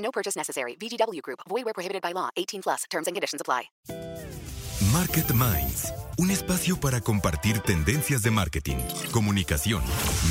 No 0.00 0.10
purchase 0.10 0.36
necessary. 0.36 0.76
VGW 0.76 1.22
Group. 1.22 1.40
Void 1.48 1.64
where 1.64 1.74
prohibited 1.74 2.02
by 2.02 2.12
law. 2.12 2.30
18 2.36 2.62
plus. 2.62 2.84
Terms 2.90 3.06
and 3.06 3.16
conditions 3.16 3.40
apply. 3.40 3.70
Market 4.92 5.30
Minds, 5.34 5.92
un 6.18 6.30
espacio 6.30 6.80
para 6.80 7.00
compartir 7.00 7.60
tendencias 7.60 8.22
de 8.22 8.30
marketing, 8.30 8.78
comunicación, 9.12 9.82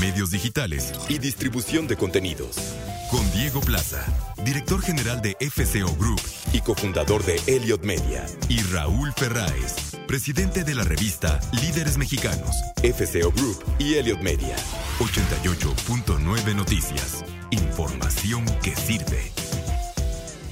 medios 0.02 0.32
digitales 0.32 0.91
y 1.08 1.18
distribución 1.18 1.88
de 1.88 1.96
contenidos. 1.96 2.58
Con 3.10 3.32
Diego 3.32 3.62
Plaza, 3.62 4.04
director 4.44 4.82
general 4.82 5.22
de 5.22 5.38
FCO 5.40 5.96
Group 5.96 6.20
y 6.52 6.60
cofundador 6.62 7.24
de 7.24 7.40
Elliot 7.48 7.84
Media, 7.84 8.26
y 8.49 8.62
Raúl 8.63 9.13
Ferráez, 9.13 9.96
presidente 10.08 10.63
de 10.63 10.76
la 10.76 10.84
revista 10.84 11.40
Líderes 11.62 11.98
Mexicanos, 11.98 12.55
FCO 12.84 13.32
Group 13.32 13.63
y 13.77 13.96
Elliot 13.96 14.20
Media. 14.20 14.55
88.9 14.99 16.55
Noticias. 16.55 17.24
Información 17.52 18.46
que 18.62 18.76
sirve. 18.76 19.32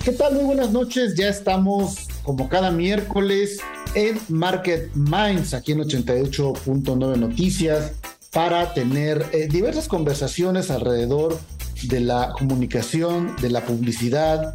¿Qué 0.07 0.13
tal? 0.13 0.35
Muy 0.35 0.45
buenas 0.45 0.71
noches. 0.71 1.15
Ya 1.15 1.27
estamos 1.27 2.07
como 2.23 2.47
cada 2.47 2.71
miércoles 2.71 3.59
en 3.93 4.17
Market 4.29 4.95
Minds, 4.95 5.53
aquí 5.53 5.73
en 5.73 5.79
88.9 5.79 7.17
Noticias, 7.17 7.91
para 8.31 8.73
tener 8.73 9.25
eh, 9.33 9.49
diversas 9.51 9.89
conversaciones 9.89 10.71
alrededor 10.71 11.37
de 11.89 11.99
la 11.99 12.31
comunicación, 12.39 13.35
de 13.41 13.49
la 13.49 13.65
publicidad, 13.65 14.53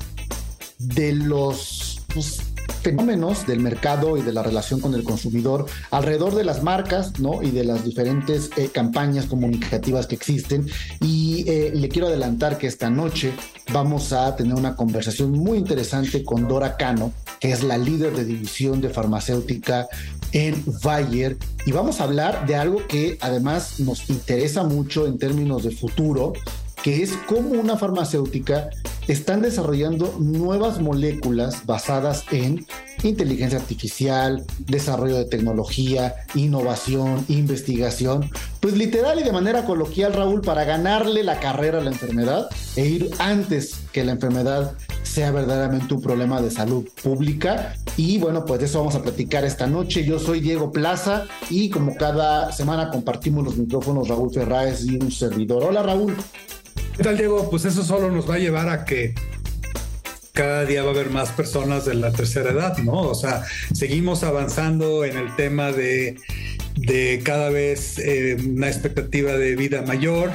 de 0.79 1.13
los 1.13 2.01
pues, 2.15 2.52
fenómenos 2.83 3.47
del 3.47 3.61
mercado 3.61 4.17
y 4.17 4.23
de 4.23 4.33
la 4.33 4.43
relación 4.43 4.81
con 4.81 4.95
el 4.95 5.05
consumidor 5.05 5.67
alrededor 5.91 6.35
de 6.35 6.45
las 6.45 6.63
marcas, 6.63 7.21
¿no? 7.21 7.43
Y 7.43 7.51
de 7.51 7.65
las 7.65 7.85
diferentes 7.85 8.51
eh, 8.57 8.71
campañas 8.73 9.27
comunicativas 9.27 10.07
que 10.07 10.15
existen. 10.15 10.69
Y 11.01 11.45
eh, 11.49 11.73
le 11.75 11.89
quiero 11.89 12.09
adelantar 12.09 12.59
que 12.59 12.67
esta 12.67 12.91
noche 12.91 13.33
vamos 13.73 14.13
a 14.13 14.35
tener 14.37 14.55
una 14.55 14.77
conversación 14.77 15.31
muy 15.31 15.59
interesante 15.59 16.25
con 16.25 16.49
Dora 16.49 16.77
Cano, 16.77 17.13
que 17.41 17.53
es 17.53 17.63
la 17.63 17.79
líder 17.79 18.15
de 18.17 18.25
división 18.25 18.81
de 18.81 18.91
farmacéutica 18.91 19.89
en 20.33 20.63
Bayer. 20.83 21.37
Y 21.67 21.73
vamos 21.73 22.01
a 22.01 22.05
hablar 22.05 22.47
de 22.47 22.57
algo 22.57 22.87
que 22.87 23.19
además 23.21 23.81
nos 23.81 24.11
interesa 24.11 24.65
mucho 24.65 25.07
en 25.07 25.19
términos 25.19 25.63
de 25.63 25.71
futuro, 25.71 26.33
que 26.83 27.03
es 27.03 27.13
cómo 27.29 27.51
una 27.51 27.77
farmacéutica 27.77 28.71
están 29.09 29.43
desarrollando 29.43 30.17
nuevas 30.19 30.81
moléculas 30.81 31.67
basadas 31.67 32.25
en 32.31 32.67
inteligencia 33.03 33.59
artificial, 33.59 34.45
desarrollo 34.59 35.17
de 35.19 35.25
tecnología, 35.25 36.15
innovación, 36.35 37.25
investigación, 37.29 38.31
pues 38.61 38.77
literal 38.77 39.19
y 39.19 39.25
de 39.25 39.33
manera 39.33 39.65
coloquial, 39.65 40.13
Raúl, 40.13 40.41
para 40.41 40.65
ganarle 40.65 41.25
la 41.25 41.41
carrera 41.41 41.79
a 41.79 41.83
la 41.83 41.91
enfermedad 41.91 42.49
e 42.77 42.87
ir 42.87 43.11
antes 43.19 43.81
que 43.93 44.05
la 44.05 44.13
enfermedad 44.13 44.75
sea 45.03 45.31
verdaderamente 45.31 45.93
un 45.93 46.01
problema 46.01 46.41
de 46.41 46.51
salud 46.51 46.89
pública. 47.03 47.75
Y 47.97 48.19
bueno, 48.19 48.45
pues 48.45 48.61
de 48.61 48.67
eso 48.67 48.79
vamos 48.79 48.95
a 48.95 49.03
platicar 49.03 49.45
esta 49.45 49.67
noche. 49.67 50.05
Yo 50.05 50.19
soy 50.19 50.41
Diego 50.41 50.73
Plaza 50.73 51.27
y 51.51 51.69
como 51.69 51.97
cada 51.97 52.51
semana 52.53 52.91
compartimos 52.91 53.45
los 53.45 53.57
micrófonos 53.57 54.09
Raúl 54.09 54.33
Ferráez 54.33 54.85
y 54.85 54.97
un 54.97 55.11
servidor. 55.11 55.65
Hola 55.65 55.83
Raúl. 55.83 56.17
¿Qué 56.97 57.03
tal, 57.03 57.17
Diego? 57.17 57.49
Pues 57.49 57.65
eso 57.65 57.83
solo 57.83 58.11
nos 58.11 58.29
va 58.29 58.35
a 58.35 58.39
llevar 58.39 58.69
a 58.69 58.85
que 58.85 59.15
cada 60.33 60.67
día 60.67 60.83
va 60.83 60.91
a 60.91 60.93
haber 60.93 61.09
más 61.09 61.31
personas 61.31 61.87
de 61.87 61.95
la 61.95 62.13
tercera 62.13 62.51
edad, 62.51 62.77
¿no? 62.79 63.01
O 63.01 63.15
sea, 63.15 63.45
seguimos 63.73 64.23
avanzando 64.25 65.03
en 65.07 65.17
el 65.17 65.35
tema 65.35 65.73
de, 65.73 66.19
cada 67.25 67.49
vez 67.49 67.99
eh, 67.99 68.37
una 68.47 68.69
expectativa 68.69 69.33
de 69.33 69.57
vida 69.57 69.81
mayor, 69.83 70.33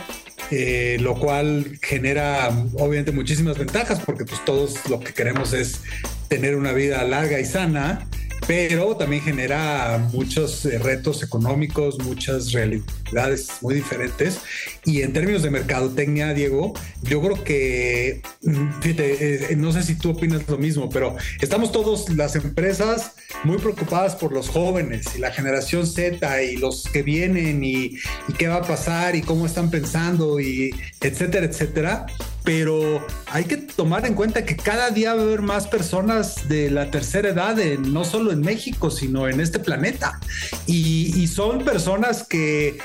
eh, 0.49 0.97
lo 0.99 1.19
cual 1.19 1.77
genera 1.83 2.49
obviamente 2.73 3.11
muchísimas 3.11 3.59
ventajas 3.59 3.99
porque 4.03 4.25
pues 4.25 4.43
todos 4.43 4.89
lo 4.89 4.99
que 4.99 5.13
queremos 5.13 5.53
es 5.53 5.81
tener 6.27 6.55
una 6.55 6.71
vida 6.71 7.03
larga 7.03 7.39
y 7.39 7.45
sana 7.45 8.07
pero 8.47 8.95
también 8.95 9.21
genera 9.21 10.09
muchos 10.13 10.65
eh, 10.65 10.79
retos 10.79 11.21
económicos, 11.21 11.99
muchas 11.99 12.53
realidades 12.53 13.49
muy 13.61 13.75
diferentes. 13.75 14.39
Y 14.85 15.01
en 15.01 15.11
términos 15.11 15.43
de 15.43 15.51
mercadotecnia, 15.51 16.33
Diego, 16.33 16.73
yo 17.03 17.21
creo 17.21 17.43
que, 17.43 18.21
mm, 18.43 18.81
fíjate, 18.81 19.51
eh, 19.51 19.55
no 19.57 19.73
sé 19.73 19.83
si 19.83 19.95
tú 19.95 20.11
opinas 20.11 20.47
lo 20.47 20.57
mismo, 20.57 20.89
pero 20.89 21.17
estamos 21.41 21.73
todos, 21.73 22.09
las 22.09 22.37
empresas, 22.37 23.11
muy 23.43 23.57
preocupadas 23.57 24.15
por 24.15 24.31
los 24.31 24.47
jóvenes 24.47 25.07
y 25.15 25.19
la 25.19 25.31
generación 25.31 25.85
Z 25.85 26.41
y 26.41 26.55
los 26.55 26.83
que 26.83 27.03
vienen 27.03 27.63
y, 27.65 27.97
y 28.29 28.33
qué 28.37 28.47
va 28.47 28.55
a 28.55 28.61
pasar 28.61 29.17
y 29.17 29.21
cómo 29.21 29.45
están 29.45 29.69
pensando 29.69 30.39
y 30.39 30.73
etcétera, 31.01 31.45
etcétera 31.45 32.05
pero 32.47 33.05
hay 33.25 33.43
que 33.43 33.57
tomar 33.57 34.05
en 34.05 34.13
cuenta 34.13 34.45
que 34.45 34.55
cada 34.55 34.89
día 34.89 35.13
va 35.13 35.19
a 35.19 35.23
haber 35.25 35.41
más 35.41 35.67
personas 35.67 36.47
de 36.47 36.71
la 36.71 36.89
tercera 36.89 37.27
edad, 37.27 37.57
no 37.79 38.05
solo 38.05 38.31
en 38.31 38.39
México, 38.39 38.89
sino 38.89 39.27
en 39.27 39.41
este 39.41 39.59
planeta. 39.59 40.17
Y, 40.65 41.27
son 41.27 41.65
personas 41.65 42.25
que 42.25 42.77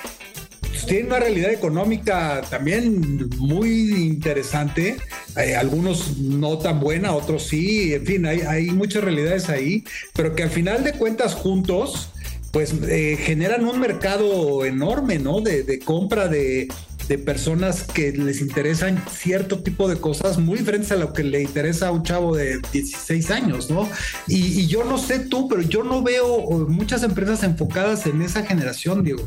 pues, 0.63 0.85
tienen 0.85 1.07
una 1.07 1.21
realidad 1.21 1.53
económica 1.53 2.43
también 2.51 3.31
muy 3.39 3.93
interesante, 3.93 4.97
eh, 5.37 5.55
algunos 5.55 6.19
no 6.19 6.59
tan 6.59 6.81
buena, 6.81 7.13
otros 7.13 7.45
sí, 7.45 7.95
en 7.95 8.05
fin, 8.05 8.27
hay, 8.27 8.69
muchas 8.73 9.05
realidades 9.05 9.49
ahí, 9.49 9.85
pero 10.13 10.35
que 10.35 10.43
al 10.43 10.51
final 10.51 10.83
de 10.83 10.95
cuentas 10.95 11.35
juntos 11.35 12.09
pues 12.51 12.75
eh, 12.83 13.17
generan 13.19 13.65
un 13.65 13.79
mercado 13.79 14.67
enorme, 14.67 15.21
¿no? 15.21 15.41
de 15.41 15.79
compra 15.79 16.27
de, 16.27 16.69
de 17.09 17.19
personas 17.19 17.83
que 17.83 18.13
les 18.13 18.41
interesan 18.41 19.03
cierto 19.11 19.63
tipo 19.63 19.89
de 19.89 19.97
cosas 19.97 20.39
muy 20.39 20.59
diferentes 20.59 20.93
a 20.93 20.97
lo 20.97 21.13
que 21.13 21.25
le 21.25 21.43
interesa 21.43 21.89
a 21.89 21.91
un 21.91 22.03
chavo 22.03 22.37
de 22.37 22.61
16 22.73 23.31
años, 23.31 23.71
¿no? 23.71 23.89
Y, 24.29 24.67
yo 24.67 24.85
no 24.85 24.99
sé 24.99 25.19
tú, 25.21 25.49
pero 25.49 25.63
yo 25.63 25.83
no 25.83 26.03
veo 26.03 26.67
muchas 26.69 27.03
empresas 27.03 27.43
enfocadas 27.43 28.07
en 28.07 28.23
esa 28.23 28.45
generación, 28.45 29.03
Diego. 29.05 29.27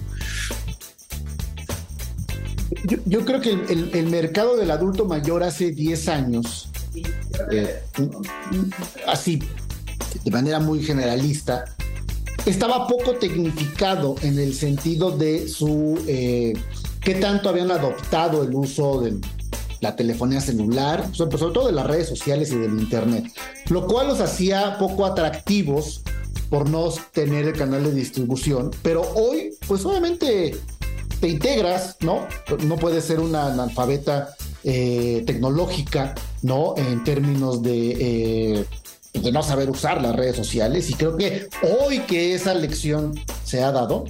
Yo, 3.05 3.25
creo 3.25 3.41
que 3.41 3.51
el, 3.51 4.07
mercado 4.07 4.57
del 4.57 4.71
adulto 4.71 5.05
mayor 5.05 5.43
hace 5.43 5.71
10 5.71 6.07
años, 6.07 6.69
eh, 7.51 7.81
así, 9.07 9.41
de 10.23 10.31
manera 10.31 10.59
muy 10.59 10.83
generalista, 10.83 11.65
estaba 12.45 12.87
poco 12.87 13.15
tecnificado 13.15 14.15
en 14.21 14.37
el 14.39 14.53
sentido 14.53 15.17
de 15.17 15.47
su 15.47 15.99
eh, 16.07 16.53
qué 17.05 17.13
tanto 17.13 17.49
habían 17.49 17.71
adoptado 17.71 18.43
el 18.43 18.53
uso 18.53 18.99
de 18.99 19.15
la 19.79 19.95
telefonía 19.95 20.41
celular, 20.41 21.07
sobre, 21.13 21.37
todo 21.37 21.67
de 21.67 21.71
las 21.71 21.85
redes 21.85 22.09
sociales 22.09 22.51
y 22.51 22.57
del 22.57 22.79
Internet, 22.79 23.31
lo 23.69 23.85
cual 23.85 24.07
los 24.07 24.19
hacía 24.19 24.77
poco 24.79 25.05
atractivos 25.05 26.01
por 26.49 26.67
no 26.67 26.89
tener 27.13 27.45
el 27.45 27.53
canal 27.53 27.83
de 27.83 27.93
distribución, 27.93 28.71
pero 28.81 29.03
hoy, 29.13 29.51
pues 29.67 29.85
obviamente 29.85 30.57
te 31.19 31.27
integras, 31.27 31.95
¿no? 32.01 32.27
No 32.65 32.75
puedes 32.75 33.05
ser 33.05 33.19
una 33.19 33.47
analfabeta 33.47 34.29
eh, 34.63 35.23
tecnológica, 35.27 36.15
¿no? 36.41 36.73
En 36.75 37.03
términos 37.03 37.61
eh, 37.65 38.65
de 39.13 39.31
no 39.31 39.43
saber 39.43 39.69
usar 39.69 40.01
las 40.01 40.15
redes 40.15 40.35
sociales, 40.35 40.89
y 40.89 40.95
creo 40.95 41.15
que 41.17 41.49
hoy 41.79 41.99
que 41.99 42.33
esa 42.33 42.55
lección 42.55 43.13
se 43.43 43.63
ha 43.63 43.71
dado, 43.71 44.05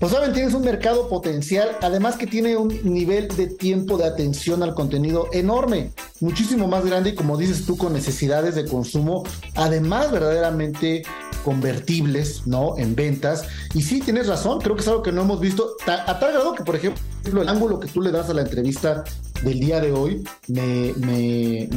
pues 0.00 0.12
saben, 0.12 0.32
tienes 0.32 0.54
un 0.54 0.62
mercado 0.62 1.08
potencial, 1.08 1.76
además 1.82 2.16
que 2.16 2.26
tiene 2.26 2.56
un 2.56 2.80
nivel 2.82 3.28
de 3.28 3.48
tiempo 3.48 3.98
de 3.98 4.06
atención 4.06 4.62
al 4.62 4.74
contenido 4.74 5.28
enorme, 5.32 5.92
muchísimo 6.20 6.66
más 6.66 6.86
grande 6.86 7.10
y 7.10 7.14
como 7.14 7.36
dices 7.36 7.66
tú, 7.66 7.76
con 7.76 7.92
necesidades 7.92 8.54
de 8.54 8.64
consumo, 8.64 9.24
además 9.54 10.10
verdaderamente 10.10 11.02
convertibles, 11.44 12.46
¿no? 12.46 12.76
En 12.78 12.94
ventas. 12.94 13.44
Y 13.74 13.82
sí, 13.82 14.00
tienes 14.00 14.26
razón, 14.26 14.60
creo 14.60 14.74
que 14.74 14.82
es 14.82 14.88
algo 14.88 15.02
que 15.02 15.12
no 15.12 15.22
hemos 15.22 15.38
visto, 15.38 15.76
a 15.86 16.18
tal 16.18 16.32
grado 16.32 16.54
que, 16.54 16.64
por 16.64 16.76
ejemplo, 16.76 17.42
el 17.42 17.48
ángulo 17.48 17.78
que 17.78 17.88
tú 17.88 18.00
le 18.00 18.10
das 18.10 18.30
a 18.30 18.34
la 18.34 18.42
entrevista 18.42 19.04
del 19.42 19.60
día 19.60 19.80
de 19.80 19.92
hoy 19.92 20.22
me, 20.48 20.92
me, 20.96 21.68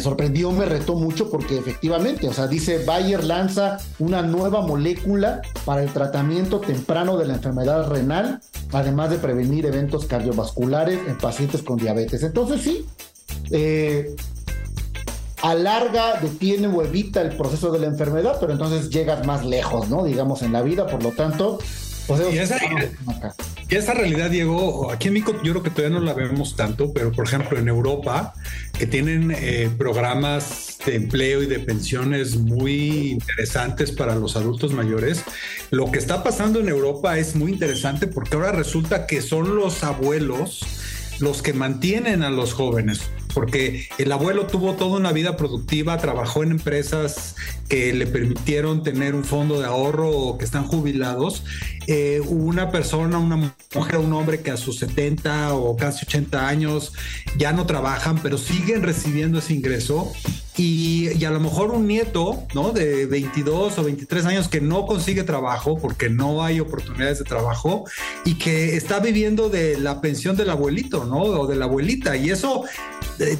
sorprendió, 0.00 0.50
me 0.52 0.64
retó 0.64 0.94
mucho 0.94 1.30
porque 1.30 1.58
efectivamente, 1.58 2.28
o 2.28 2.32
sea, 2.32 2.46
dice 2.46 2.84
Bayer 2.84 3.22
lanza 3.24 3.78
una 3.98 4.22
nueva 4.22 4.62
molécula 4.62 5.42
para 5.64 5.82
el 5.82 5.92
tratamiento 5.92 6.60
temprano 6.60 7.16
de 7.16 7.26
la 7.26 7.34
enfermedad 7.34 7.88
renal, 7.88 8.40
además 8.72 9.10
de 9.10 9.18
prevenir 9.18 9.66
eventos 9.66 10.06
cardiovasculares 10.06 10.98
en 11.06 11.18
pacientes 11.18 11.62
con 11.62 11.76
diabetes. 11.76 12.22
Entonces 12.22 12.62
sí, 12.62 12.86
eh, 13.50 14.16
alarga, 15.42 16.20
detiene 16.20 16.66
o 16.68 16.82
evita 16.82 17.22
el 17.22 17.36
proceso 17.36 17.70
de 17.70 17.78
la 17.78 17.86
enfermedad, 17.86 18.36
pero 18.40 18.52
entonces 18.52 18.90
llegas 18.90 19.26
más 19.26 19.44
lejos, 19.44 19.88
¿no? 19.88 20.04
Digamos, 20.04 20.42
en 20.42 20.52
la 20.52 20.62
vida, 20.62 20.86
por 20.86 21.02
lo 21.02 21.10
tanto, 21.10 21.58
pues 22.06 22.20
y 22.32 22.38
esa, 22.38 22.58
y 23.70 23.76
esa 23.76 23.94
realidad, 23.94 24.30
Diego, 24.30 24.90
aquí 24.90 25.08
en 25.08 25.14
México 25.14 25.32
yo 25.44 25.52
creo 25.52 25.62
que 25.62 25.70
todavía 25.70 25.98
no 25.98 26.04
la 26.04 26.12
vemos 26.12 26.56
tanto, 26.56 26.92
pero 26.92 27.12
por 27.12 27.24
ejemplo 27.24 27.56
en 27.56 27.68
Europa, 27.68 28.34
que 28.76 28.86
tienen 28.86 29.30
eh, 29.30 29.70
programas 29.78 30.78
de 30.84 30.96
empleo 30.96 31.42
y 31.42 31.46
de 31.46 31.60
pensiones 31.60 32.36
muy 32.36 33.12
interesantes 33.12 33.92
para 33.92 34.16
los 34.16 34.36
adultos 34.36 34.72
mayores, 34.72 35.22
lo 35.70 35.90
que 35.92 35.98
está 35.98 36.24
pasando 36.24 36.58
en 36.58 36.68
Europa 36.68 37.16
es 37.18 37.36
muy 37.36 37.52
interesante 37.52 38.08
porque 38.08 38.34
ahora 38.34 38.50
resulta 38.50 39.06
que 39.06 39.22
son 39.22 39.54
los 39.54 39.84
abuelos 39.84 40.60
los 41.20 41.42
que 41.42 41.52
mantienen 41.52 42.22
a 42.22 42.30
los 42.30 42.54
jóvenes 42.54 43.02
porque 43.34 43.88
el 43.98 44.12
abuelo 44.12 44.46
tuvo 44.46 44.74
toda 44.74 44.98
una 44.98 45.12
vida 45.12 45.36
productiva, 45.36 45.96
trabajó 45.98 46.42
en 46.42 46.52
empresas 46.52 47.36
que 47.68 47.92
le 47.92 48.06
permitieron 48.06 48.82
tener 48.82 49.14
un 49.14 49.24
fondo 49.24 49.60
de 49.60 49.66
ahorro 49.66 50.10
o 50.10 50.38
que 50.38 50.44
están 50.44 50.64
jubilados. 50.64 51.44
Eh, 51.86 52.20
una 52.26 52.70
persona, 52.70 53.18
una 53.18 53.54
mujer, 53.74 53.98
un 53.98 54.12
hombre 54.12 54.40
que 54.40 54.50
a 54.50 54.56
sus 54.56 54.78
70 54.78 55.54
o 55.54 55.76
casi 55.76 56.04
80 56.04 56.48
años 56.48 56.92
ya 57.36 57.52
no 57.52 57.66
trabajan, 57.66 58.18
pero 58.22 58.38
siguen 58.38 58.82
recibiendo 58.82 59.38
ese 59.38 59.54
ingreso. 59.54 60.12
Y, 60.56 61.24
a 61.24 61.30
lo 61.30 61.40
mejor 61.40 61.70
un 61.70 61.86
nieto, 61.86 62.44
¿no? 62.54 62.72
De 62.72 63.06
22 63.06 63.78
o 63.78 63.84
23 63.84 64.26
años 64.26 64.48
que 64.48 64.60
no 64.60 64.84
consigue 64.84 65.22
trabajo 65.22 65.78
porque 65.78 66.10
no 66.10 66.44
hay 66.44 66.60
oportunidades 66.60 67.18
de 67.18 67.24
trabajo 67.24 67.84
y 68.26 68.34
que 68.34 68.76
está 68.76 68.98
viviendo 68.98 69.48
de 69.48 69.78
la 69.78 70.02
pensión 70.02 70.36
del 70.36 70.50
abuelito, 70.50 71.06
¿no? 71.06 71.20
O 71.22 71.46
de 71.46 71.56
la 71.56 71.64
abuelita. 71.64 72.16
Y 72.16 72.28
eso 72.28 72.64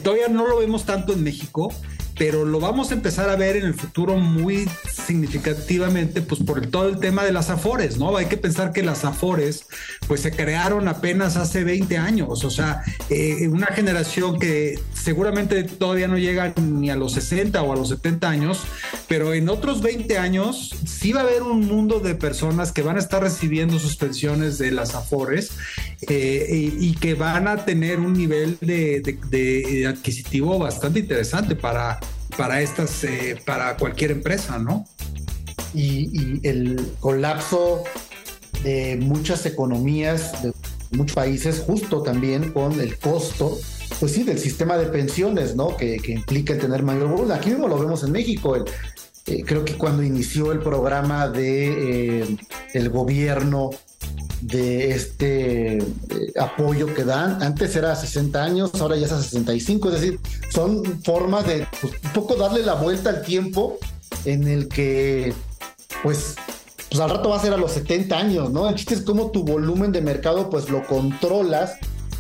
todavía 0.03 0.29
no 0.29 0.47
lo 0.47 0.59
vemos 0.59 0.85
tanto 0.85 1.13
en 1.13 1.23
México, 1.23 1.73
pero 2.21 2.45
lo 2.45 2.61
vamos 2.61 2.91
a 2.91 2.95
empezar 2.95 3.31
a 3.31 3.37
ver 3.37 3.57
en 3.57 3.65
el 3.65 3.73
futuro 3.73 4.19
muy 4.19 4.69
significativamente, 4.93 6.21
pues 6.21 6.43
por 6.43 6.67
todo 6.67 6.87
el 6.87 6.99
tema 6.99 7.25
de 7.25 7.33
las 7.33 7.49
afores, 7.49 7.97
¿no? 7.97 8.15
Hay 8.15 8.27
que 8.27 8.37
pensar 8.37 8.75
que 8.75 8.83
las 8.83 9.07
afores, 9.07 9.65
pues 10.07 10.21
se 10.21 10.31
crearon 10.31 10.87
apenas 10.87 11.39
hace 11.39 11.65
20 11.65 11.97
años, 11.97 12.45
o 12.45 12.51
sea, 12.51 12.83
eh, 13.09 13.49
una 13.49 13.69
generación 13.69 14.39
que 14.39 14.79
seguramente 14.93 15.65
todavía 15.65 16.09
no 16.09 16.19
llega 16.19 16.53
ni 16.61 16.91
a 16.91 16.95
los 16.95 17.13
60 17.13 17.63
o 17.63 17.73
a 17.73 17.77
los 17.77 17.89
70 17.89 18.29
años, 18.29 18.65
pero 19.09 19.33
en 19.33 19.49
otros 19.49 19.81
20 19.81 20.19
años 20.19 20.77
sí 20.85 21.13
va 21.13 21.21
a 21.21 21.25
haber 21.25 21.43
un 21.43 21.67
mundo 21.67 22.01
de 22.01 22.17
personas 22.17 22.71
que 22.71 22.83
van 22.83 22.97
a 22.97 23.01
estar 23.01 23.23
recibiendo 23.23 23.79
sus 23.79 23.97
pensiones 23.97 24.59
de 24.59 24.73
las 24.73 24.95
afores 24.95 25.53
eh, 26.03 26.71
y, 26.79 26.93
que 26.97 27.15
van 27.15 27.49
a 27.49 27.65
tener 27.65 27.99
un 27.99 28.13
nivel 28.13 28.59
de 28.61 29.87
adquisitivo 29.89 30.59
bastante 30.59 30.99
interesante 30.99 31.57
para 31.57 31.99
para 32.37 32.61
estas, 32.61 33.05
eh, 33.05 33.37
para 33.45 33.77
cualquier 33.77 34.11
empresa, 34.13 34.59
¿no? 34.59 34.85
Y, 35.75 36.41
el 36.47 36.93
colapso 37.01 37.85
de 38.63 38.99
muchas 39.01 39.47
economías 39.47 40.43
de 40.43 40.53
muchos 40.93 41.15
países, 41.15 41.61
justo 41.61 42.03
también 42.03 42.53
con 42.53 42.81
el 42.81 42.99
costo, 42.99 43.59
pues 44.01 44.13
sí, 44.13 44.25
del 44.25 44.39
sistema 44.39 44.77
de 44.77 44.87
pensiones, 44.87 45.55
¿no? 45.55 45.77
Que, 45.77 46.01
implica 46.09 46.59
tener 46.59 46.83
mayor 46.83 47.09
volumen. 47.09 47.33
Aquí 47.33 47.51
mismo 47.51 47.69
lo 47.69 47.79
vemos 47.79 48.03
en 48.03 48.13
México. 48.13 48.57
Eh, 49.27 49.43
creo 49.47 49.65
que 49.65 49.75
cuando 49.75 50.03
inició 50.03 50.53
el 50.53 50.59
programa 50.59 51.29
de 51.29 52.23
eh, 52.23 52.37
el 52.75 52.91
gobierno 52.91 53.71
de 54.41 54.93
este 54.93 55.79
eh, 55.79 55.85
apoyo 56.39 56.93
que 56.95 57.05
dan. 57.05 57.43
Antes 57.43 57.75
era 57.77 57.93
a 57.93 57.97
60 57.97 58.43
años, 58.43 58.71
ahora 58.81 58.97
ya 58.97 59.07
es 59.07 59.13
a 59.13 59.23
65, 59.23 59.91
es 59.91 60.01
decir, 60.01 60.21
son 60.53 61.03
formas 61.03 61.47
de 61.47 61.67
pues, 61.81 61.95
un 62.05 62.13
poco 62.13 62.37
darle 62.37 62.63
la 62.63 62.75
vuelta 62.75 63.11
al 63.11 63.23
tiempo 63.23 63.79
en 64.25 64.49
el 64.49 64.69
que, 64.69 65.33
pues, 66.03 66.37
pues 66.89 67.01
al 67.01 67.11
rato 67.11 67.29
va 67.29 67.37
a 67.37 67.41
ser 67.41 67.53
a 67.53 67.57
los 67.57 67.73
70 67.73 68.19
años, 68.19 68.51
¿no? 68.51 68.69
El 68.69 68.75
chiste 68.75 68.95
es 68.95 69.03
cómo 69.03 69.31
tu 69.31 69.45
volumen 69.45 69.93
de 69.93 70.01
mercado, 70.01 70.51
pues 70.51 70.69
lo 70.71 70.85
controlas, 70.87 71.75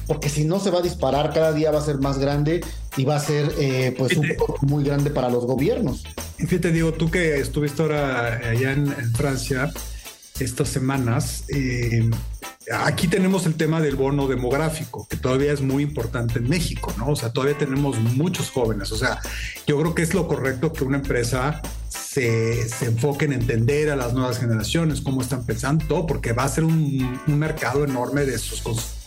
porque 0.06 0.28
si 0.28 0.44
no 0.44 0.61
se 0.61 0.70
va 0.70 0.78
a 0.78 0.82
disparar, 0.82 1.32
cada 1.32 1.52
día 1.52 1.70
va 1.70 1.78
a 1.78 1.84
ser 1.84 1.99
más 1.99 2.19
grande 2.19 2.61
y 2.96 3.05
va 3.05 3.17
a 3.17 3.20
ser, 3.20 3.52
eh, 3.58 3.94
pues, 3.96 4.17
un 4.17 4.28
poco 4.37 4.58
muy 4.67 4.84
grande 4.84 5.11
para 5.11 5.28
los 5.28 5.46
gobiernos. 5.46 6.05
Fíjate, 6.37 6.72
digo, 6.72 6.93
tú 6.93 7.11
que 7.11 7.38
estuviste 7.38 7.82
ahora 7.82 8.40
allá 8.50 8.72
en 8.72 8.88
Francia, 9.14 9.72
estas 10.41 10.69
semanas. 10.69 11.45
Eh, 11.49 12.09
aquí 12.73 13.09
tenemos 13.09 13.47
el 13.47 13.55
tema 13.55 13.81
del 13.81 13.97
bono 13.97 14.29
demográfico, 14.29 15.07
que 15.09 15.17
todavía 15.17 15.53
es 15.53 15.61
muy 15.61 15.83
importante 15.83 16.39
en 16.39 16.49
México, 16.49 16.93
¿no? 16.97 17.09
O 17.09 17.17
sea, 17.17 17.33
todavía 17.33 17.59
tenemos 17.59 17.99
muchos 17.99 18.51
jóvenes. 18.51 18.93
O 18.93 18.97
sea, 18.97 19.21
yo 19.67 19.79
creo 19.81 19.95
que 19.95 20.03
es 20.03 20.15
lo 20.15 20.29
correcto 20.29 20.73
que 20.73 20.85
una 20.85 20.99
empresa 20.99 21.61
se, 21.89 22.69
se 22.69 22.87
enfoque 22.87 23.25
en 23.25 23.33
entender 23.33 23.91
a 23.91 23.97
las 23.97 24.15
nuevas 24.15 24.39
generaciones, 24.39 25.01
cómo 25.01 25.23
están 25.23 25.45
pensando, 25.45 26.07
porque 26.07 26.33
va 26.33 26.45
a 26.45 26.49
ser 26.49 26.65
un, 26.65 27.21
mercado 27.27 27.85
enorme 27.85 28.25
de 28.25 28.39
sus 28.39 28.61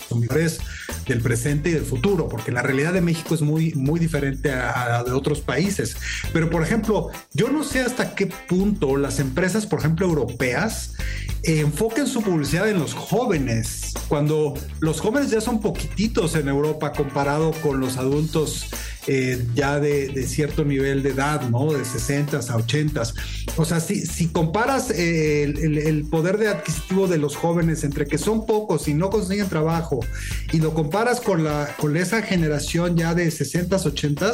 consumidores 0.10 0.60
del 1.08 1.22
presente 1.22 1.70
y 1.70 1.74
del 1.74 1.86
futuro, 1.86 2.28
porque 2.28 2.52
la 2.52 2.62
realidad 2.62 2.94
de 2.94 3.02
México 3.02 3.36
es 3.36 3.42
muy, 3.42 3.74
muy 3.74 4.00
diferente 4.00 4.52
a, 4.52 4.90
la 4.90 5.04
de 5.04 5.12
otros 5.12 5.42
países. 5.42 5.96
Pero, 6.32 6.50
por 6.50 6.64
ejemplo, 6.64 7.10
yo 7.34 7.50
no 7.50 7.64
sé 7.64 7.82
hasta 7.82 8.16
qué 8.16 8.28
punto 8.28 8.98
las 8.98 9.20
empresas, 9.20 9.66
por 9.66 9.80
ejemplo, 9.80 10.06
europeas, 10.06 10.94
enfoquen 11.44 12.08
su 12.08 12.22
publicidad 12.22 12.70
en 12.70 12.80
los 12.80 12.94
jóvenes, 12.94 13.94
cuando 14.08 14.54
los 14.80 15.02
jóvenes 15.02 15.30
ya 15.32 15.42
son 15.42 15.60
poquititos 15.60 16.36
en 16.36 16.48
Europa 16.48 16.94
comparado 16.94 17.52
con 17.62 17.80
los 17.80 17.98
adultos 17.98 18.68
eh, 19.08 19.46
ya 19.54 19.80
de, 19.80 20.26
cierto 20.28 20.64
nivel 20.64 21.04
de 21.04 21.10
edad, 21.10 21.42
¿no? 21.50 21.74
De 21.74 21.84
60 21.84 22.38
a 22.38 22.56
80. 22.56 23.04
O 23.58 23.66
sea, 23.66 23.80
si, 23.80 24.06
si 24.06 24.28
comparas 24.28 24.90
eh, 24.92 25.44
el, 25.44 26.06
poder 26.06 26.38
de 26.38 26.48
adquisitivo 26.48 27.08
de 27.08 27.18
los 27.18 27.36
jóvenes 27.36 27.84
entre 27.84 28.06
que 28.06 28.18
son 28.18 28.46
pocos 28.46 28.88
y 28.88 28.94
no 28.94 29.10
consiguen 29.10 29.50
trabajo 29.50 30.00
y 30.52 30.60
lo 30.60 30.74
comparas 30.74 31.22
con, 31.22 31.44
la, 31.44 31.76
con 31.78 31.98
esa 31.98 32.22
generación 32.22 32.96
ya 32.96 33.14
de 33.14 33.30
60, 33.30 33.76
80, 33.76 34.34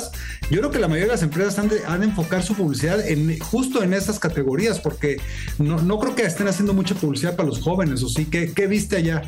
yo 0.51 0.60
creo 0.60 0.72
que 0.72 0.80
la 0.80 0.88
mayoría 0.88 1.07
de 1.07 1.13
las 1.13 1.24
empresas 1.24 1.57
han 1.60 1.69
de, 1.69 1.83
han 1.86 2.01
de 2.01 2.07
enfocar 2.07 2.44
su 2.44 2.56
publicidad 2.56 3.07
en, 3.07 3.39
justo 3.39 3.81
en 3.83 3.94
esas 3.94 4.19
categorías 4.19 4.80
porque 4.80 5.18
no, 5.57 5.81
no 5.81 6.00
creo 6.00 6.15
que 6.15 6.24
estén 6.24 6.48
haciendo 6.48 6.74
mucha 6.74 6.95
publicidad 6.95 7.36
para 7.36 7.50
los 7.50 7.62
jóvenes, 7.62 8.04
¿o 8.04 8.10
sí? 8.10 8.25
¿Qué, 8.25 8.51
qué 8.54 8.68
viste 8.68 8.98
allá? 8.98 9.24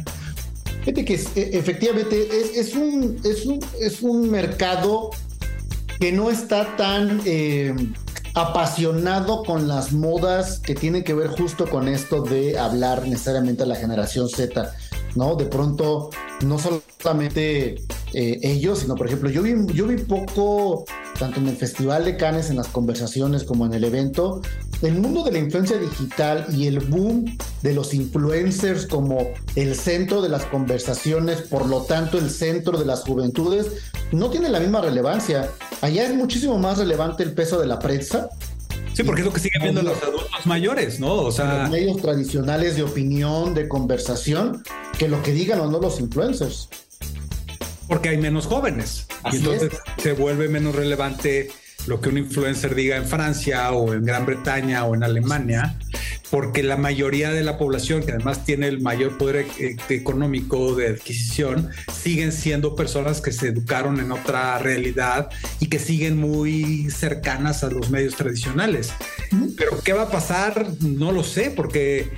Fíjate 0.81 1.05
que 1.05 1.13
e, 1.13 1.57
efectivamente 1.57 2.27
es, 2.59 2.73
un, 2.75 3.19
es, 3.23 3.45
un, 3.45 3.59
es 3.79 4.01
un 4.01 4.29
mercado 4.29 5.11
que 6.01 6.11
no 6.11 6.31
está 6.31 6.75
tan 6.77 7.21
eh, 7.25 7.75
apasionado 8.33 9.43
con 9.43 9.67
las 9.67 9.93
modas 9.93 10.57
que 10.57 10.73
tienen 10.73 11.03
que 11.03 11.13
ver 11.13 11.27
justo 11.27 11.69
con 11.69 11.87
esto 11.87 12.23
de 12.23 12.57
hablar 12.57 13.07
necesariamente 13.07 13.61
a 13.61 13.65
la 13.67 13.75
generación 13.75 14.27
Z, 14.27 14.73
¿no? 15.15 15.35
De 15.35 15.45
pronto, 15.45 16.09
no 16.43 16.57
solamente 16.57 17.83
eh, 18.13 18.39
ellos, 18.43 18.79
sino 18.79 18.95
por 18.95 19.07
ejemplo, 19.07 19.29
yo 19.29 19.41
vi, 19.41 19.53
yo 19.73 19.87
vi 19.87 19.97
poco, 19.97 20.85
tanto 21.17 21.39
en 21.39 21.47
el 21.47 21.55
Festival 21.55 22.05
de 22.05 22.17
Cannes, 22.17 22.49
en 22.49 22.57
las 22.57 22.67
conversaciones, 22.67 23.43
como 23.43 23.65
en 23.65 23.73
el 23.73 23.83
evento, 23.83 24.41
el 24.81 24.95
mundo 24.95 25.23
de 25.23 25.31
la 25.31 25.39
influencia 25.39 25.77
digital 25.77 26.47
y 26.51 26.67
el 26.67 26.79
boom 26.79 27.37
de 27.61 27.73
los 27.73 27.93
influencers 27.93 28.87
como 28.87 29.29
el 29.55 29.75
centro 29.75 30.21
de 30.21 30.29
las 30.29 30.45
conversaciones, 30.45 31.41
por 31.41 31.67
lo 31.67 31.83
tanto 31.83 32.17
el 32.17 32.29
centro 32.29 32.77
de 32.77 32.85
las 32.85 33.01
juventudes, 33.01 33.67
no 34.11 34.29
tiene 34.29 34.49
la 34.49 34.59
misma 34.59 34.81
relevancia. 34.81 35.49
Allá 35.81 36.05
es 36.05 36.15
muchísimo 36.15 36.57
más 36.57 36.77
relevante 36.77 37.23
el 37.23 37.33
peso 37.33 37.59
de 37.59 37.67
la 37.67 37.79
prensa. 37.79 38.29
Sí, 38.93 39.03
porque 39.03 39.21
es 39.21 39.25
lo 39.25 39.33
que 39.33 39.39
siguen 39.39 39.61
viendo 39.61 39.81
los 39.83 40.03
adultos 40.03 40.45
mayores, 40.45 40.99
¿no? 40.99 41.13
O 41.13 41.31
sea, 41.31 41.61
los 41.61 41.69
medios 41.69 41.97
tradicionales 42.01 42.75
de 42.75 42.83
opinión, 42.83 43.53
de 43.53 43.69
conversación, 43.69 44.63
que 44.97 45.07
lo 45.07 45.23
que 45.23 45.31
digan 45.31 45.61
o 45.61 45.67
no 45.71 45.79
los 45.79 45.99
influencers. 46.01 46.67
Porque 47.91 48.07
hay 48.07 48.17
menos 48.17 48.45
jóvenes. 48.47 49.05
y 49.33 49.35
entonces 49.35 49.69
se 49.97 50.13
vuelve 50.13 50.47
menos 50.47 50.73
relevante 50.73 51.49
lo 51.87 51.99
que 51.99 52.07
un 52.07 52.19
influencer 52.19 52.73
diga 52.73 52.95
en 52.95 53.05
Francia 53.05 53.69
o 53.73 53.93
en 53.93 54.05
Gran 54.05 54.25
Bretaña 54.25 54.85
o 54.85 54.95
en 54.95 55.03
Alemania, 55.03 55.77
porque 56.29 56.63
la 56.63 56.77
mayoría 56.77 57.31
de 57.31 57.43
la 57.43 57.57
población, 57.57 58.01
que 58.01 58.13
además 58.13 58.45
tiene 58.45 58.69
el 58.69 58.79
mayor 58.79 59.17
poder 59.17 59.45
e-, 59.59 59.75
económico 59.89 60.73
de 60.73 60.87
adquisición, 60.87 61.69
siguen 61.91 62.31
siendo 62.31 62.77
personas 62.77 63.19
que 63.19 63.33
se 63.33 63.49
educaron 63.49 63.99
en 63.99 64.13
otra 64.13 64.57
realidad 64.59 65.29
y 65.59 65.67
que 65.67 65.77
siguen 65.77 66.17
muy 66.17 66.89
cercanas 66.91 67.65
a 67.65 67.69
los 67.69 67.89
medios 67.89 68.15
tradicionales. 68.15 68.93
Pero 69.57 69.81
¿qué 69.83 69.91
va 69.91 70.03
a 70.03 70.09
pasar? 70.09 70.65
No 70.79 71.11
lo 71.11 71.25
sé, 71.25 71.51
porque 71.53 72.09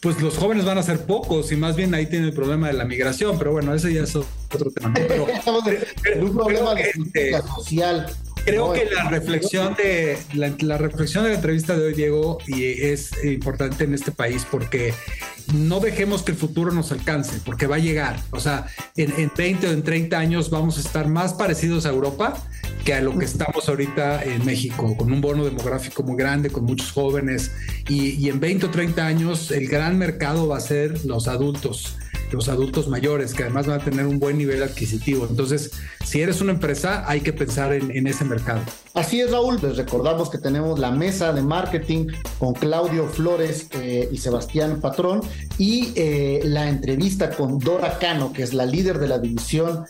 pues 0.00 0.20
los 0.20 0.36
jóvenes 0.36 0.64
van 0.64 0.78
a 0.78 0.84
ser 0.84 1.04
pocos 1.04 1.50
y 1.50 1.56
más 1.56 1.74
bien 1.74 1.94
ahí 1.94 2.06
tiene 2.06 2.26
el 2.26 2.32
problema 2.32 2.68
de 2.68 2.74
la 2.74 2.84
migración, 2.84 3.38
pero 3.38 3.50
bueno, 3.50 3.74
ese 3.74 3.92
ya 3.92 4.04
es 4.04 4.16
otro 4.52 4.70
tema. 4.70 4.92
Pero, 4.94 5.26
un 6.20 6.34
problema 6.34 6.74
de 6.74 6.90
este, 6.90 7.42
social 7.42 8.06
Creo 8.44 8.72
que 8.72 8.86
la 8.86 9.08
reflexión 9.10 9.74
de 9.74 10.18
la, 10.34 10.78
reflexión 10.78 11.24
de 11.24 11.30
la 11.30 11.36
entrevista 11.36 11.76
de 11.76 11.86
hoy, 11.86 11.94
Diego, 11.94 12.38
y 12.46 12.64
es 12.64 13.12
importante 13.24 13.84
en 13.84 13.94
este 13.94 14.10
país 14.10 14.46
porque 14.50 14.94
no 15.52 15.80
dejemos 15.80 16.22
que 16.22 16.32
el 16.32 16.38
futuro 16.38 16.72
nos 16.72 16.92
alcance, 16.92 17.40
porque 17.44 17.66
va 17.66 17.76
a 17.76 17.80
llegar. 17.80 18.18
O 18.30 18.40
sea, 18.40 18.66
en, 18.96 19.12
en 19.18 19.30
20 19.36 19.68
o 19.68 19.72
en 19.72 19.82
30 19.82 20.18
años 20.18 20.50
vamos 20.50 20.78
a 20.78 20.80
estar 20.80 21.08
más 21.08 21.34
parecidos 21.34 21.86
a 21.86 21.90
Europa 21.90 22.42
que 22.84 22.94
a 22.94 23.00
lo 23.02 23.18
que 23.18 23.26
estamos 23.26 23.68
ahorita 23.68 24.22
en 24.24 24.44
México, 24.46 24.96
con 24.96 25.12
un 25.12 25.20
bono 25.20 25.44
demográfico 25.44 26.02
muy 26.02 26.16
grande, 26.16 26.48
con 26.48 26.64
muchos 26.64 26.90
jóvenes, 26.92 27.50
y, 27.88 28.12
y 28.12 28.30
en 28.30 28.40
20 28.40 28.66
o 28.66 28.70
30 28.70 29.06
años 29.06 29.50
el 29.50 29.68
gran 29.68 29.98
mercado 29.98 30.48
va 30.48 30.56
a 30.56 30.60
ser 30.60 31.04
los 31.04 31.28
adultos 31.28 31.96
los 32.36 32.48
adultos 32.48 32.88
mayores, 32.88 33.34
que 33.34 33.44
además 33.44 33.66
van 33.66 33.80
a 33.80 33.84
tener 33.84 34.06
un 34.06 34.18
buen 34.18 34.38
nivel 34.38 34.62
adquisitivo. 34.62 35.26
Entonces, 35.28 35.72
si 36.04 36.20
eres 36.20 36.40
una 36.40 36.52
empresa, 36.52 37.04
hay 37.06 37.20
que 37.20 37.32
pensar 37.32 37.72
en, 37.72 38.06
ese 38.06 38.24
mercado. 38.24 38.60
Así 38.94 39.20
es, 39.20 39.30
Raúl. 39.30 39.58
Les 39.62 39.76
recordamos 39.76 40.30
que 40.30 40.38
tenemos 40.38 40.78
la 40.78 40.90
mesa 40.90 41.32
de 41.32 41.42
marketing 41.42 42.06
con 42.38 42.54
Claudio 42.54 43.06
Flores 43.08 43.68
eh, 43.72 44.08
y 44.10 44.18
Sebastián 44.18 44.80
Patrón 44.80 45.20
y 45.58 45.92
eh, 45.94 46.40
la 46.44 46.68
entrevista 46.68 47.30
con 47.30 47.58
Dora 47.58 47.98
Cano, 47.98 48.32
que 48.32 48.42
es 48.42 48.54
la 48.54 48.66
líder 48.66 48.98
de 48.98 49.08
la 49.08 49.18
división 49.18 49.84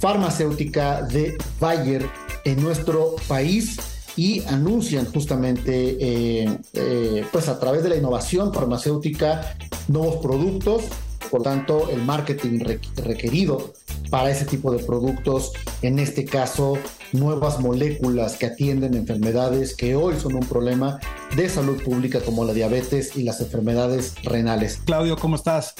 farmacéutica 0.00 1.02
de 1.02 1.38
Bayer 1.60 2.06
en 2.44 2.62
nuestro 2.62 3.16
país 3.28 3.78
y 4.16 4.42
anuncian 4.44 5.06
justamente 5.06 5.96
eh, 5.98 7.24
pues 7.32 7.48
a 7.48 7.58
través 7.58 7.82
de 7.82 7.88
la 7.88 7.96
innovación 7.96 8.52
farmacéutica 8.52 9.56
nuevos 9.88 10.16
productos 10.16 10.84
por 11.32 11.42
tanto, 11.42 11.88
el 11.88 12.02
marketing 12.02 12.60
requerido 12.96 13.72
para 14.10 14.30
ese 14.30 14.44
tipo 14.44 14.70
de 14.70 14.84
productos, 14.84 15.52
en 15.80 15.98
este 15.98 16.26
caso, 16.26 16.76
nuevas 17.12 17.58
moléculas 17.58 18.36
que 18.36 18.44
atienden 18.44 18.92
enfermedades 18.92 19.74
que 19.74 19.96
hoy 19.96 20.14
son 20.20 20.34
un 20.34 20.46
problema 20.46 21.00
de 21.34 21.48
salud 21.48 21.82
pública 21.82 22.20
como 22.20 22.44
la 22.44 22.52
diabetes 22.52 23.16
y 23.16 23.22
las 23.22 23.40
enfermedades 23.40 24.14
renales. 24.22 24.82
Claudio, 24.84 25.16
¿cómo 25.16 25.36
estás? 25.36 25.74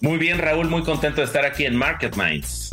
Muy 0.00 0.18
bien, 0.18 0.38
Raúl, 0.38 0.70
muy 0.70 0.84
contento 0.84 1.20
de 1.20 1.26
estar 1.26 1.44
aquí 1.44 1.64
en 1.64 1.74
Market 1.74 2.14
Minds. 2.16 2.70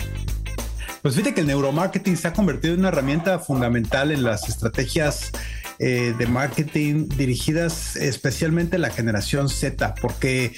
Pues 1.02 1.16
fíjate 1.16 1.34
que 1.34 1.42
el 1.42 1.48
neuromarketing 1.48 2.16
se 2.16 2.28
ha 2.28 2.34
convertido 2.34 2.76
en 2.76 2.82
una 2.82 2.90
herramienta 2.90 3.40
fundamental 3.40 4.12
en 4.12 4.24
las 4.24 4.48
estrategias 4.48 5.32
eh, 5.80 6.16
de 6.18 6.26
marketing 6.26 7.08
dirigidas 7.08 7.96
especialmente 7.96 8.78
a 8.78 8.80
la 8.80 8.90
generación 8.90 9.48
Z, 9.48 9.94
porque 10.02 10.54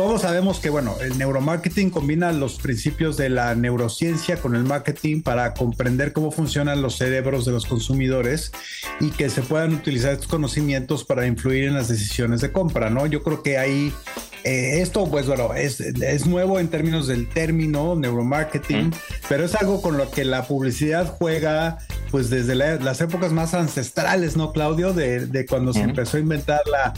todos 0.00 0.22
sabemos 0.22 0.60
que, 0.60 0.70
bueno, 0.70 0.96
el 1.02 1.18
neuromarketing 1.18 1.90
combina 1.90 2.32
los 2.32 2.54
principios 2.54 3.18
de 3.18 3.28
la 3.28 3.54
neurociencia 3.54 4.38
con 4.38 4.56
el 4.56 4.64
marketing 4.64 5.20
para 5.20 5.52
comprender 5.52 6.14
cómo 6.14 6.30
funcionan 6.30 6.80
los 6.80 6.96
cerebros 6.96 7.44
de 7.44 7.52
los 7.52 7.66
consumidores 7.66 8.50
y 8.98 9.10
que 9.10 9.28
se 9.28 9.42
puedan 9.42 9.74
utilizar 9.74 10.14
estos 10.14 10.26
conocimientos 10.26 11.04
para 11.04 11.26
influir 11.26 11.64
en 11.64 11.74
las 11.74 11.88
decisiones 11.88 12.40
de 12.40 12.50
compra, 12.50 12.88
¿no? 12.88 13.04
Yo 13.04 13.22
creo 13.22 13.42
que 13.42 13.58
ahí 13.58 13.92
eh, 14.44 14.80
esto, 14.80 15.06
pues 15.10 15.26
bueno, 15.26 15.52
es, 15.52 15.80
es, 15.80 16.26
nuevo 16.26 16.58
en 16.58 16.68
términos 16.68 17.06
del 17.06 17.28
término 17.28 17.94
neuromarketing, 17.94 18.94
pero 19.28 19.44
es 19.44 19.54
algo 19.54 19.82
con 19.82 19.98
lo 19.98 20.10
que 20.10 20.24
la 20.24 20.46
publicidad 20.46 21.14
juega, 21.18 21.76
pues 22.10 22.30
desde 22.30 22.54
las 22.54 23.00
épocas 23.00 23.32
más 23.32 23.54
ancestrales, 23.54 24.36
¿no, 24.36 24.52
Claudio? 24.52 24.92
De, 24.92 25.46
cuando 25.48 25.72
se 25.72 25.80
empezó 25.80 26.16
a 26.16 26.20
inventar 26.20 26.60
la, 26.70 26.92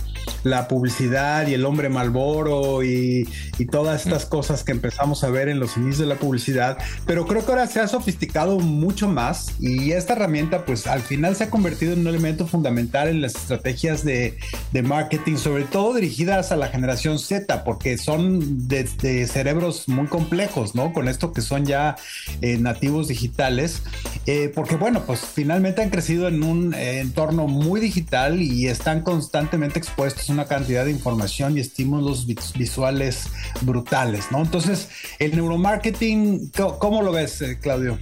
la, 0.44 0.68
publicidad 0.68 1.46
y 1.46 1.54
el 1.54 1.64
hombre 1.64 1.88
Malboro 1.88 2.82
y, 2.82 3.28
y 3.58 3.66
todas 3.66 4.04
estas 4.04 4.26
cosas 4.26 4.64
que 4.64 4.72
empezamos 4.72 5.24
a 5.24 5.30
ver 5.30 5.48
en 5.48 5.60
los 5.60 5.76
inicios 5.76 5.98
de 5.98 6.06
la 6.06 6.16
publicidad. 6.16 6.78
Pero 7.06 7.26
creo 7.26 7.44
que 7.44 7.52
ahora 7.52 7.66
se 7.66 7.80
ha 7.80 7.88
sofisticado 7.88 8.58
mucho 8.58 9.08
más 9.08 9.52
y 9.60 9.92
esta 9.92 10.14
herramienta, 10.14 10.64
pues 10.64 10.86
al 10.86 11.00
final 11.00 11.36
se 11.36 11.44
ha 11.44 11.50
convertido 11.50 11.92
en 11.92 12.00
un 12.00 12.06
elemento 12.08 12.46
fundamental 12.46 13.08
en 13.08 13.20
las 13.20 13.34
estrategias 13.34 14.04
de, 14.04 14.38
de 14.72 14.82
marketing, 14.82 15.36
sobre 15.36 15.64
todo 15.64 15.94
dirigidas 15.94 16.52
a 16.52 16.56
la 16.56 16.68
generación 16.68 17.18
porque 17.64 17.98
son 17.98 18.68
de, 18.68 18.86
cerebros 19.26 19.88
muy 19.88 20.06
complejos, 20.06 20.74
¿no? 20.74 20.92
Con 20.92 21.08
esto 21.08 21.32
que 21.32 21.40
son 21.40 21.64
ya 21.64 21.96
eh, 22.40 22.58
nativos 22.58 23.08
digitales, 23.08 23.82
eh, 24.26 24.50
porque 24.54 24.76
bueno, 24.76 25.01
pues 25.06 25.20
finalmente 25.20 25.82
han 25.82 25.90
crecido 25.90 26.28
en 26.28 26.42
un 26.42 26.74
eh, 26.74 27.00
entorno 27.00 27.46
muy 27.46 27.80
digital 27.80 28.40
y 28.40 28.68
están 28.68 29.02
constantemente 29.02 29.78
expuestos 29.78 30.28
a 30.30 30.32
una 30.32 30.46
cantidad 30.46 30.84
de 30.84 30.90
información 30.90 31.56
y 31.56 31.60
estímulos 31.60 32.26
visuales 32.26 33.28
brutales, 33.60 34.26
¿no? 34.30 34.40
Entonces, 34.40 34.88
el 35.18 35.34
neuromarketing, 35.36 36.50
¿cómo 36.78 37.02
lo 37.02 37.12
ves, 37.12 37.42
Claudio? 37.60 37.98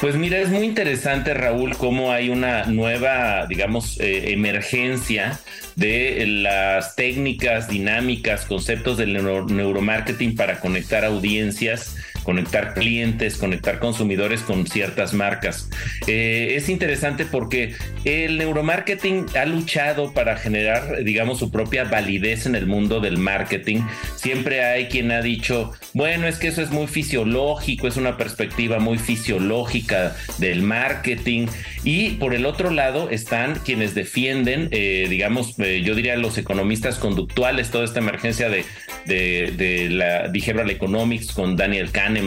Pues 0.00 0.14
mira, 0.14 0.38
es 0.38 0.48
muy 0.48 0.64
interesante, 0.64 1.34
Raúl, 1.34 1.76
cómo 1.76 2.12
hay 2.12 2.30
una 2.30 2.66
nueva, 2.66 3.46
digamos, 3.46 3.96
emergencia 3.98 5.40
de 5.74 6.24
las 6.26 6.94
técnicas, 6.94 7.68
dinámicas, 7.68 8.44
conceptos 8.44 8.96
del 8.96 9.14
neuromarketing 9.14 10.36
para 10.36 10.60
conectar 10.60 11.04
audiencias 11.04 11.96
conectar 12.28 12.74
clientes, 12.74 13.38
conectar 13.38 13.78
consumidores 13.78 14.42
con 14.42 14.66
ciertas 14.66 15.14
marcas. 15.14 15.70
Eh, 16.06 16.56
es 16.56 16.68
interesante 16.68 17.24
porque 17.24 17.74
el 18.04 18.36
neuromarketing 18.36 19.24
ha 19.34 19.46
luchado 19.46 20.12
para 20.12 20.36
generar, 20.36 21.04
digamos, 21.04 21.38
su 21.38 21.50
propia 21.50 21.84
validez 21.84 22.44
en 22.44 22.54
el 22.54 22.66
mundo 22.66 23.00
del 23.00 23.16
marketing. 23.16 23.78
Siempre 24.16 24.62
hay 24.62 24.88
quien 24.88 25.10
ha 25.10 25.22
dicho, 25.22 25.72
bueno, 25.94 26.26
es 26.26 26.36
que 26.36 26.48
eso 26.48 26.60
es 26.60 26.70
muy 26.70 26.86
fisiológico, 26.86 27.88
es 27.88 27.96
una 27.96 28.18
perspectiva 28.18 28.78
muy 28.78 28.98
fisiológica 28.98 30.14
del 30.36 30.60
marketing. 30.60 31.46
Y 31.82 32.10
por 32.16 32.34
el 32.34 32.44
otro 32.44 32.70
lado 32.70 33.08
están 33.08 33.54
quienes 33.64 33.94
defienden, 33.94 34.68
eh, 34.70 35.06
digamos, 35.08 35.58
eh, 35.60 35.80
yo 35.82 35.94
diría 35.94 36.14
los 36.16 36.36
economistas 36.36 36.96
conductuales, 36.96 37.70
toda 37.70 37.86
esta 37.86 38.00
emergencia 38.00 38.50
de, 38.50 38.66
de, 39.06 39.88
la 39.90 40.28
behavioral 40.28 40.70
economics 40.70 41.32
con 41.32 41.56
Daniel 41.56 41.90
Kahneman, 41.90 42.17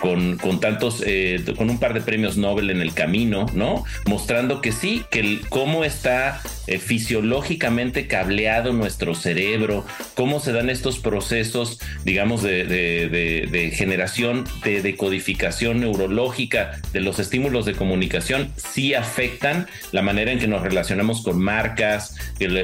con, 0.00 0.36
con 0.38 0.60
tantos, 0.60 1.02
eh, 1.06 1.42
con 1.56 1.70
un 1.70 1.78
par 1.78 1.94
de 1.94 2.00
premios 2.00 2.36
Nobel 2.36 2.70
en 2.70 2.80
el 2.80 2.94
camino, 2.94 3.46
¿no? 3.54 3.84
Mostrando 4.06 4.60
que 4.60 4.72
sí, 4.72 5.04
que 5.10 5.20
el, 5.20 5.48
cómo 5.48 5.84
está 5.84 6.40
fisiológicamente 6.66 8.06
cableado 8.06 8.72
nuestro 8.72 9.14
cerebro, 9.14 9.84
cómo 10.14 10.40
se 10.40 10.52
dan 10.52 10.70
estos 10.70 10.98
procesos, 10.98 11.80
digamos, 12.04 12.42
de, 12.42 12.64
de, 12.64 13.48
de 13.50 13.70
generación, 13.70 14.44
de 14.64 14.82
decodificación 14.82 15.80
neurológica 15.80 16.80
de 16.92 17.00
los 17.00 17.18
estímulos 17.18 17.66
de 17.66 17.74
comunicación, 17.74 18.52
sí 18.56 18.94
afectan 18.94 19.66
la 19.90 20.02
manera 20.02 20.32
en 20.32 20.38
que 20.38 20.46
nos 20.46 20.62
relacionamos 20.62 21.22
con 21.22 21.42
marcas, 21.42 22.16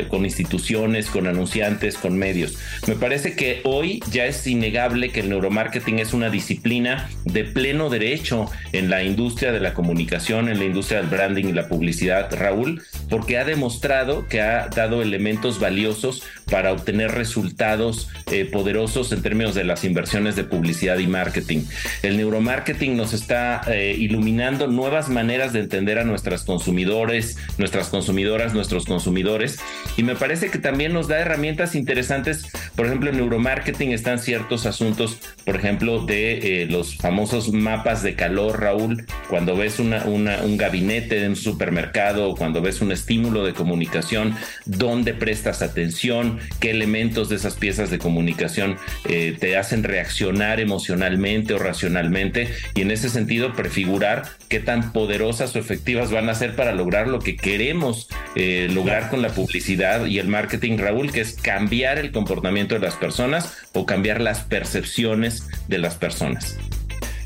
con 0.09 0.25
instituciones, 0.25 1.07
con 1.07 1.27
anunciantes, 1.27 1.97
con 1.97 2.17
medios. 2.17 2.59
Me 2.87 2.95
parece 2.95 3.35
que 3.35 3.61
hoy 3.65 4.01
ya 4.11 4.27
es 4.27 4.47
innegable 4.47 5.11
que 5.11 5.21
el 5.21 5.29
neuromarketing 5.29 5.99
es 5.99 6.13
una 6.13 6.31
disciplina 6.31 7.09
de 7.25 7.45
pleno 7.45 7.91
derecho 7.91 8.51
en 8.73 8.91
la 8.91 9.03
industria 9.03 9.53
de 9.53 9.61
la 9.61 9.75
comunicación, 9.75 10.49
en 10.49 10.59
la 10.59 10.65
industria 10.65 10.99
del 10.99 11.09
branding 11.09 11.47
y 11.47 11.53
la 11.53 11.69
publicidad, 11.69 12.33
Raúl, 12.35 12.83
porque 13.09 13.39
ha 13.39 13.45
demostrado 13.45 13.88
que 14.29 14.41
ha 14.41 14.69
dado 14.69 15.03
elementos 15.03 15.59
valiosos 15.59 16.23
para 16.51 16.73
obtener 16.73 17.13
resultados 17.13 18.09
eh, 18.31 18.45
poderosos 18.45 19.13
en 19.13 19.23
términos 19.23 19.55
de 19.55 19.65
las 19.65 19.85
inversiones 19.85 20.37
de 20.37 20.45
publicidad 20.45 20.99
y 20.99 21.07
marketing. 21.07 21.65
El 22.03 22.17
neuromarketing 22.17 22.97
nos 22.97 23.13
está 23.13 23.63
eh, 23.67 23.95
iluminando 23.99 24.67
nuevas 24.67 25.09
maneras 25.09 25.53
de 25.53 25.61
entender 25.61 25.99
a 25.99 26.05
nuestras 26.05 26.45
consumidores, 26.45 27.39
nuestras 27.59 27.89
consumidoras, 27.89 28.55
nuestros 28.55 28.85
consumidores. 28.85 29.59
Y 29.97 30.03
me 30.03 30.15
parece 30.15 30.51
que 30.51 30.59
también 30.59 30.93
nos 30.93 31.09
da 31.09 31.19
herramientas 31.19 31.75
interesantes. 31.75 32.47
Por 32.77 32.87
ejemplo, 32.87 33.11
en 33.11 33.17
neuromarketing 33.17 33.93
están 33.93 34.19
ciertos 34.19 34.67
asuntos, 34.67 35.19
por 35.45 35.57
ejemplo, 35.57 36.05
de 36.05 36.63
eh, 36.63 36.67
los 36.67 36.97
famosos 36.97 37.53
mapas 37.53 38.03
de 38.03 38.15
calor, 38.15 38.61
Raúl. 38.61 39.07
Cuando 39.29 39.57
ves 39.57 39.79
un 39.79 40.57
gabinete 40.57 41.23
en 41.23 41.31
un 41.31 41.37
supermercado, 41.37 42.35
cuando 42.35 42.61
ves 42.61 42.81
un 42.81 42.93
estímulo 42.93 43.45
de 43.45 43.53
comunicación, 43.53 44.35
dónde 44.65 45.15
prestas 45.15 45.63
atención, 45.63 46.38
qué 46.61 46.71
elementos 46.71 47.29
de 47.29 47.37
esas 47.37 47.55
piezas 47.55 47.91
de 47.91 47.99
comunicación 47.99 48.77
eh, 49.09 49.37
te 49.39 49.57
hacen 49.57 49.83
reaccionar 49.83 50.61
emocionalmente 50.61 51.55
o 51.55 51.59
racionalmente. 51.59 52.49
Y 52.75 52.83
en 52.83 52.91
ese 52.91 53.09
sentido, 53.09 53.55
prefigurar 53.55 54.25
qué 54.49 54.61
tan 54.61 54.93
poderosas 54.93 55.55
o 55.55 55.59
efectivas 55.59 56.11
van 56.11 56.29
a 56.29 56.35
ser 56.35 56.57
para 56.57 56.73
lograr 56.73 57.09
lo 57.09 57.19
que 57.19 57.37
queremos 57.37 58.09
eh, 58.35 58.69
lograr 58.71 59.11
con 59.11 59.23
la 59.23 59.31
publicidad 59.31 60.07
y 60.07 60.19
el 60.19 60.29
marketing, 60.29 60.79
Raúl, 60.79 61.11
que 61.11 61.21
es 61.21 61.33
cambiar 61.33 61.99
el 61.99 62.13
comportamiento 62.13 62.75
de 62.75 62.81
las 62.81 62.95
personas 62.95 63.53
o 63.73 63.87
cambiar 63.87 64.21
las 64.21 64.41
percepciones 64.41 65.47
de 65.67 65.79
las 65.79 65.97
personas. 65.97 66.57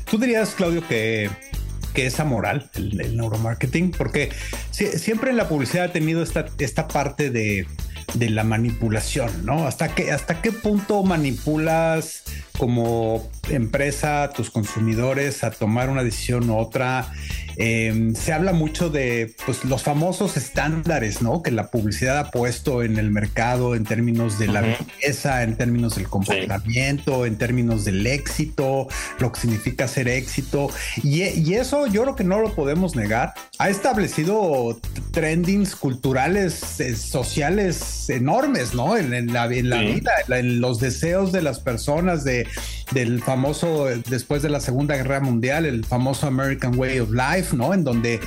¿Tú 0.09 0.17
dirías, 0.17 0.55
Claudio, 0.55 0.87
que, 0.87 1.29
que 1.93 2.05
es 2.05 2.19
amoral 2.19 2.69
el, 2.75 3.15
neuromarketing? 3.17 3.91
Porque 3.91 4.31
siempre 4.71 5.31
en 5.31 5.37
la 5.37 5.47
publicidad 5.47 5.85
ha 5.85 5.91
tenido 5.91 6.23
esta, 6.23 6.45
esta 6.57 6.87
parte 6.87 7.29
de 7.29 7.67
de 8.13 8.29
la 8.29 8.43
manipulación, 8.43 9.45
¿no? 9.45 9.67
¿Hasta 9.67 9.93
qué, 9.93 10.11
hasta 10.11 10.41
qué 10.41 10.51
punto 10.51 11.03
manipulas 11.03 12.23
como 12.57 13.29
empresa 13.49 14.23
a 14.23 14.29
tus 14.29 14.51
consumidores 14.51 15.43
a 15.43 15.51
tomar 15.51 15.89
una 15.89 16.03
decisión 16.03 16.49
u 16.49 16.57
otra? 16.57 17.11
Em, 17.55 18.15
se 18.15 18.33
habla 18.33 18.51
mucho 18.51 18.89
de 18.89 19.35
pues, 19.45 19.63
los 19.65 19.83
famosos 19.83 20.37
estándares 20.37 21.21
¿no? 21.21 21.43
que 21.43 21.51
la 21.51 21.69
publicidad 21.69 22.17
ha 22.17 22.31
puesto 22.31 22.81
en 22.81 22.97
el 22.97 23.11
mercado 23.11 23.75
en 23.75 23.83
términos 23.83 24.39
de 24.39 24.47
la 24.47 24.61
belleza, 24.61 25.43
en 25.43 25.55
términos 25.55 25.95
del 25.95 26.07
comportamiento, 26.07 27.25
en 27.25 27.37
términos 27.37 27.85
del 27.85 28.07
éxito, 28.07 28.87
lo 29.19 29.31
que 29.31 29.41
significa 29.41 29.87
ser 29.87 30.07
éxito. 30.07 30.69
Y, 31.03 31.23
eso 31.53 31.85
yo 31.85 32.01
creo 32.01 32.15
que 32.15 32.23
no 32.23 32.39
lo 32.39 32.55
podemos 32.55 32.95
negar. 32.95 33.33
Ha 33.59 33.69
establecido 33.69 34.79
trendings 35.11 35.75
culturales, 35.75 36.79
eh, 36.79 36.95
sociales 36.95 37.92
enormes 38.09 38.73
¿no? 38.73 38.97
en, 38.97 39.33
la, 39.33 39.47
vida, 39.47 40.11
en 40.27 40.61
los 40.61 40.79
deseos 40.79 41.31
de 41.31 41.41
las 41.41 41.59
personas 41.59 42.23
de, 42.23 42.47
del 42.91 43.21
famoso, 43.21 43.87
después 44.09 44.41
de 44.41 44.49
la 44.49 44.59
Segunda 44.59 44.95
Guerra 44.95 45.19
Mundial, 45.19 45.65
el 45.65 45.85
famoso 45.85 46.27
American 46.27 46.77
Way 46.77 46.99
of 46.99 47.09
Life 47.11 47.55
¿no? 47.55 47.73
En 47.73 47.83
donde 47.83 48.19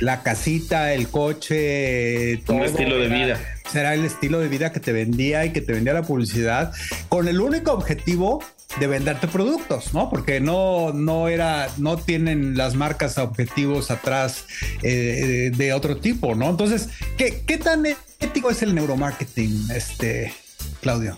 la 0.00 0.22
casita, 0.22 0.92
el 0.92 1.08
coche, 1.08 2.38
todo. 2.46 2.58
Un 2.58 2.64
estilo 2.64 2.98
de 2.98 3.08
vida. 3.08 3.40
Será 3.70 3.94
el 3.94 4.04
estilo 4.04 4.40
de 4.40 4.48
vida 4.48 4.72
que 4.72 4.80
te 4.80 4.92
vendía 4.92 5.44
y 5.44 5.52
que 5.52 5.60
te 5.60 5.72
vendía 5.72 5.92
la 5.92 6.02
publicidad 6.02 6.72
con 7.08 7.28
el 7.28 7.40
único 7.40 7.72
objetivo 7.72 8.42
de 8.78 8.86
venderte 8.86 9.26
productos, 9.26 9.92
¿no? 9.94 10.08
Porque 10.08 10.40
no, 10.40 10.92
no 10.92 11.28
era, 11.28 11.68
no 11.78 11.96
tienen 11.96 12.56
las 12.56 12.74
marcas 12.74 13.18
objetivos 13.18 13.90
atrás 13.90 14.46
eh, 14.82 15.50
de 15.54 15.72
otro 15.72 15.96
tipo, 15.96 16.34
¿no? 16.34 16.48
Entonces, 16.48 16.88
¿qué, 17.16 17.42
¿qué 17.46 17.58
tan 17.58 17.84
ético 18.20 18.50
es 18.50 18.62
el 18.62 18.74
neuromarketing, 18.74 19.70
este, 19.74 20.32
Claudio? 20.80 21.16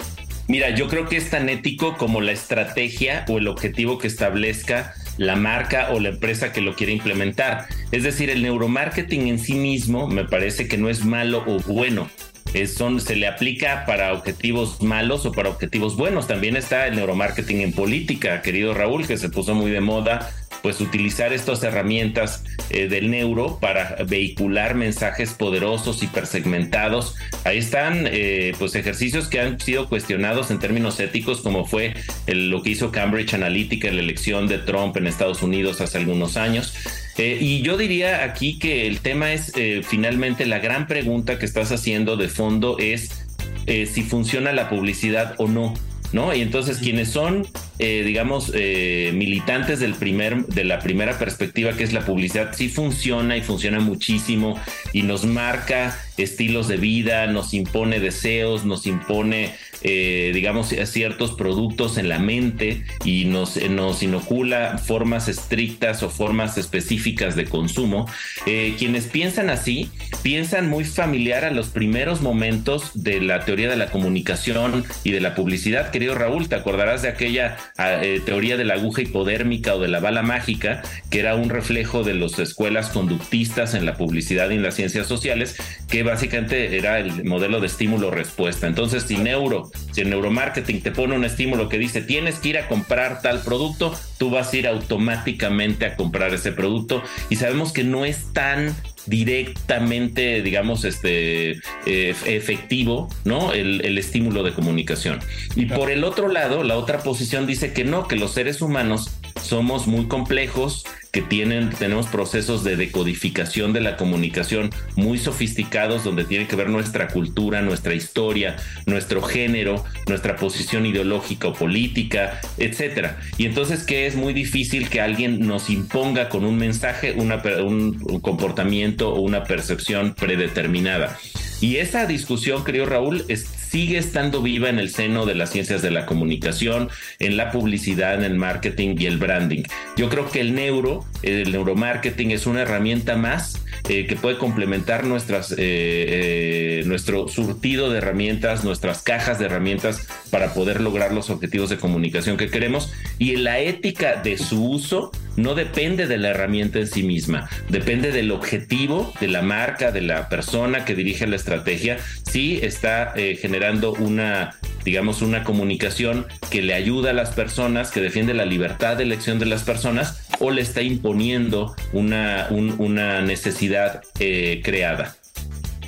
Mira, 0.48 0.70
yo 0.70 0.88
creo 0.88 1.08
que 1.08 1.16
es 1.16 1.30
tan 1.30 1.48
ético 1.48 1.96
como 1.96 2.20
la 2.20 2.32
estrategia 2.32 3.24
o 3.28 3.38
el 3.38 3.48
objetivo 3.48 3.98
que 3.98 4.08
establezca 4.08 4.94
la 5.16 5.36
marca 5.36 5.90
o 5.92 6.00
la 6.00 6.10
empresa 6.10 6.52
que 6.52 6.60
lo 6.60 6.74
quiere 6.74 6.92
implementar. 6.92 7.66
Es 7.92 8.02
decir, 8.02 8.30
el 8.30 8.42
neuromarketing 8.42 9.28
en 9.28 9.38
sí 9.38 9.54
mismo 9.54 10.08
me 10.08 10.24
parece 10.24 10.68
que 10.68 10.78
no 10.78 10.88
es 10.88 11.04
malo 11.04 11.44
o 11.46 11.60
bueno. 11.60 12.10
Es, 12.54 12.74
son, 12.74 13.00
se 13.00 13.16
le 13.16 13.26
aplica 13.26 13.84
para 13.86 14.12
objetivos 14.12 14.82
malos 14.82 15.24
o 15.26 15.32
para 15.32 15.48
objetivos 15.48 15.96
buenos. 15.96 16.26
También 16.26 16.56
está 16.56 16.86
el 16.86 16.96
neuromarketing 16.96 17.60
en 17.60 17.72
política, 17.72 18.42
querido 18.42 18.74
Raúl, 18.74 19.06
que 19.06 19.16
se 19.16 19.30
puso 19.30 19.54
muy 19.54 19.70
de 19.70 19.80
moda 19.80 20.30
pues 20.62 20.80
utilizar 20.80 21.32
estas 21.32 21.62
herramientas 21.62 22.44
eh, 22.70 22.88
del 22.88 23.10
neuro 23.10 23.58
para 23.60 23.96
vehicular 24.06 24.74
mensajes 24.74 25.34
poderosos 25.34 26.02
y 26.02 26.06
persegmentados. 26.06 27.16
Ahí 27.44 27.58
están 27.58 28.06
eh, 28.06 28.54
pues 28.58 28.74
ejercicios 28.74 29.28
que 29.28 29.40
han 29.40 29.60
sido 29.60 29.88
cuestionados 29.88 30.50
en 30.50 30.58
términos 30.58 31.00
éticos, 31.00 31.40
como 31.40 31.66
fue 31.66 31.94
lo 32.26 32.62
que 32.62 32.70
hizo 32.70 32.92
Cambridge 32.92 33.34
Analytica 33.34 33.88
en 33.88 33.96
la 33.96 34.02
elección 34.02 34.46
de 34.46 34.58
Trump 34.58 34.96
en 34.96 35.06
Estados 35.06 35.42
Unidos 35.42 35.80
hace 35.80 35.98
algunos 35.98 36.36
años. 36.36 36.74
Eh, 37.18 37.38
y 37.40 37.62
yo 37.62 37.76
diría 37.76 38.24
aquí 38.24 38.58
que 38.58 38.86
el 38.86 39.00
tema 39.00 39.32
es 39.32 39.52
finalmente 39.84 40.46
la 40.46 40.60
gran 40.60 40.86
pregunta 40.86 41.38
que 41.38 41.44
estás 41.44 41.72
haciendo 41.72 42.16
de 42.16 42.28
fondo 42.28 42.78
es 42.78 43.26
si 43.66 44.02
funciona 44.02 44.52
la 44.52 44.68
publicidad 44.68 45.34
o 45.38 45.46
no. 45.46 45.74
¿No? 46.12 46.34
Y 46.34 46.40
entonces 46.40 46.78
quienes 46.78 47.08
son, 47.08 47.46
eh, 47.78 48.02
digamos, 48.04 48.52
eh, 48.54 49.12
militantes 49.14 49.80
del 49.80 49.94
primer, 49.94 50.46
de 50.46 50.64
la 50.64 50.78
primera 50.78 51.18
perspectiva, 51.18 51.72
que 51.72 51.84
es 51.84 51.92
la 51.92 52.04
publicidad, 52.04 52.52
sí 52.54 52.68
funciona 52.68 53.36
y 53.36 53.42
funciona 53.42 53.80
muchísimo 53.80 54.58
y 54.92 55.02
nos 55.02 55.24
marca 55.24 55.98
estilos 56.16 56.68
de 56.68 56.76
vida, 56.76 57.26
nos 57.26 57.54
impone 57.54 58.00
deseos, 58.00 58.64
nos 58.64 58.86
impone, 58.86 59.54
eh, 59.84 60.30
digamos, 60.34 60.74
ciertos 60.84 61.32
productos 61.32 61.98
en 61.98 62.08
la 62.08 62.18
mente 62.18 62.84
y 63.04 63.24
nos, 63.24 63.56
nos 63.70 64.02
inocula 64.02 64.78
formas 64.78 65.28
estrictas 65.28 66.02
o 66.02 66.10
formas 66.10 66.58
específicas 66.58 67.36
de 67.36 67.46
consumo. 67.46 68.06
quienes 68.44 69.06
piensan 69.06 69.50
así, 69.50 69.90
piensan 70.22 70.68
muy 70.68 70.84
familiar 70.84 71.44
a 71.44 71.50
los 71.50 71.68
primeros 71.68 72.20
momentos 72.20 72.90
de 72.94 73.20
la 73.20 73.44
teoría 73.44 73.68
de 73.68 73.76
la 73.76 73.90
comunicación 73.90 74.84
y 75.04 75.12
de 75.12 75.20
la 75.20 75.34
publicidad, 75.34 75.90
que 75.90 76.02
Raúl, 76.10 76.48
te 76.48 76.56
acordarás 76.56 77.02
de 77.02 77.08
aquella 77.08 77.56
ah, 77.78 78.02
eh, 78.02 78.20
teoría 78.24 78.56
de 78.56 78.64
la 78.64 78.74
aguja 78.74 79.02
hipodérmica 79.02 79.74
o 79.74 79.80
de 79.80 79.88
la 79.88 80.00
bala 80.00 80.22
mágica, 80.22 80.82
que 81.10 81.20
era 81.20 81.34
un 81.36 81.48
reflejo 81.48 82.02
de 82.02 82.14
las 82.14 82.38
escuelas 82.38 82.88
conductistas 82.88 83.74
en 83.74 83.86
la 83.86 83.94
publicidad 83.94 84.50
y 84.50 84.54
en 84.54 84.62
las 84.62 84.74
ciencias 84.74 85.06
sociales, 85.06 85.56
que 85.92 86.02
básicamente 86.02 86.78
era 86.78 86.98
el 86.98 87.22
modelo 87.24 87.60
de 87.60 87.66
estímulo-respuesta. 87.66 88.66
Entonces, 88.66 89.02
si 89.02 89.18
neuro, 89.18 89.70
si 89.90 90.00
el 90.00 90.08
neuromarketing 90.08 90.80
te 90.80 90.90
pone 90.90 91.14
un 91.14 91.26
estímulo 91.26 91.68
que 91.68 91.76
dice 91.76 92.00
tienes 92.00 92.38
que 92.38 92.48
ir 92.48 92.58
a 92.58 92.66
comprar 92.66 93.20
tal 93.20 93.42
producto, 93.42 93.94
tú 94.16 94.30
vas 94.30 94.50
a 94.50 94.56
ir 94.56 94.66
automáticamente 94.66 95.84
a 95.84 95.94
comprar 95.96 96.32
ese 96.32 96.50
producto 96.50 97.02
y 97.28 97.36
sabemos 97.36 97.74
que 97.74 97.84
no 97.84 98.06
es 98.06 98.32
tan 98.32 98.74
directamente, 99.04 100.40
digamos, 100.40 100.86
este 100.86 101.60
eh, 101.84 102.14
efectivo, 102.24 103.10
¿no? 103.26 103.52
El, 103.52 103.84
el, 103.84 103.98
estímulo 103.98 104.44
de 104.44 104.54
comunicación. 104.54 105.18
Y 105.56 105.66
por 105.66 105.90
el 105.90 106.04
otro 106.04 106.28
lado, 106.28 106.62
la 106.62 106.78
otra 106.78 107.00
posición 107.00 107.46
dice 107.46 107.74
que 107.74 107.84
no, 107.84 108.08
que 108.08 108.16
los 108.16 108.32
seres 108.32 108.62
humanos 108.62 109.10
somos 109.40 109.86
muy 109.86 110.06
complejos, 110.06 110.84
que 111.12 111.20
tienen, 111.20 111.68
tenemos 111.70 112.06
procesos 112.06 112.64
de 112.64 112.74
decodificación 112.74 113.74
de 113.74 113.82
la 113.82 113.98
comunicación 113.98 114.70
muy 114.96 115.18
sofisticados 115.18 116.04
donde 116.04 116.24
tiene 116.24 116.46
que 116.48 116.56
ver 116.56 116.70
nuestra 116.70 117.08
cultura, 117.08 117.60
nuestra 117.60 117.94
historia, 117.94 118.56
nuestro 118.86 119.20
género, 119.20 119.84
nuestra 120.08 120.36
posición 120.36 120.86
ideológica 120.86 121.48
o 121.48 121.52
política, 121.52 122.40
etcétera. 122.56 123.20
Y 123.36 123.44
entonces 123.44 123.84
que 123.84 124.06
es 124.06 124.16
muy 124.16 124.32
difícil 124.32 124.88
que 124.88 125.02
alguien 125.02 125.46
nos 125.46 125.68
imponga 125.68 126.30
con 126.30 126.46
un 126.46 126.56
mensaje 126.56 127.12
una, 127.12 127.42
un 127.62 128.20
comportamiento 128.22 129.12
o 129.12 129.20
una 129.20 129.44
percepción 129.44 130.14
predeterminada. 130.14 131.18
Y 131.60 131.76
esa 131.76 132.06
discusión, 132.06 132.64
querido 132.64 132.86
Raúl, 132.86 133.24
sigue 133.72 133.96
estando 133.96 134.42
viva 134.42 134.68
en 134.68 134.78
el 134.78 134.90
seno 134.90 135.24
de 135.24 135.34
las 135.34 135.48
ciencias 135.48 135.80
de 135.80 135.90
la 135.90 136.04
comunicación, 136.04 136.90
en 137.18 137.38
la 137.38 137.50
publicidad, 137.50 138.16
en 138.16 138.22
el 138.22 138.34
marketing 138.34 138.96
y 138.98 139.06
el 139.06 139.16
branding. 139.16 139.62
Yo 139.96 140.10
creo 140.10 140.30
que 140.30 140.40
el 140.40 140.54
neuro, 140.54 141.06
el 141.22 141.52
neuromarketing 141.52 142.32
es 142.32 142.46
una 142.46 142.60
herramienta 142.62 143.16
más 143.16 143.62
eh, 143.88 144.06
que 144.06 144.14
puede 144.14 144.36
complementar 144.36 145.06
eh, 145.06 145.56
eh, 145.56 146.82
nuestro 146.84 147.28
surtido 147.28 147.90
de 147.90 147.96
herramientas, 147.96 148.62
nuestras 148.62 149.00
cajas 149.00 149.38
de 149.38 149.46
herramientas 149.46 150.06
para 150.30 150.52
poder 150.52 150.82
lograr 150.82 151.14
los 151.14 151.30
objetivos 151.30 151.70
de 151.70 151.78
comunicación 151.78 152.36
que 152.36 152.50
queremos. 152.50 152.92
Y 153.18 153.36
la 153.36 153.58
ética 153.58 154.20
de 154.22 154.36
su 154.36 154.62
uso 154.68 155.12
no 155.36 155.54
depende 155.54 156.06
de 156.06 156.18
la 156.18 156.30
herramienta 156.30 156.78
en 156.78 156.86
sí 156.86 157.02
misma, 157.02 157.48
depende 157.68 158.12
del 158.12 158.30
objetivo 158.30 159.12
de 159.20 159.28
la 159.28 159.42
marca, 159.42 159.92
de 159.92 160.02
la 160.02 160.28
persona 160.28 160.84
que 160.84 160.94
dirige 160.94 161.26
la 161.26 161.36
estrategia, 161.36 161.98
si 162.30 162.58
está 162.58 163.12
eh, 163.16 163.36
generando 163.36 163.92
una, 163.92 164.54
digamos, 164.84 165.22
una 165.22 165.44
comunicación 165.44 166.26
que 166.50 166.62
le 166.62 166.74
ayuda 166.74 167.10
a 167.10 167.14
las 167.14 167.30
personas, 167.30 167.90
que 167.90 168.00
defiende 168.00 168.34
la 168.34 168.44
libertad 168.44 168.96
de 168.96 169.04
elección 169.04 169.38
de 169.38 169.46
las 169.46 169.62
personas, 169.62 170.28
o 170.38 170.50
le 170.50 170.62
está 170.62 170.82
imponiendo 170.82 171.74
una, 171.92 172.48
una 172.50 173.22
necesidad 173.22 174.02
eh, 174.18 174.60
creada. 174.64 175.16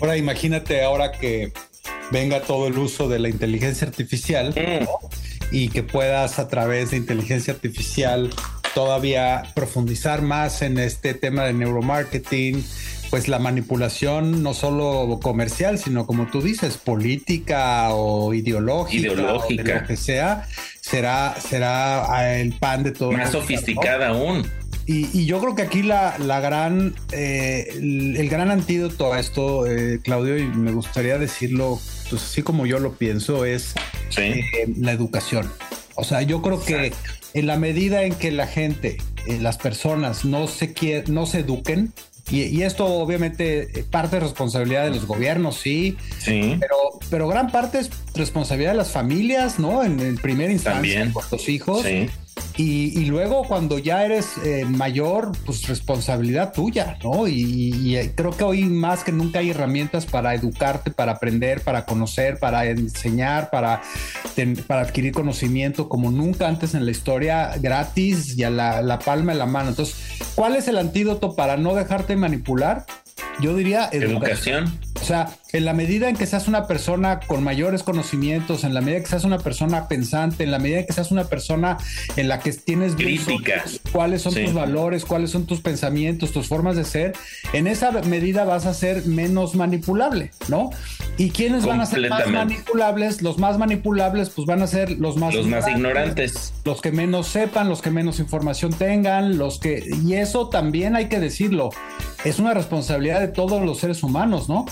Ahora 0.01 0.17
imagínate 0.17 0.83
ahora 0.83 1.13
que 1.13 1.53
venga 2.11 2.41
todo 2.41 2.67
el 2.67 2.79
uso 2.79 3.09
de 3.09 3.19
la 3.19 3.29
inteligencia 3.29 3.87
artificial 3.87 4.51
mm. 4.51 4.85
y 5.53 5.69
que 5.69 5.83
puedas 5.83 6.39
a 6.39 6.49
través 6.49 6.91
de 6.91 6.99
inteligencia 6.99 7.55
artificial 7.55 8.31
todavía 8.75 9.45
profundizar 9.55 10.23
más 10.23 10.63
en 10.63 10.79
este 10.79 11.15
tema 11.15 11.45
de 11.45 11.53
neuromarketing, 11.53 12.65
pues 13.11 13.29
la 13.29 13.39
manipulación 13.39 14.43
no 14.43 14.55
solo 14.55 15.21
comercial, 15.23 15.79
sino 15.79 16.07
como 16.07 16.27
tú 16.27 16.43
dices, 16.43 16.77
política 16.77 17.95
o 17.95 18.35
ideológica, 18.35 19.15
ideológica. 19.15 19.81
lo 19.81 19.87
que 19.87 19.97
sea, 19.97 20.49
será, 20.81 21.37
será 21.41 22.13
ah, 22.13 22.37
el 22.37 22.53
pan 22.55 22.83
de 22.83 22.93
todo. 22.93 23.13
Más 23.13 23.31
sofisticada 23.31 24.09
aún. 24.09 24.45
Y, 24.87 25.25
yo 25.25 25.41
creo 25.41 25.55
que 25.55 25.63
aquí 25.63 25.83
la, 25.83 26.19
la 26.19 26.41
gran, 26.41 26.95
eh, 27.13 27.69
el, 27.73 28.29
gran 28.29 28.51
antídoto 28.51 29.15
a 29.15 29.21
esto, 29.21 29.67
eh, 29.67 29.99
Claudio, 30.03 30.37
y 30.37 30.45
me 30.45 30.73
gustaría 30.73 31.17
decirlo, 31.17 31.81
pues 32.11 32.23
así 32.23 32.43
como 32.43 32.67
yo 32.67 32.79
lo 32.79 32.93
pienso, 32.93 33.47
es 33.47 33.75
eh, 34.19 34.43
la 34.77 34.93
educación. 34.93 35.51
O 35.95 36.05
sea, 36.05 36.21
yo 36.21 36.43
creo 36.43 36.63
que 36.63 36.93
en 37.35 37.47
la 37.47 37.57
medida 37.57 38.05
en 38.05 38.15
que 38.15 38.31
la 38.31 38.47
gente, 38.47 38.97
eh, 39.27 39.39
las 39.41 39.59
personas 39.59 40.25
no 40.25 40.47
se, 40.49 41.05
no 41.09 41.27
se 41.27 41.41
eduquen, 41.41 41.93
y, 42.31 42.63
esto 42.63 42.87
obviamente 42.87 43.81
eh, 43.81 43.85
parte 43.85 44.17
de 44.17 44.21
responsabilidad 44.21 44.85
de 44.85 44.91
los 44.91 45.05
gobiernos, 45.05 45.57
sí, 45.57 45.99
sí. 46.19 46.57
Pero, 46.59 46.77
pero 47.11 47.29
gran 47.29 47.51
parte 47.51 47.81
es 47.81 47.91
responsabilidad 48.15 48.71
de 48.71 48.79
las 48.79 48.93
familias, 48.93 49.59
¿no? 49.59 49.85
En 49.85 50.01
el 50.01 50.17
primer 50.17 50.51
instancia, 50.51 50.95
También. 50.95 51.13
por 51.13 51.31
los 51.31 51.49
hijos. 51.51 51.83
Sí. 51.83 52.09
Y, 52.57 53.07
luego 53.07 53.45
cuando 53.45 53.79
ya 53.79 54.05
eres 54.05 54.39
eh, 54.45 54.65
mayor, 54.65 55.33
pues 55.45 55.67
responsabilidad 55.67 56.53
tuya, 56.53 56.99
¿no? 57.03 57.27
Y, 57.27 58.13
creo 58.15 58.31
que 58.31 58.45
hoy 58.45 58.65
más 58.65 59.03
que 59.03 59.11
nunca 59.11 59.41
hay 59.41 59.51
herramientas 59.51 60.07
para 60.07 60.35
educarte, 60.35 60.93
para 60.93 61.13
aprender, 61.13 61.63
para 61.63 61.85
conocer, 61.85 62.39
para 62.39 62.67
enseñar, 62.67 63.51
para, 63.51 63.83
para 64.69 64.83
adquirir 64.83 65.13
conocimiento 65.13 65.89
como 65.89 66.13
nunca 66.13 66.47
antes 66.47 66.75
en 66.75 66.85
la 66.85 66.93
historia, 66.93 67.57
gratis 67.61 68.39
y 68.39 68.45
a 68.45 68.51
la 68.51 68.99
palma 69.01 69.33
de 69.33 69.39
la 69.39 69.47
mano. 69.47 69.71
Entonces, 69.71 69.97
¿cuál 70.37 70.55
es 70.55 70.69
el 70.69 70.79
antídoto 70.79 71.35
para 71.35 71.57
no 71.57 71.75
dejarte 71.75 72.15
manipular? 72.15 72.87
Yo 73.41 73.55
diría 73.57 73.89
educación. 73.91 74.79
O 75.05 75.07
sea, 75.07 75.29
en 75.53 75.67
la 75.67 75.75
medida 75.75 76.09
en 76.09 76.17
que 76.17 76.25
seas 76.25 76.49
una 76.49 76.67
persona 76.67 77.21
con 77.21 77.45
mayores 77.45 77.83
conocimientos, 77.83 78.65
en 78.65 78.73
la 78.73 78.81
medida 78.81 79.01
que 79.01 79.07
seas 79.07 79.25
una 79.25 79.39
persona 79.39 79.87
pensante, 79.87 80.45
en 80.45 80.51
la 80.51 80.59
medida 80.59 80.79
en 80.79 80.87
que 80.87 80.95
seas 80.95 81.11
una 81.11 81.25
persona 81.25 81.77
en 82.17 82.27
la 82.27 82.41
que 82.41 82.55
tienes 82.55 82.95
crítica, 82.95 83.67
cuáles 83.93 84.23
son 84.23 84.33
tus 84.33 84.55
valores, 84.55 85.05
cuáles 85.05 85.31
son 85.31 85.45
tus 85.45 85.61
pensamientos, 85.61 86.33
tus 86.33 86.49
formas 86.49 86.75
de 86.77 86.85
ser, 86.85 87.13
en 87.53 87.67
esa 87.67 87.91
medida 87.91 88.45
vas 88.45 88.65
a 88.65 88.73
ser 88.73 89.05
menos 89.05 89.55
manipulable, 89.55 90.31
¿no? 90.49 90.71
¿Y 91.19 91.29
quiénes 91.29 91.67
van 91.67 91.83
a 91.83 91.87
ser 91.87 92.09
más 92.09 92.27
manipulables? 92.27 93.21
Los 93.21 93.37
más 93.37 93.59
manipulables, 93.59 94.31
pues 94.31 94.47
van 94.47 94.63
a 94.63 94.67
ser 94.67 94.93
los 94.93 95.19
más, 95.19 95.35
los 95.35 95.47
más 95.47 95.69
ignorantes, 95.69 96.55
los 96.65 96.81
que 96.81 96.93
menos 96.93 97.29
sepan, 97.29 97.69
los 97.69 97.83
que 97.83 97.91
menos 97.91 98.21
información 98.21 98.73
tengan, 98.73 99.37
los 99.37 99.59
que 99.59 99.85
y 100.03 100.15
eso 100.15 100.49
también 100.49 100.97
hay 100.97 101.11
que 101.11 101.21
decirlo, 101.21 101.69
es 102.25 102.39
una 102.39 102.55
responsabilidad 102.55 103.21
de 103.21 103.29
todos 103.29 103.63
los 103.63 103.79
seres 103.79 104.03
humanos, 104.03 104.49
¿no? 104.49 104.65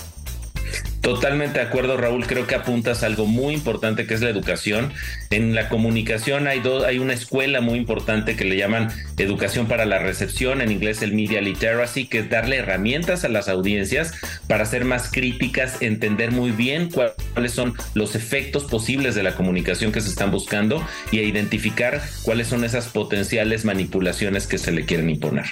Totalmente 1.03 1.59
de 1.59 1.65
acuerdo, 1.65 1.97
Raúl. 1.97 2.25
Creo 2.25 2.47
que 2.47 2.55
apuntas 2.55 3.03
a 3.03 3.07
algo 3.07 3.25
muy 3.25 3.53
importante 3.53 4.07
que 4.07 4.13
es 4.13 4.21
la 4.21 4.29
educación. 4.29 4.93
En 5.31 5.53
la 5.53 5.67
comunicación 5.67 6.47
hay 6.47 6.61
dos, 6.61 6.85
hay 6.85 6.97
una 6.97 7.11
escuela 7.11 7.59
muy 7.59 7.77
importante 7.77 8.37
que 8.37 8.45
le 8.45 8.55
llaman 8.55 8.87
educación 9.17 9.67
para 9.67 9.85
la 9.85 9.99
recepción, 9.99 10.61
en 10.61 10.71
inglés 10.71 11.01
el 11.01 11.13
media 11.13 11.41
literacy, 11.41 12.07
que 12.07 12.19
es 12.19 12.29
darle 12.29 12.55
herramientas 12.55 13.25
a 13.25 13.27
las 13.27 13.49
audiencias 13.49 14.13
para 14.47 14.65
ser 14.65 14.85
más 14.85 15.11
críticas, 15.11 15.81
entender 15.81 16.31
muy 16.31 16.51
bien 16.51 16.89
cuáles 16.89 17.51
son 17.51 17.73
los 17.95 18.15
efectos 18.15 18.63
posibles 18.63 19.13
de 19.13 19.23
la 19.23 19.35
comunicación 19.35 19.91
que 19.91 19.99
se 19.99 20.07
están 20.07 20.31
buscando 20.31 20.87
y 21.11 21.19
identificar 21.19 22.01
cuáles 22.21 22.47
son 22.47 22.63
esas 22.63 22.87
potenciales 22.87 23.65
manipulaciones 23.65 24.47
que 24.47 24.57
se 24.57 24.71
le 24.71 24.85
quieren 24.85 25.09
imponer. 25.09 25.47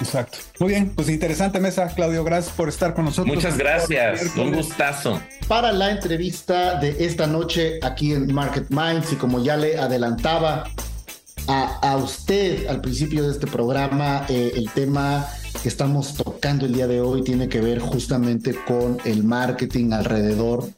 Exacto. 0.00 0.38
Muy 0.58 0.70
bien, 0.70 0.90
pues 0.90 1.08
interesante 1.08 1.60
mesa, 1.60 1.86
Claudio. 1.94 2.24
Gracias 2.24 2.54
por 2.54 2.68
estar 2.68 2.94
con 2.94 3.04
nosotros. 3.04 3.34
Muchas 3.34 3.56
gracias. 3.58 4.34
Un 4.36 4.52
gustazo. 4.52 5.20
Para 5.46 5.72
la 5.72 5.90
entrevista 5.90 6.76
de 6.76 7.04
esta 7.04 7.26
noche 7.26 7.78
aquí 7.82 8.12
en 8.12 8.32
Market 8.32 8.66
Minds 8.70 9.12
y 9.12 9.16
como 9.16 9.42
ya 9.42 9.56
le 9.56 9.78
adelantaba 9.78 10.64
a, 11.46 11.96
usted 11.96 12.66
al 12.68 12.80
principio 12.80 13.22
de 13.24 13.30
este 13.30 13.46
programa, 13.46 14.26
eh, 14.28 14.52
el 14.54 14.70
tema 14.70 15.26
que 15.62 15.68
estamos 15.68 16.14
tocando 16.14 16.66
el 16.66 16.72
día 16.72 16.86
de 16.86 17.00
hoy 17.00 17.22
tiene 17.22 17.48
que 17.48 17.60
ver 17.60 17.80
justamente 17.80 18.54
con 18.66 18.98
el 19.04 19.24
marketing 19.24 19.92
alrededor 19.92 20.68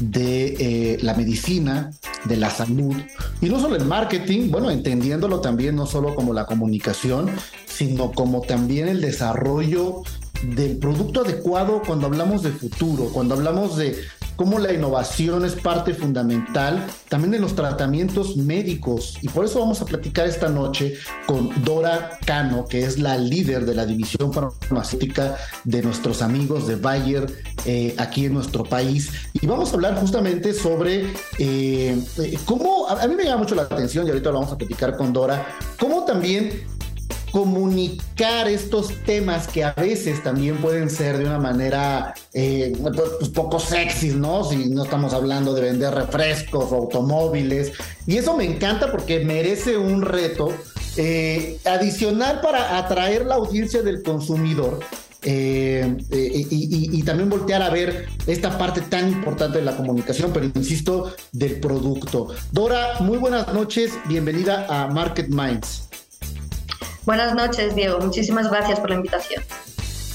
de 0.00 0.56
eh, 0.58 0.98
la 1.02 1.14
medicina, 1.14 1.90
de 2.24 2.36
la 2.36 2.50
salud, 2.50 2.94
y 3.40 3.48
no 3.48 3.60
solo 3.60 3.76
el 3.76 3.84
marketing, 3.84 4.50
bueno, 4.50 4.70
entendiéndolo 4.70 5.40
también 5.40 5.76
no 5.76 5.86
solo 5.86 6.14
como 6.14 6.32
la 6.32 6.44
comunicación, 6.44 7.30
sino 7.66 8.12
como 8.12 8.42
también 8.42 8.88
el 8.88 9.00
desarrollo 9.00 10.02
del 10.42 10.76
producto 10.76 11.22
adecuado 11.22 11.82
cuando 11.86 12.06
hablamos 12.06 12.42
de 12.42 12.50
futuro, 12.50 13.10
cuando 13.12 13.34
hablamos 13.34 13.76
de 13.76 13.96
cómo 14.36 14.58
la 14.58 14.72
innovación 14.72 15.44
es 15.44 15.54
parte 15.54 15.94
fundamental 15.94 16.86
también 17.08 17.32
de 17.32 17.38
los 17.38 17.54
tratamientos 17.54 18.36
médicos. 18.36 19.18
Y 19.22 19.28
por 19.28 19.44
eso 19.44 19.60
vamos 19.60 19.80
a 19.80 19.86
platicar 19.86 20.26
esta 20.26 20.48
noche 20.48 20.94
con 21.26 21.50
Dora 21.64 22.18
Cano, 22.24 22.66
que 22.66 22.84
es 22.84 22.98
la 22.98 23.16
líder 23.16 23.64
de 23.66 23.74
la 23.74 23.86
división 23.86 24.32
farmacéutica 24.32 25.36
de 25.64 25.82
nuestros 25.82 26.22
amigos 26.22 26.66
de 26.66 26.76
Bayer 26.76 27.26
eh, 27.64 27.94
aquí 27.98 28.26
en 28.26 28.34
nuestro 28.34 28.64
país. 28.64 29.10
Y 29.32 29.46
vamos 29.46 29.70
a 29.72 29.74
hablar 29.74 29.98
justamente 29.98 30.52
sobre 30.52 31.06
eh, 31.38 31.98
eh, 32.18 32.38
cómo, 32.44 32.88
a 32.88 33.06
mí 33.06 33.14
me 33.16 33.24
llama 33.24 33.38
mucho 33.38 33.54
la 33.54 33.62
atención, 33.62 34.06
y 34.06 34.10
ahorita 34.10 34.30
lo 34.30 34.40
vamos 34.40 34.52
a 34.52 34.58
platicar 34.58 34.96
con 34.96 35.12
Dora, 35.12 35.46
cómo 35.78 36.04
también 36.04 36.75
comunicar 37.30 38.48
estos 38.48 38.88
temas 39.04 39.46
que 39.46 39.64
a 39.64 39.72
veces 39.72 40.22
también 40.22 40.56
pueden 40.56 40.88
ser 40.90 41.18
de 41.18 41.24
una 41.24 41.38
manera 41.38 42.14
eh, 42.32 42.72
pues, 42.80 43.28
poco 43.30 43.58
sexy, 43.58 44.10
¿no? 44.10 44.44
Si 44.44 44.68
no 44.70 44.84
estamos 44.84 45.12
hablando 45.12 45.54
de 45.54 45.62
vender 45.62 45.94
refrescos 45.94 46.72
o 46.72 46.76
automóviles. 46.76 47.72
Y 48.06 48.16
eso 48.16 48.36
me 48.36 48.44
encanta 48.44 48.90
porque 48.90 49.24
merece 49.24 49.76
un 49.76 50.02
reto 50.02 50.52
eh, 50.96 51.58
adicional 51.64 52.40
para 52.40 52.78
atraer 52.78 53.26
la 53.26 53.34
audiencia 53.34 53.82
del 53.82 54.02
consumidor. 54.02 54.80
Eh, 55.28 55.96
y, 56.12 56.98
y, 56.98 57.02
también 57.02 57.28
voltear 57.28 57.60
a 57.60 57.68
ver 57.68 58.06
esta 58.28 58.56
parte 58.56 58.80
tan 58.82 59.08
importante 59.08 59.58
de 59.58 59.64
la 59.64 59.76
comunicación, 59.76 60.30
pero 60.32 60.46
insisto, 60.46 61.12
del 61.32 61.58
producto. 61.58 62.28
Dora, 62.52 63.00
muy 63.00 63.18
buenas 63.18 63.52
noches, 63.52 63.92
bienvenida 64.06 64.66
a 64.68 64.86
Market 64.86 65.28
Minds. 65.28 65.85
Buenas 67.06 67.36
noches, 67.36 67.76
Diego. 67.76 68.00
Muchísimas 68.00 68.50
gracias 68.50 68.80
por 68.80 68.90
la 68.90 68.96
invitación. 68.96 69.40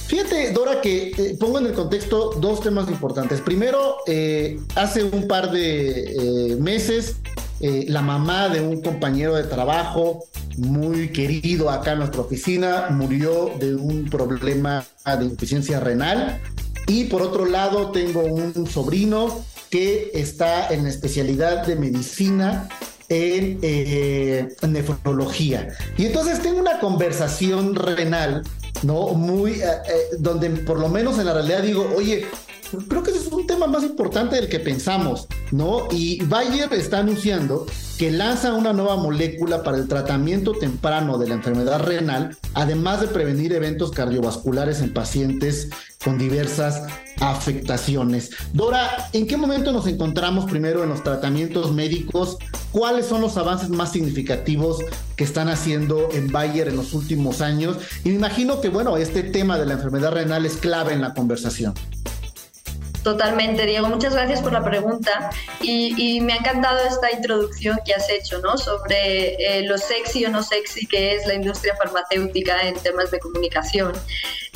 Fíjate, 0.08 0.51
Dora, 0.51 0.82
que 0.82 1.13
eh, 1.17 1.38
pongo 1.39 1.60
en 1.60 1.67
el 1.67 1.73
contexto 1.73 2.32
dos 2.32 2.60
temas 2.60 2.89
importantes. 2.89 3.39
Primero, 3.39 3.99
eh, 4.08 4.60
hace 4.75 5.06
un 5.06 5.25
par 5.25 5.51
de 5.51 6.51
eh, 6.51 6.56
meses, 6.58 7.15
la 7.62 8.01
mamá 8.01 8.49
de 8.49 8.60
un 8.60 8.82
compañero 8.82 9.36
de 9.36 9.43
trabajo 9.43 10.25
muy 10.58 11.10
querido 11.10 11.69
acá 11.69 11.91
en 11.91 11.99
nuestra 11.99 12.21
oficina 12.21 12.88
murió 12.89 13.51
de 13.60 13.75
un 13.75 14.10
problema 14.10 14.84
de 15.06 15.25
insuficiencia 15.25 15.80
renal. 15.80 16.41
Y 16.88 17.04
por 17.04 17.21
otro 17.21 17.45
lado, 17.45 17.91
tengo 17.91 18.21
un 18.23 18.65
sobrino 18.65 19.45
que 19.69 20.10
está 20.15 20.69
en 20.69 20.84
la 20.84 20.89
especialidad 20.89 21.67
de 21.67 21.75
medicina 21.75 22.67
eh, 23.13 24.47
en, 24.62 24.71
nefrología. 24.71 25.67
Y 25.97 26.06
entonces 26.06 26.41
tengo 26.41 26.60
una 26.60 26.80
conversación 26.80 27.76
renal, 27.76 28.43
¿no? 28.84 29.10
Muy, 29.10 29.52
eh, 29.52 29.63
eh, 29.63 30.15
donde 30.17 30.50
por 30.50 30.80
lo 30.80 30.88
menos 30.88 31.19
en 31.19 31.26
la 31.26 31.34
realidad 31.34 31.62
digo, 31.62 31.93
oye, 31.97 32.26
creo 32.88 33.04
que 33.04 33.12
ese 33.12 33.19
es 33.19 33.28
un 33.28 33.45
tema 33.45 33.67
más 33.67 33.84
importante 33.84 34.38
del 34.38 34.47
que 34.47 34.60
pensamos, 34.60 35.28
¿no? 35.52 35.88
Y 35.91 36.24
Bayer 36.24 36.71
está 36.74 37.00
anunciando 37.00 37.65
que 37.97 38.12
lanza 38.12 38.54
una 38.54 38.71
nueva 38.71 38.95
molécula 38.95 39.62
para 39.62 39.78
el 39.78 39.89
tratamiento 39.89 40.54
temprano 40.54 41.17
de 41.17 41.28
la 41.28 41.36
enfermedad 41.36 41.82
renal, 41.82 42.38
además 42.54 43.02
de 43.02 43.08
prevenir 43.08 43.52
eventos 43.52 43.91
cardiovasculares 43.91 44.80
en 44.82 44.93
pacientes 44.93 45.69
con 46.04 46.18
diversas 46.18 46.84
afectaciones. 47.20 48.32
Dora, 48.54 49.10
¿en 49.14 49.28
qué 49.28 49.38
momento 49.38 49.72
nos 49.72 49.88
encontramos 49.88 50.50
primero 50.50 50.84
en 50.84 50.90
los 50.90 51.04
tratamientos 51.04 51.72
médicos? 51.72 52.38
¿Cuáles 52.72 53.06
son 53.06 53.22
los 53.22 53.38
avances 53.38 53.70
más 53.70 53.92
significativos 53.92 54.80
que 55.16 55.24
están 55.24 55.50
haciendo 55.50 56.10
en 56.14 56.32
Bayer 56.32 56.68
en 56.68 56.78
los 56.78 56.94
últimos 56.94 57.42
años? 57.42 57.78
Y 58.04 58.10
me 58.10 58.16
imagino 58.16 58.62
que, 58.62 58.70
bueno, 58.70 58.98
este 58.98 59.24
tema 59.24 59.58
de 59.58 59.66
la 59.66 59.74
enfermedad 59.74 60.12
renal 60.12 60.46
es 60.46 60.58
clave 60.58 60.94
en 60.94 61.02
la 61.02 61.14
conversación. 61.14 61.74
Totalmente, 63.04 63.66
Diego. 63.66 63.88
Muchas 63.88 64.14
gracias 64.14 64.42
por 64.42 64.54
la 64.54 64.64
pregunta 64.64 65.32
y, 65.60 66.22
me 66.22 66.34
ha 66.34 66.36
encantado 66.38 66.80
esta 66.88 67.12
introducción 67.12 67.80
que 67.84 67.94
has 67.94 68.08
hecho, 68.10 68.40
¿no? 68.40 68.58
Sobre 68.58 69.36
eh, 69.40 69.64
lo 69.64 69.78
sexy 69.78 70.26
o 70.26 70.30
no 70.30 70.44
sexy 70.44 70.86
que 70.86 71.16
es 71.16 71.26
la 71.26 71.34
industria 71.34 71.76
farmacéutica 71.76 72.62
en 72.62 72.76
temas 72.76 73.10
de 73.10 73.20
comunicación. 73.20 73.94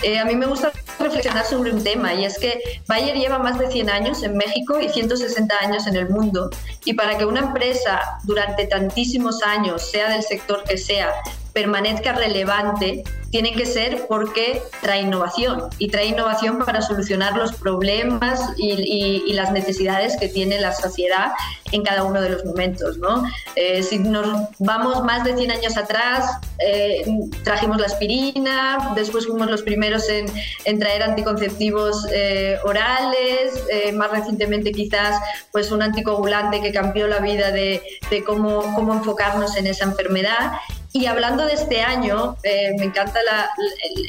Eh, 0.04 0.20
a 0.20 0.26
mí 0.26 0.36
me 0.36 0.46
gusta 0.46 0.72
reflexionar 1.00 1.46
sobre 1.46 1.72
un 1.72 1.84
tema 1.84 2.14
y 2.14 2.26
es 2.26 2.38
que 2.38 2.82
Bayer 2.88 3.18
lleva 3.18 3.40
más 3.40 3.58
de 3.58 3.72
100 3.72 3.90
años 3.90 4.22
en 4.22 4.38
México 4.38 4.80
y 4.80 4.90
160 4.90 5.56
años 5.62 5.88
en 5.88 5.96
el 5.96 6.10
mundo 6.10 6.50
y 6.84 6.94
para 6.94 7.18
que 7.18 7.26
una 7.26 7.40
empresa 7.40 8.00
durante 8.24 8.68
tantísimos 8.68 9.42
años, 9.42 9.90
sea 9.90 10.10
del 10.10 10.22
sector 10.22 10.64
que 10.66 10.78
sea, 10.78 11.12
permanezca 11.56 12.12
relevante, 12.12 13.06
tiene 13.32 13.54
que 13.54 13.66
ser 13.66 14.08
porque 14.08 14.62
trae 14.82 15.02
innovación 15.02 15.70
y 15.78 15.88
trae 15.88 16.08
innovación 16.08 16.60
para 16.60 16.82
solucionar 16.82 17.36
los 17.38 17.54
problemas 17.54 18.42
y, 18.58 19.34
las 19.34 19.52
necesidades 19.52 20.16
que 20.18 20.30
tiene 20.30 20.60
la 20.60 20.74
sociedad 20.74 21.32
en 21.74 21.84
cada 21.84 22.04
uno 22.04 22.22
de 22.22 22.30
los 22.30 22.46
momentos. 22.46 22.98
¿no? 22.98 23.24
Eh, 23.56 23.84
si 23.84 24.00
nos 24.00 24.50
vamos 24.60 25.04
más 25.04 25.26
de 25.26 25.36
100 25.36 25.52
años 25.52 25.76
atrás, 25.76 26.40
eh, 26.60 27.06
trajimos 27.44 27.80
la 27.80 27.88
aspirina, 27.88 28.94
después 28.96 29.26
fuimos 29.28 29.50
los 29.50 29.62
primeros 29.64 30.08
en, 30.10 30.80
traer 30.80 31.04
anticonceptivos 31.04 32.08
eh, 32.14 32.58
orales, 32.64 33.62
más 33.94 34.12
recientemente 34.12 34.72
quizás 34.72 35.22
pues 35.52 35.72
un 35.72 35.82
anticoagulante 35.82 36.62
que 36.62 36.72
cambió 36.72 37.08
la 37.08 37.20
vida 37.20 37.52
de, 37.52 37.82
cómo 38.26 38.94
enfocarnos 38.94 39.58
en 39.58 39.68
esa 39.68 39.86
enfermedad 39.86 40.54
y 40.96 41.08
hablando 41.08 41.46
de 41.46 41.52
este 41.52 41.82
año, 41.82 42.38
eh, 42.44 42.72
me 42.80 42.86
encanta 42.86 43.20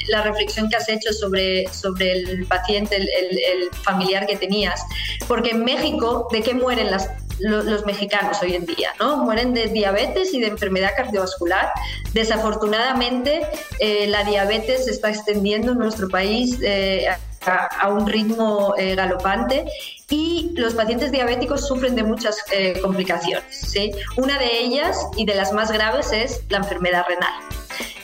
la, 0.08 0.22
reflexión 0.22 0.70
que 0.70 0.76
has 0.76 0.88
hecho 0.88 1.12
sobre, 1.12 1.66
sobre 1.72 2.12
el 2.12 2.46
paciente, 2.46 2.96
el, 2.96 3.70
familiar 3.82 4.24
que 4.24 4.36
tenías, 4.36 4.80
porque 5.26 5.50
en 5.50 5.64
México, 5.64 6.28
¿de 6.30 6.42
qué 6.42 6.54
mueren 6.54 6.92
los 7.40 7.86
mexicanos 7.86 8.40
hoy 8.40 8.54
en 8.54 8.66
día, 8.66 8.92
¿no? 9.00 9.16
Mueren 9.16 9.52
de 9.52 9.66
diabetes 9.66 10.32
y 10.32 10.40
de 10.40 10.46
enfermedad 10.46 10.90
cardiovascular. 10.96 11.72
Desafortunadamente, 12.12 13.44
eh, 13.80 14.06
la 14.06 14.22
diabetes 14.22 14.84
se 14.84 14.92
está 14.92 15.08
extendiendo 15.08 15.72
en 15.72 15.78
nuestro 15.78 16.08
país 16.08 16.56
eh, 16.62 17.08
a, 17.46 17.88
un 17.88 18.06
ritmo 18.06 18.74
galopante 18.78 19.64
y 20.08 20.50
los 20.54 20.74
pacientes 20.74 21.10
diabéticos 21.10 21.66
sufren 21.66 21.94
de 21.96 22.02
muchas 22.04 22.36
complicaciones. 22.82 23.44
¿sí? 23.50 23.92
Una 24.16 24.38
de 24.38 24.60
ellas 24.60 24.98
y 25.16 25.26
de 25.26 25.34
las 25.34 25.52
más 25.52 25.70
graves 25.70 26.12
es 26.12 26.42
la 26.48 26.58
enfermedad 26.58 27.04
renal 27.08 27.32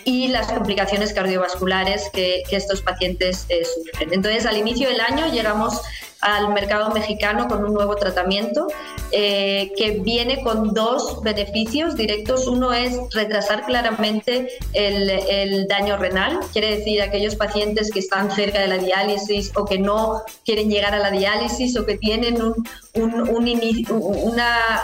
y 0.04 0.28
las 0.28 0.50
complicaciones 0.50 1.12
cardiovasculares 1.12 2.10
que, 2.12 2.42
estos 2.50 2.82
pacientes 2.82 3.46
sufren. 3.74 4.12
Entonces, 4.12 4.46
al 4.46 4.56
inicio 4.56 4.88
del 4.88 5.00
año 5.00 5.28
llegamos 5.32 5.80
al 6.22 6.52
mercado 6.54 6.90
mexicano 6.90 7.48
con 7.48 7.64
un 7.64 7.74
nuevo 7.74 7.96
tratamiento 7.96 8.68
eh, 9.10 9.72
que 9.76 10.00
viene 10.00 10.40
con 10.42 10.72
dos 10.72 11.20
beneficios 11.22 11.96
directos. 11.96 12.46
Uno 12.46 12.72
es 12.72 12.98
retrasar 13.12 13.66
claramente 13.66 14.48
el, 14.72 15.66
daño 15.66 15.96
renal, 15.96 16.38
quiere 16.52 16.78
decir 16.78 17.02
aquellos 17.02 17.36
pacientes 17.36 17.90
que 17.90 17.98
están 17.98 18.30
cerca 18.30 18.60
de 18.60 18.68
la 18.68 18.78
diálisis 18.78 19.52
o 19.56 19.64
que 19.64 19.78
no 19.78 20.22
quieren 20.44 20.70
llegar 20.70 20.94
a 20.94 20.98
la 20.98 21.10
diálisis 21.10 21.76
o 21.76 21.84
que 21.84 21.98
tienen 21.98 22.40
un, 22.40 22.68
una 22.94 24.80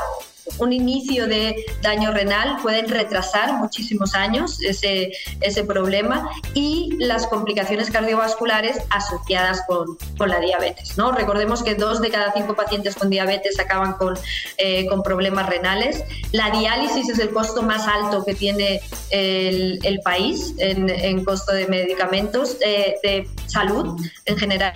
un 0.59 0.73
inicio 0.73 1.27
de 1.27 1.57
daño 1.83 2.13
renal, 2.13 2.59
pueden 2.63 2.89
retrasar 2.89 3.55
muchísimos 3.55 4.15
años 4.15 4.61
ese, 4.63 5.13
ese 5.41 5.65
problema 5.65 6.29
y 6.55 6.91
las 6.99 7.27
complicaciones 7.27 7.91
cardiovasculares 7.91 8.79
asociadas 8.91 9.63
con, 9.67 9.99
con 10.17 10.29
la 10.29 10.41
diabetes. 10.41 10.97
¿no? 10.97 11.13
Recordemos 11.13 11.63
que 11.63 11.75
dos 11.75 12.01
de 12.01 12.11
cada 12.11 12.33
cinco 12.33 12.55
pacientes 12.55 12.95
con 12.95 13.11
diabetes 13.11 13.59
acaban 13.59 13.95
con, 13.95 14.19
eh, 14.57 14.87
con 14.87 15.03
problemas 15.03 15.49
renales. 15.49 16.03
La 16.33 16.51
diálisis 16.51 17.09
es 17.09 17.19
el 17.19 17.31
costo 17.31 17.63
más 17.63 17.87
alto 17.87 18.25
que 18.25 18.35
tiene 18.35 18.81
el, 19.11 19.79
el 19.85 20.01
país 20.01 20.55
en, 20.59 21.25
costo 21.25 21.53
de 21.53 21.67
medicamentos, 21.67 22.57
eh, 22.61 22.95
de 23.03 23.29
salud 23.47 24.01
en 24.25 24.37
general, 24.39 24.75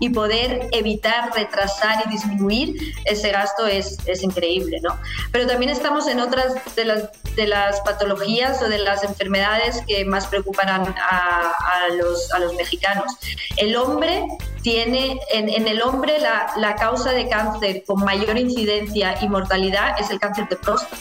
y 0.00 0.10
poder 0.10 0.68
evitar, 0.72 1.30
retrasar 1.34 2.04
y 2.06 2.10
disminuir 2.10 2.94
ese 3.04 3.30
gasto 3.30 3.66
es, 3.66 3.98
es 4.06 4.22
increíble. 4.22 4.78
¿no? 4.82 4.98
Pero 5.32 5.46
también 5.46 5.70
estamos 5.70 6.06
en 6.08 6.20
otras 6.20 6.54
de 6.74 6.84
las, 6.84 7.10
de 7.34 7.46
las 7.46 7.80
patologías 7.80 8.62
o 8.62 8.68
de 8.68 8.78
las 8.78 9.04
enfermedades 9.04 9.82
que 9.86 10.04
más 10.04 10.26
preocupan 10.26 10.68
a, 10.68 11.54
los, 11.96 12.32
a 12.32 12.38
los 12.38 12.54
mexicanos. 12.54 13.12
El 13.56 13.76
hombre 13.76 14.24
tiene, 14.62 15.18
en, 15.32 15.48
en 15.48 15.68
el 15.68 15.82
hombre 15.82 16.18
la, 16.18 16.52
la 16.56 16.76
causa 16.76 17.12
de 17.12 17.28
cáncer 17.28 17.84
con 17.86 18.04
mayor 18.04 18.36
incidencia 18.38 19.16
y 19.20 19.28
mortalidad 19.28 20.00
es 20.00 20.10
el 20.10 20.18
cáncer 20.18 20.48
de 20.48 20.56
próstata 20.56 20.96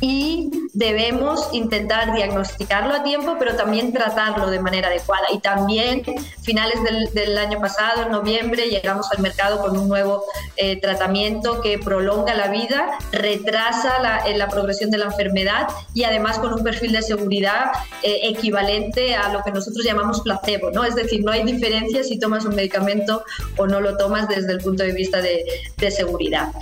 y 0.00 0.50
debemos 0.74 1.48
intentar 1.52 2.14
diagnosticarlo 2.14 2.94
a 2.94 3.02
tiempo, 3.02 3.36
pero 3.38 3.56
también 3.56 3.92
tratarlo 3.92 4.50
de 4.50 4.60
manera 4.60 4.88
adecuada. 4.88 5.26
Y 5.32 5.38
también, 5.38 6.02
finales 6.42 6.78
del, 7.14 7.38
año 7.38 7.60
pasado, 7.60 8.02
en 8.02 8.10
noviembre, 8.10 8.68
llegamos 8.68 9.10
al 9.12 9.22
mercado 9.22 9.60
con 9.60 9.76
un 9.76 9.88
nuevo 9.88 10.24
eh, 10.56 10.78
tratamiento 10.80 11.60
que 11.60 11.78
prolonga 11.78 12.34
la 12.34 12.48
vida, 12.48 12.98
retrasa 13.12 13.98
la, 14.00 14.24
la, 14.36 14.48
progresión 14.48 14.90
de 14.90 14.98
la 14.98 15.06
enfermedad 15.06 15.68
y 15.94 16.04
además 16.04 16.38
con 16.38 16.52
un 16.52 16.62
perfil 16.62 16.92
de 16.92 17.02
seguridad 17.02 17.72
eh, 18.02 18.20
equivalente 18.24 19.14
a 19.14 19.32
lo 19.32 19.42
que 19.42 19.50
nosotros 19.50 19.84
llamamos 19.84 20.20
placebo, 20.20 20.70
¿no? 20.70 20.84
Es 20.84 20.94
decir, 20.94 21.24
no 21.24 21.32
hay 21.32 21.44
diferencia 21.44 22.02
si 22.04 22.18
tomas 22.18 22.44
un 22.44 22.54
medicamento 22.54 23.24
o 23.56 23.66
no 23.66 23.80
lo 23.80 23.96
tomas 23.96 24.28
desde 24.28 24.52
el 24.52 24.58
punto 24.58 24.82
de 24.82 24.92
vista 24.92 25.20
de 25.20 25.90
seguridad. 25.90 26.52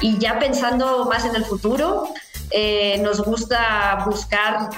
Y 0.00 0.18
ya 0.18 0.38
pensando 0.38 1.06
más 1.06 1.24
en 1.24 1.36
el 1.36 1.44
futuro, 1.44 2.12
eh, 2.50 2.98
nos 3.02 3.20
gusta 3.20 4.04
buscar 4.06 4.70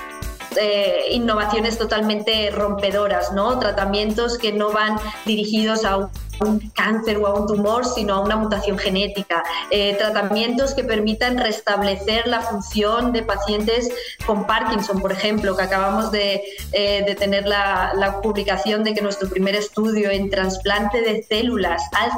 eh, 0.59 1.09
innovaciones 1.11 1.77
totalmente 1.77 2.51
rompedoras, 2.51 3.33
¿no? 3.33 3.59
Tratamientos 3.59 4.39
que 4.39 4.53
no 4.53 4.73
van 4.73 4.97
dirigidos 5.27 5.85
a 5.85 5.97
un 5.97 6.11
un 6.41 6.71
cáncer 6.71 7.19
o 7.19 7.27
a 7.27 7.35
un 7.35 7.47
tumor, 7.47 7.85
sino 7.85 8.15
a 8.15 8.21
una 8.21 8.37
mutación 8.37 8.79
genética. 8.79 9.43
Eh, 9.71 9.95
tratamientos 9.99 10.75
que 10.75 10.85
permitan 10.85 11.39
restablecer 11.39 12.27
la 12.27 12.41
función 12.41 13.13
de 13.13 13.23
pacientes 13.23 13.89
con 14.27 14.47
Parkinson, 14.47 15.01
por 15.01 15.13
ejemplo, 15.13 15.57
que 15.57 15.63
acabamos 15.63 16.11
de, 16.11 16.43
eh, 16.73 17.17
tener 17.19 17.47
la, 17.47 17.93
publicación 18.23 18.83
de 18.83 18.95
que 18.95 19.03
nuestro 19.03 19.29
primer 19.29 19.55
estudio 19.57 20.11
en 20.11 20.31
trasplante 20.31 21.01
de 21.03 21.23
células 21.23 21.83
al, 21.93 22.11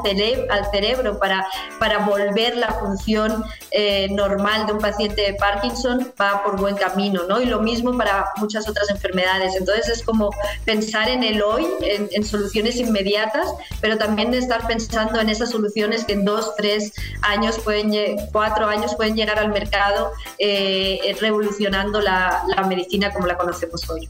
al 0.50 0.70
cerebro 0.70 1.18
para, 1.18 1.46
para 1.78 1.98
volver 1.98 2.56
la 2.56 2.68
función 2.68 3.44
eh, 3.70 4.08
normal 4.10 4.66
de 4.66 4.74
un 4.74 4.78
paciente 4.78 5.22
de 5.22 5.34
Parkinson 5.34 6.12
va 6.20 6.42
por 6.44 6.58
buen 6.58 6.76
camino, 6.76 7.24
¿no? 7.28 7.40
Y 7.40 7.46
lo 7.46 7.60
mismo 7.60 7.96
para 7.96 8.26
muchas 8.36 8.68
otras 8.68 8.90
enfermedades. 8.90 9.54
Entonces 9.56 9.88
es 9.88 10.02
como 10.02 10.30
pensar 10.64 11.08
en 11.08 11.24
el 11.24 11.42
hoy, 11.42 11.66
en, 11.82 12.08
en 12.12 12.24
soluciones 12.24 12.76
inmediatas, 12.76 13.48
pero 13.80 13.98
también 13.98 14.07
también 14.08 14.30
de 14.30 14.38
estar 14.38 14.66
pensando 14.66 15.20
en 15.20 15.28
esas 15.28 15.50
soluciones 15.50 16.04
que 16.04 16.14
en 16.14 16.24
dos, 16.24 16.54
tres 16.56 16.92
años, 17.20 17.58
pueden, 17.58 17.92
cuatro 18.32 18.66
años 18.66 18.94
pueden 18.96 19.14
llegar 19.16 19.38
al 19.38 19.50
mercado 19.50 20.12
eh, 20.38 21.14
revolucionando 21.20 22.00
la, 22.00 22.42
medicina 22.66 23.12
como 23.12 23.26
la 23.26 23.36
conocemos 23.36 23.88
hoy. 23.90 24.08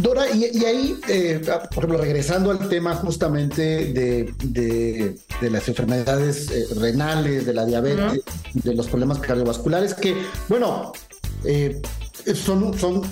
Dora, 0.00 0.28
y, 0.30 0.44
ahí, 0.64 1.00
eh, 1.08 1.40
por 1.74 1.84
ejemplo, 1.84 1.98
regresando 1.98 2.50
al 2.50 2.68
tema 2.68 2.94
justamente 2.96 3.92
de, 3.92 4.34
de, 4.42 5.50
las 5.50 5.66
enfermedades 5.66 6.50
eh, 6.50 6.66
renales, 6.78 7.46
de 7.46 7.54
la 7.54 7.64
diabetes, 7.64 8.22
de 8.52 8.74
los 8.74 8.86
problemas 8.88 9.18
cardiovasculares, 9.18 9.94
que, 9.94 10.14
bueno, 10.48 10.92
son, 12.34 12.78
son, 12.78 13.02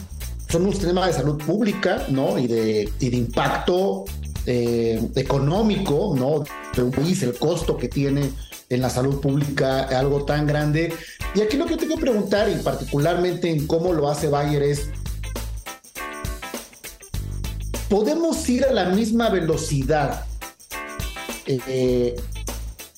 son 0.49 0.67
un 0.67 0.73
sistema 0.73 1.07
de 1.07 1.15
salud 1.15 1.39
pública, 1.39 2.05
¿no? 2.11 2.39
Y 2.39 2.47
de, 2.47 2.93
y 2.99 3.09
de 3.09 3.17
impacto 3.17 4.05
eh, 4.53 5.01
económico, 5.15 6.13
¿no? 6.17 6.43
El 6.77 7.39
costo 7.39 7.77
que 7.77 7.89
tiene 7.89 8.33
en 8.69 8.83
la 8.83 8.91
salud 8.91 9.21
pública 9.21 9.83
algo 9.97 10.25
tan 10.25 10.45
grande. 10.45 10.93
Y 11.37 11.41
aquí 11.41 11.57
lo 11.57 11.67
que 11.67 11.77
tengo 11.77 11.95
que 11.95 12.01
preguntar, 12.01 12.49
y 12.49 12.57
particularmente 12.57 13.49
en 13.49 13.69
cómo 13.69 13.93
lo 13.93 14.09
hace 14.09 14.27
Bayer, 14.27 14.65
es, 14.65 14.89
¿podemos 17.89 18.49
ir 18.49 18.65
a 18.65 18.73
la 18.73 18.87
misma 18.87 19.29
velocidad 19.29 20.25
eh, 21.47 22.17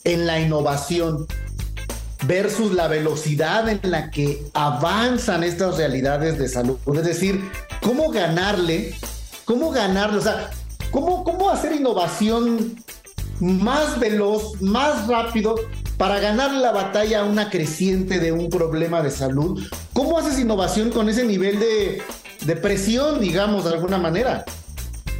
en 0.05 0.27
la 0.27 0.41
innovación 0.41 1.27
versus 2.27 2.73
la 2.73 2.89
velocidad 2.89 3.69
en 3.69 3.81
la 3.91 4.11
que 4.11 4.43
avanzan 4.55 5.45
estas 5.45 5.77
realidades 5.77 6.39
de 6.39 6.49
salud? 6.49 6.79
Es 6.95 7.05
decir, 7.05 7.43
¿cómo 7.83 8.11
ganarle? 8.11 8.95
¿Cómo 9.45 9.71
ganarle? 9.71 10.19
O 10.19 10.23
sea, 10.23 10.51
¿Cómo, 10.93 11.51
hacer 11.51 11.73
innovación 11.73 12.77
más 13.41 13.99
veloz, 13.99 14.61
más 14.61 15.09
rápido 15.09 15.55
para 15.97 16.21
ganar 16.21 16.53
la 16.53 16.71
batalla 16.71 17.21
a 17.21 17.25
una 17.25 17.49
creciente 17.49 18.21
de 18.21 18.31
un 18.31 18.51
problema 18.51 19.03
de 19.03 19.11
salud? 19.11 19.59
¿Cómo 19.95 20.19
haces 20.19 20.39
innovación 20.39 20.91
con 20.91 21.09
ese 21.09 21.25
nivel 21.25 21.59
de, 21.59 22.03
de 22.45 22.57
presión, 22.57 23.21
digamos, 23.21 23.65
de 23.65 23.71
alguna 23.71 23.97
manera? 23.97 24.45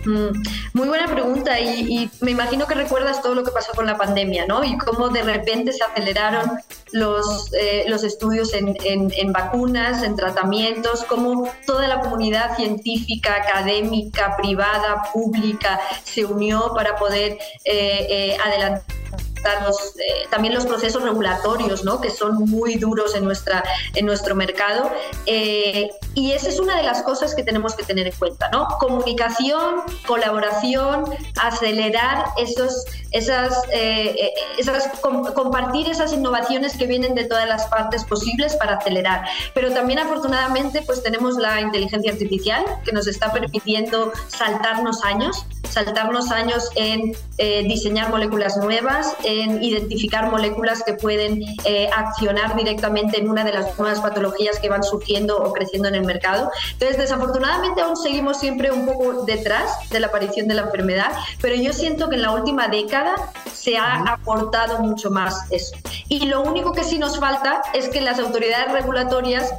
Mm, 0.05 0.43
muy 0.73 0.89
buena 0.89 1.07
pregunta 1.07 1.61
y, 1.61 2.11
me 2.21 2.33
imagino 2.33 2.67
que 2.67 2.75
recuerdas 2.75 3.23
todo 3.23 3.35
lo 3.35 3.45
que 3.45 3.53
pasó 3.53 3.73
con 3.73 3.87
la 3.87 3.97
pandemia, 3.97 4.47
¿no? 4.47 4.65
Y 4.65 4.77
cómo 4.79 5.09
de 5.09 5.23
repente 5.23 5.73
se 5.73 5.85
aceleraron 5.85 6.59
los, 6.93 7.53
eh, 7.55 7.85
los 7.89 8.03
estudios 8.03 8.53
en, 8.55 8.77
en, 8.85 9.33
vacunas, 9.33 10.03
en 10.03 10.17
tratamientos, 10.17 11.05
cómo 11.05 11.49
toda 11.67 11.87
la 11.89 12.01
comunidad 12.01 12.57
científica, 12.57 13.37
académica, 13.37 14.37
privada, 14.37 15.05
pública 15.13 15.81
se 16.05 16.25
unió 16.25 16.73
para 16.75 16.97
poder 16.97 17.39
eh, 17.65 18.07
eh, 18.09 18.37
adelantar 18.45 19.02
eh, 19.45 20.27
también 20.31 20.55
los 20.55 20.67
procesos 20.67 21.03
regulatorios, 21.03 21.85
¿no? 21.85 22.01
que 22.01 22.11
son 22.11 22.37
muy 22.51 22.77
duros 22.77 23.15
en, 23.15 23.25
nuestra, 23.25 23.63
en 23.95 24.07
nuestro 24.07 24.35
mercado. 24.35 24.91
Eh, 25.27 25.91
y 26.15 26.33
esa 26.33 26.49
es 26.49 26.59
una 26.59 26.77
de 26.77 26.83
las 26.83 27.03
cosas 27.03 27.35
que 27.35 27.43
tenemos 27.43 27.75
que 27.75 27.83
tener 27.85 28.07
en 28.07 28.15
cuenta. 28.15 28.49
¿no? 28.51 28.69
Comunicación, 28.79 29.83
colaboración, 30.07 31.05
acelerar 31.41 32.27
esos, 32.37 32.85
esas, 33.11 33.63
eh, 33.73 34.33
esas 34.59 34.89
compartir 35.35 35.89
esas 35.89 36.13
innovaciones 36.13 36.77
que 36.77 36.87
vienen 36.87 37.15
de 37.15 37.25
todas 37.25 37.49
las 37.49 37.67
partes 37.67 38.05
posibles 38.05 38.57
para 38.57 38.77
acelerar. 38.77 39.25
Pero 39.55 39.73
también 39.73 39.99
afortunadamente 39.99 40.83
pues 40.83 41.03
tenemos 41.03 41.37
la 41.37 41.61
inteligencia 41.61 42.13
artificial 42.13 42.65
que 42.85 42.93
nos 42.93 43.07
está 43.07 43.33
permitiendo 43.33 44.13
saltarnos 44.29 45.03
años, 45.05 45.45
saltarnos 45.69 46.31
años 46.31 46.71
en 46.77 47.13
diseñar 47.39 48.11
moléculas 48.11 48.57
nuevas, 48.57 49.15
en 49.41 49.63
identificar 49.63 50.31
moléculas 50.31 50.83
que 50.83 50.95
pueden 50.95 51.43
eh, 51.65 51.89
accionar 51.97 52.55
directamente 52.57 53.19
en 53.19 53.31
una 53.31 53.45
de 53.45 53.53
las 53.53 53.79
nuevas 53.79 54.01
patologías 54.01 54.59
que 54.59 54.69
van 54.69 54.83
surgiendo 54.83 55.37
o 55.39 55.53
creciendo 55.53 55.89
en 55.89 55.95
el 55.95 56.05
mercado. 56.05 56.51
Entonces, 56.73 56.99
desafortunadamente 56.99 57.81
aún 57.81 57.97
seguimos 57.97 58.39
siempre 58.39 58.71
un 58.71 58.87
poco 58.87 59.25
detrás 59.25 59.89
de 59.91 60.01
la 60.01 60.09
aparición 60.09 60.49
de 60.49 60.55
la 60.55 60.63
enfermedad, 60.63 61.13
pero 61.41 61.55
yo 61.55 61.73
siento 61.73 62.09
que 62.09 62.17
en 62.17 62.23
la 62.23 62.33
última 62.33 62.69
década 62.69 63.15
se 63.53 63.77
ha 63.77 64.03
aportado 64.03 64.79
mucho 64.81 65.11
más 65.11 65.51
eso. 65.51 65.75
Y 66.09 66.27
lo 66.27 66.43
único 66.43 66.73
que 66.73 66.85
sí 66.85 66.99
nos 66.99 67.19
falta 67.19 67.63
es 67.73 67.89
que 67.89 68.01
las 68.01 68.19
autoridades 68.19 68.73
regulatorias 68.73 69.55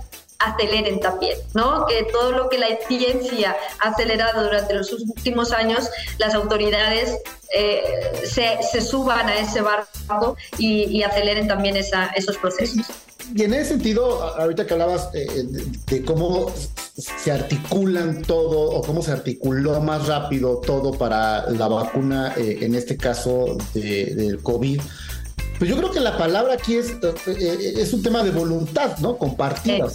aceleren 0.46 1.00
también, 1.00 1.38
¿no? 1.54 1.86
Que 1.86 2.04
todo 2.12 2.32
lo 2.32 2.50
que 2.50 2.58
la 2.58 2.68
ciencia 2.88 3.56
ha 3.80 3.90
acelerado 3.90 4.44
durante 4.44 4.74
los 4.74 4.92
últimos 4.92 5.52
años, 5.52 5.90
las 6.18 6.34
autoridades 6.34 7.18
eh, 7.56 7.84
se, 8.26 8.82
suban 8.82 9.28
a 9.28 9.40
ese 9.40 9.62
barco 9.62 10.36
y, 10.58 11.04
aceleren 11.04 11.48
también 11.48 11.78
esos 11.78 12.38
procesos. 12.38 12.88
Y 13.36 13.44
en 13.44 13.54
ese 13.54 13.70
sentido, 13.70 14.22
ahorita 14.38 14.66
que 14.66 14.74
hablabas 14.74 15.10
eh, 15.14 15.28
de, 15.88 16.04
cómo 16.04 16.52
se 16.96 17.32
articulan 17.32 18.22
todo 18.24 18.72
o 18.72 18.82
cómo 18.82 19.02
se 19.02 19.12
articuló 19.12 19.80
más 19.82 20.08
rápido 20.08 20.58
todo 20.58 20.94
para 20.94 21.50
la 21.50 21.68
vacuna, 21.68 22.34
eh, 22.38 22.60
en 22.62 22.76
este 22.76 22.98
caso 22.98 23.58
del 23.74 24.40
COVID, 24.44 24.82
pues 25.64 25.74
yo 25.74 25.78
creo 25.78 25.92
que 25.92 26.02
la 26.02 26.18
palabra 26.18 26.56
aquí 26.56 26.76
es, 26.76 26.92
eh, 27.26 27.74
es 27.78 27.94
un 27.94 28.04
tema 28.04 28.22
de 28.22 28.32
voluntad, 28.32 28.98
¿no? 28.98 29.18
Compartida. 29.18 29.88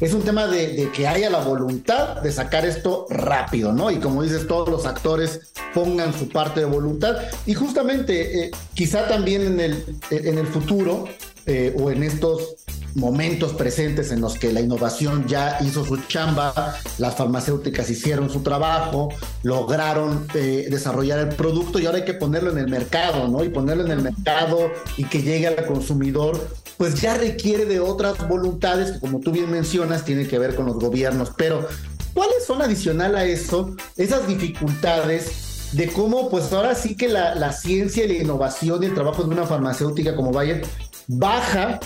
es 0.00 0.14
un 0.14 0.22
tema 0.22 0.46
de, 0.46 0.88
que 0.94 1.08
haya 1.08 1.28
la 1.28 1.40
voluntad 1.40 2.22
de 2.22 2.30
sacar 2.30 2.64
esto 2.64 3.06
rápido, 3.10 3.72
¿no? 3.72 3.90
Y 3.90 3.96
como 3.96 4.22
dices, 4.22 4.46
todos 4.46 4.68
los 4.68 4.86
actores 4.86 5.52
pongan 5.74 6.16
su 6.16 6.28
parte 6.28 6.60
de 6.60 6.66
voluntad. 6.66 7.16
Y 7.44 7.54
justamente, 7.54 8.44
eh, 8.44 8.50
quizá 8.74 9.08
también 9.08 9.42
en 9.42 9.58
el, 9.58 9.84
en 10.12 10.38
el 10.38 10.46
futuro 10.46 11.06
eh, 11.44 11.74
o 11.76 11.90
en 11.90 12.04
estos 12.04 12.58
momentos 12.94 13.52
presentes 13.54 14.10
en 14.12 14.20
los 14.20 14.34
que 14.34 14.52
la 14.52 14.60
innovación 14.60 15.26
ya 15.26 15.58
hizo 15.60 15.84
su 15.84 15.96
chamba, 16.08 16.76
las 16.98 17.14
farmacéuticas 17.16 17.88
hicieron 17.90 18.30
su 18.30 18.42
trabajo, 18.42 19.10
lograron 19.42 20.26
eh, 20.34 20.68
desarrollar 20.70 21.18
el 21.18 21.28
producto 21.28 21.78
y 21.78 21.86
ahora 21.86 21.98
hay 21.98 22.04
que 22.04 22.14
ponerlo 22.14 22.50
en 22.50 22.58
el 22.58 22.68
mercado, 22.68 23.28
¿no? 23.28 23.44
Y 23.44 23.48
ponerlo 23.48 23.84
en 23.84 23.92
el 23.92 24.02
mercado 24.02 24.70
y 24.96 25.04
que 25.04 25.22
llegue 25.22 25.46
al 25.46 25.66
consumidor, 25.66 26.48
pues 26.76 27.00
ya 27.00 27.14
requiere 27.14 27.64
de 27.64 27.80
otras 27.80 28.26
voluntades 28.28 28.92
que 28.92 29.00
como 29.00 29.20
tú 29.20 29.32
bien 29.32 29.50
mencionas 29.50 30.04
tienen 30.04 30.28
que 30.28 30.38
ver 30.38 30.54
con 30.54 30.66
los 30.66 30.76
gobiernos, 30.76 31.32
pero 31.36 31.66
¿cuáles 32.14 32.44
son 32.46 32.62
adicional 32.62 33.16
a 33.16 33.24
eso 33.24 33.76
esas 33.96 34.26
dificultades? 34.26 35.46
de 35.72 35.86
cómo 35.86 36.30
pues 36.30 36.52
ahora 36.52 36.74
sí 36.74 36.96
que 36.96 37.06
la, 37.06 37.34
la 37.36 37.52
ciencia 37.52 38.04
y 38.04 38.08
la 38.08 38.14
innovación 38.14 38.82
y 38.82 38.86
el 38.86 38.94
trabajo 38.94 39.22
de 39.22 39.30
una 39.30 39.46
farmacéutica 39.46 40.16
como 40.16 40.32
Bayer 40.32 40.62
baja 41.06 41.78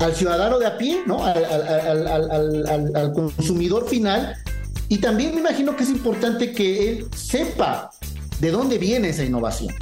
al 0.00 0.14
ciudadano 0.14 0.58
de 0.58 0.66
a 0.66 0.76
pie, 0.78 1.02
¿no? 1.06 1.24
Al, 1.24 3.12
consumidor 3.14 3.88
final. 3.88 4.36
Y 4.88 4.98
también 4.98 5.34
me 5.34 5.40
imagino 5.40 5.76
que 5.76 5.84
es 5.84 5.90
importante 5.90 6.52
que 6.52 6.90
él 6.90 7.08
sepa 7.14 7.90
de 8.40 8.50
dónde 8.50 8.78
viene 8.78 9.10
esa 9.10 9.24
innovación. 9.24 9.72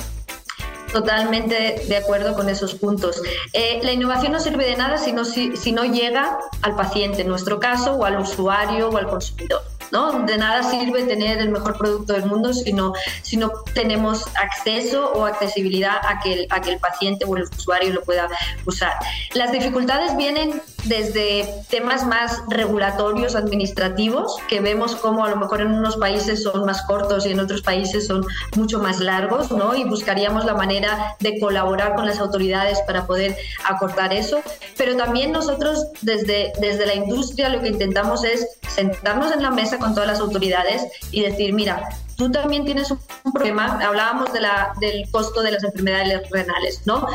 Totalmente 0.93 1.83
de 1.87 1.97
acuerdo 1.97 2.35
con 2.35 2.49
esos 2.49 2.75
puntos. 2.75 3.21
Eh, 3.53 3.81
la 3.83 3.93
innovación 3.93 4.33
no 4.33 4.41
sirve 4.41 4.65
de 4.65 4.77
nada 4.77 4.99
si 4.99 5.13
no, 5.13 5.25
si, 5.25 5.57
si 5.57 5.73
no 5.73 5.85
llega 5.85 6.39
al 6.63 6.77
paciente, 6.77 7.23
en 7.23 7.29
nuestro 7.29 7.61
caso, 7.61 7.95
o 7.95 8.05
al 8.05 8.19
usuario 8.19 8.89
o 8.89 8.97
al 8.97 9.07
consumidor. 9.07 9.63
¿No? 9.91 10.25
De 10.27 10.37
nada 10.39 10.63
sirve 10.63 11.05
tener 11.05 11.39
el 11.39 11.51
mejor 11.51 11.77
producto 11.77 12.13
del 12.13 12.27
mundo 12.27 12.53
si 12.53 12.73
no, 12.73 12.93
si 13.23 13.37
no 13.37 13.51
tenemos 13.75 14.25
acceso 14.37 15.13
o 15.13 15.25
accesibilidad 15.25 15.99
a 16.03 16.21
que, 16.21 16.33
el, 16.33 16.47
a 16.51 16.61
que 16.61 16.73
el 16.73 16.79
paciente 16.79 17.25
o 17.25 17.37
el 17.37 17.45
usuario 17.45 17.93
lo 17.93 18.03
pueda 18.03 18.29
usar. 18.67 18.93
Las 19.35 19.53
dificultades 19.53 20.17
vienen 20.17 20.61
desde 20.85 21.47
temas 21.71 22.07
más 22.07 22.43
regulatorios, 22.49 23.35
administrativos, 23.35 24.37
que 24.49 24.61
vemos 24.61 24.97
como 24.97 25.25
a 25.25 25.31
lo 25.31 25.37
mejor 25.37 25.61
en 25.61 25.73
unos 25.73 25.97
países 25.97 26.43
son 26.43 26.65
más 26.65 26.83
cortos 26.83 27.27
y 27.27 27.31
en 27.31 27.41
otros 27.41 27.63
países 27.63 28.07
son 28.07 28.25
mucho 28.57 28.79
más 28.79 29.01
largos, 29.01 29.51
¿no? 29.51 29.75
Y 29.75 29.85
buscaríamos 29.85 30.45
la 30.45 30.55
manera 30.55 31.17
de 31.21 31.39
colaborar 31.39 31.95
con 31.95 32.07
las 32.07 32.19
autoridades 32.19 32.81
para 32.87 33.07
poder 33.07 33.37
acortar 33.65 34.13
eso. 34.13 34.41
Pero 34.77 34.97
también 34.97 35.33
nosotros 35.33 35.87
desde, 36.01 36.53
desde 36.61 36.87
la 36.87 36.95
industria 36.95 37.49
lo 37.49 37.61
que 37.61 37.69
intentamos 37.69 38.25
es 38.25 38.47
sentarnos 38.69 39.33
en 39.33 39.43
la 39.43 39.51
mesa 39.51 39.78
con 39.79 39.95
todas 39.95 40.09
las 40.09 40.21
autoridades 40.21 40.83
y 41.11 41.23
decir, 41.23 41.53
mira, 41.53 41.89
tú 42.19 42.31
también 42.31 42.65
tienes 42.65 42.91
un 42.91 42.99
problema, 43.33 43.79
hablábamos 43.81 44.33
de 44.33 44.41
del 44.81 45.09
costo 45.11 45.41
de 45.41 45.53
las 45.53 45.63
enfermedades 45.63 46.29
renales, 46.31 46.83
¿no? 46.85 47.07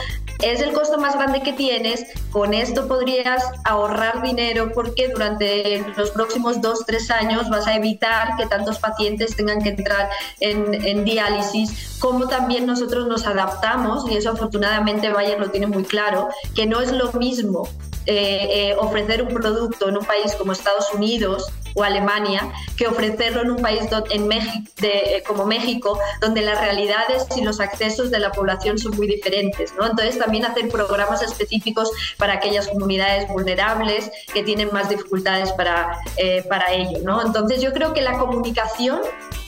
Es 0.42 0.62
el 0.62 0.72
costo 0.72 0.98
más 0.98 1.16
grande 1.16 1.42
que 1.42 1.54
tienes, 1.54 2.06
con 2.32 2.54
esto 2.54 2.88
podrías 2.88 3.44
ahorrar 3.66 4.22
dinero 4.24 4.72
porque 4.74 5.10
durante 5.10 5.86
los 5.98 6.12
próximos 6.12 6.62
dos, 6.62 6.86
tres 6.86 7.12
años 7.12 7.50
vas 7.50 7.68
a 7.68 7.76
evitar 7.76 8.36
que 8.38 8.46
tantos 8.46 8.80
pacientes 8.80 9.36
tengan 9.36 9.62
que 9.62 9.70
entrar 9.70 10.10
en, 10.40 10.74
en 10.86 11.04
diálisis, 11.04 11.98
como 12.00 12.28
también 12.28 12.66
nosotros 12.66 13.08
nos 13.08 13.28
adaptamos, 13.28 14.10
y 14.10 14.16
eso 14.16 14.32
afortunadamente 14.32 15.12
Bayer 15.12 15.40
lo 15.40 15.52
tiene 15.52 15.68
muy 15.68 15.84
claro, 15.84 16.30
que 16.56 16.66
no 16.66 16.80
es 16.80 16.92
lo 16.92 17.12
mismo 17.14 17.68
eh, 18.06 18.48
eh, 18.52 18.76
ofrecer 18.78 19.22
un 19.22 19.34
producto 19.34 19.88
en 19.90 19.98
un 19.98 20.06
país 20.06 20.34
como 20.36 20.52
Estados 20.52 20.94
Unidos 20.94 21.52
o 21.76 21.84
Alemania 21.84 22.52
que 22.78 22.86
ofrecerlo 22.86 23.42
en 23.42 23.52
un 23.52 23.62
país 23.62 23.82
en 24.12 24.30
eh, 24.32 25.24
como 25.26 25.46
México, 25.46 25.98
donde 26.22 26.42
las 26.42 26.60
realidades 26.60 27.26
y 27.36 27.42
los 27.42 27.60
accesos 27.60 28.12
de 28.12 28.20
la 28.20 28.32
población 28.32 28.78
son 28.78 28.96
muy 28.96 29.08
diferentes. 29.08 29.74
¿no? 29.78 29.86
Entonces, 29.88 30.20
también 30.20 30.46
hacer 30.46 30.70
programas 30.70 31.22
específicos 31.22 31.90
para 32.18 32.34
aquellas 32.34 32.68
comunidades 32.68 33.28
vulnerables 33.30 34.12
que 34.34 34.44
tienen 34.44 34.70
más 34.72 34.90
dificultades 34.90 35.52
para, 35.54 35.98
para 36.50 36.74
ello. 36.74 37.00
¿no? 37.04 37.26
Entonces, 37.26 37.62
yo 37.62 37.74
creo 37.74 37.94
que 37.94 38.02
la 38.02 38.18
comunicación 38.20 39.00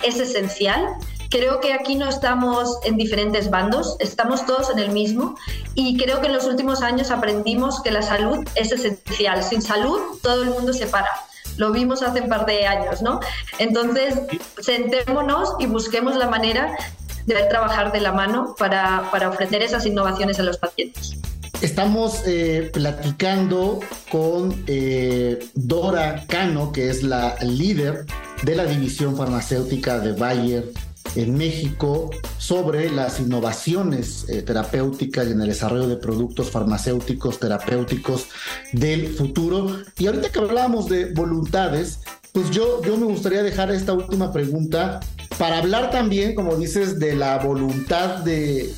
es 0.03 0.19
esencial 0.19 0.97
Creo 1.29 1.59
que 1.59 1.73
aquí 1.73 1.95
no 1.95 2.07
estamos 2.07 2.77
en 2.83 2.97
diferentes 2.97 3.49
bandos, 3.49 3.95
estamos 3.99 4.45
todos 4.45 4.69
en 4.69 4.79
el 4.79 4.91
mismo 4.91 5.35
y 5.73 5.97
creo 5.97 6.21
que 6.21 6.27
en 6.27 6.33
los 6.33 6.45
últimos 6.45 6.81
años 6.81 7.11
aprendimos 7.11 7.81
que 7.81 7.91
la 7.91 8.01
salud 8.01 8.47
es 8.55 8.71
esencial. 8.71 9.43
Sin 9.43 9.61
salud 9.61 9.99
todo 10.21 10.43
el 10.43 10.49
mundo 10.49 10.73
se 10.73 10.87
para. 10.87 11.09
Lo 11.57 11.71
vimos 11.71 12.03
hace 12.03 12.21
un 12.21 12.29
par 12.29 12.45
de 12.45 12.67
años, 12.67 13.01
¿no? 13.01 13.19
Entonces, 13.59 14.15
sentémonos 14.59 15.53
y 15.59 15.67
busquemos 15.67 16.15
la 16.15 16.27
manera 16.27 16.75
de 17.25 17.35
trabajar 17.43 17.91
de 17.91 18.01
la 18.01 18.11
mano 18.11 18.55
para, 18.57 19.09
para 19.11 19.29
ofrecer 19.29 19.61
esas 19.61 19.85
innovaciones 19.85 20.39
a 20.39 20.43
los 20.43 20.57
pacientes. 20.57 21.17
Estamos 21.61 22.21
eh, 22.27 22.69
platicando 22.73 23.79
con 24.11 24.63
eh, 24.67 25.39
Dora 25.55 26.25
Cano, 26.27 26.71
que 26.71 26.89
es 26.89 27.01
la 27.01 27.35
líder 27.41 28.05
de 28.43 28.55
la 28.55 28.65
división 28.65 29.15
farmacéutica 29.15 29.99
de 29.99 30.11
Bayer 30.11 30.65
en 31.15 31.37
México 31.37 32.09
sobre 32.37 32.89
las 32.89 33.19
innovaciones 33.19 34.25
eh, 34.29 34.41
terapéuticas 34.41 35.27
y 35.27 35.31
en 35.31 35.41
el 35.41 35.47
desarrollo 35.47 35.87
de 35.87 35.97
productos 35.97 36.51
farmacéuticos 36.51 37.39
terapéuticos 37.39 38.27
del 38.73 39.07
futuro. 39.07 39.67
Y 39.97 40.07
ahorita 40.07 40.29
que 40.29 40.39
hablábamos 40.39 40.89
de 40.89 41.13
voluntades, 41.13 41.99
pues 42.31 42.51
yo, 42.51 42.81
yo 42.83 42.97
me 42.97 43.05
gustaría 43.05 43.43
dejar 43.43 43.71
esta 43.71 43.93
última 43.93 44.31
pregunta 44.31 44.99
para 45.37 45.59
hablar 45.59 45.89
también, 45.89 46.35
como 46.35 46.55
dices, 46.55 46.99
de 46.99 47.15
la 47.15 47.37
voluntad 47.39 48.19
de, 48.19 48.73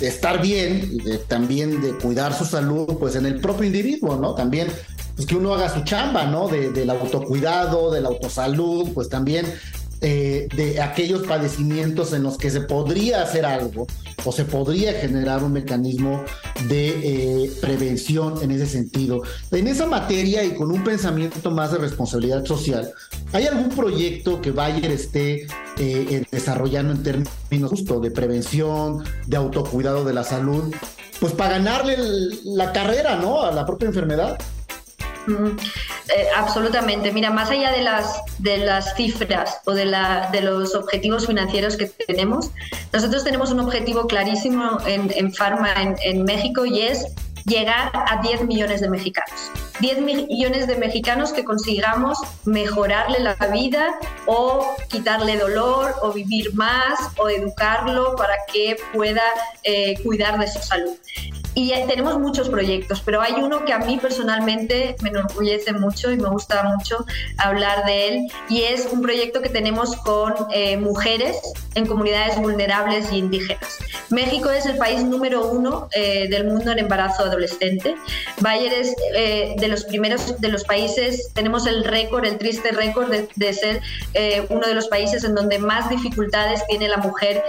estar 0.00 0.40
bien 0.40 0.90
y 0.92 1.18
también 1.28 1.80
de 1.82 1.92
cuidar 1.94 2.32
su 2.32 2.44
salud, 2.44 2.96
pues 2.98 3.16
en 3.16 3.26
el 3.26 3.40
propio 3.40 3.66
individuo, 3.66 4.16
¿no? 4.16 4.34
También 4.34 4.68
pues 5.14 5.26
que 5.28 5.36
uno 5.36 5.52
haga 5.54 5.72
su 5.72 5.82
chamba, 5.84 6.24
¿no? 6.24 6.48
De, 6.48 6.70
del 6.70 6.88
autocuidado, 6.88 7.90
de 7.90 8.00
la 8.00 8.08
autosalud, 8.08 8.92
pues 8.94 9.08
también 9.08 9.46
eh, 10.02 10.48
de 10.54 10.80
aquellos 10.80 11.26
padecimientos 11.26 12.14
en 12.14 12.22
los 12.22 12.38
que 12.38 12.50
se 12.50 12.62
podría 12.62 13.22
hacer 13.22 13.44
algo 13.44 13.86
o 14.24 14.32
se 14.32 14.46
podría 14.46 14.94
generar 14.94 15.44
un 15.44 15.52
mecanismo 15.52 16.24
de 16.68 17.44
eh, 17.44 17.52
prevención 17.60 18.42
en 18.42 18.50
ese 18.50 18.66
sentido. 18.66 19.22
En 19.50 19.66
esa 19.66 19.86
materia 19.86 20.42
y 20.44 20.54
con 20.54 20.70
un 20.70 20.84
pensamiento 20.84 21.50
más 21.50 21.72
de 21.72 21.78
responsabilidad 21.78 22.46
social, 22.46 22.92
¿hay 23.32 23.46
algún 23.46 23.68
proyecto 23.68 24.40
que 24.40 24.52
Bayer 24.52 24.90
esté 24.90 25.46
eh, 25.78 26.24
desarrollando 26.30 26.92
en 26.92 27.02
términos 27.02 27.70
justo 27.70 28.00
de 28.00 28.10
prevención, 28.10 29.04
de 29.26 29.36
autocuidado 29.36 30.04
de 30.04 30.14
la 30.14 30.24
salud? 30.24 30.74
Pues 31.20 31.34
para 31.34 31.58
ganarle 31.58 31.98
la 32.44 32.72
carrera, 32.72 33.16
¿no? 33.16 33.42
A 33.42 33.52
la 33.52 33.66
propia 33.66 33.88
enfermedad. 33.88 34.38
Eh, 35.28 36.26
absolutamente. 36.36 37.12
Mira, 37.12 37.30
más 37.30 37.50
allá 37.50 37.72
de 37.72 37.82
las, 37.82 38.20
de 38.38 38.58
las 38.58 38.94
cifras 38.96 39.60
o 39.64 39.72
de, 39.72 39.84
la, 39.84 40.28
de 40.32 40.40
los 40.40 40.74
objetivos 40.74 41.26
financieros 41.26 41.76
que 41.76 41.86
tenemos, 41.86 42.50
nosotros 42.92 43.24
tenemos 43.24 43.50
un 43.50 43.60
objetivo 43.60 44.06
clarísimo 44.06 44.78
en, 44.86 45.10
en 45.14 45.32
Pharma 45.32 45.74
en, 46.02 46.24
México 46.24 46.64
y 46.64 46.80
es 46.82 47.06
llegar 47.46 47.90
a 47.94 48.20
10 48.22 48.42
millones 48.42 48.80
de 48.80 48.90
mexicanos. 48.90 49.50
10 49.80 50.00
millones 50.02 50.66
de 50.66 50.76
mexicanos 50.76 51.32
que 51.32 51.44
consigamos 51.44 52.18
mejorarle 52.44 53.20
la 53.20 53.34
vida 53.52 53.98
o 54.26 54.74
quitarle 54.88 55.38
dolor 55.38 55.94
o 56.02 56.12
vivir 56.12 56.54
más 56.54 56.98
o 57.18 57.28
educarlo 57.28 58.14
para 58.16 58.34
que 58.52 58.76
pueda 58.92 59.22
eh, 59.62 59.94
cuidar 60.02 60.38
de 60.38 60.48
su 60.48 60.60
salud. 60.60 60.96
Y 61.54 61.72
tenemos 61.86 62.18
muchos 62.18 62.48
proyectos, 62.48 63.02
pero 63.04 63.20
hay 63.20 63.32
uno 63.32 63.64
que 63.64 63.72
a 63.72 63.78
mí 63.78 63.98
personalmente 63.98 64.94
me 65.02 65.08
enorgullece 65.08 65.72
mucho 65.72 66.12
y 66.12 66.16
me 66.16 66.28
gusta 66.28 66.62
mucho 66.62 67.04
hablar 67.38 67.84
de 67.86 68.08
él, 68.08 68.26
y 68.48 68.62
es 68.62 68.88
un 68.90 69.02
proyecto 69.02 69.42
que 69.42 69.48
tenemos 69.48 69.96
con 69.96 70.32
eh, 70.52 70.76
mujeres 70.76 71.36
en 71.74 71.86
comunidades 71.86 72.36
vulnerables 72.38 73.12
y 73.12 73.16
indígenas. 73.18 73.78
México 74.10 74.50
es 74.50 74.66
el 74.66 74.76
país 74.78 75.02
número 75.02 75.46
uno 75.46 75.88
eh, 75.92 76.28
del 76.28 76.46
mundo 76.46 76.70
en 76.70 76.78
embarazo 76.78 77.24
adolescente. 77.24 77.96
Bayer 78.40 78.72
es 78.72 78.94
eh, 79.14 79.54
de 79.58 79.68
los 79.68 79.84
primeros 79.84 80.40
de 80.40 80.48
los 80.48 80.64
países, 80.64 81.32
tenemos 81.34 81.66
el 81.66 81.84
récord, 81.84 82.24
el 82.24 82.38
triste 82.38 82.70
récord 82.70 83.10
de, 83.10 83.28
de 83.34 83.52
ser 83.52 83.80
uno 84.50 84.66
de 84.66 84.74
los 84.74 84.88
países 84.88 85.24
en 85.24 85.34
donde 85.34 85.58
más 85.58 85.88
dificultades 85.88 86.64
tiene 86.68 86.88
la 86.88 86.98
mujer 86.98 87.42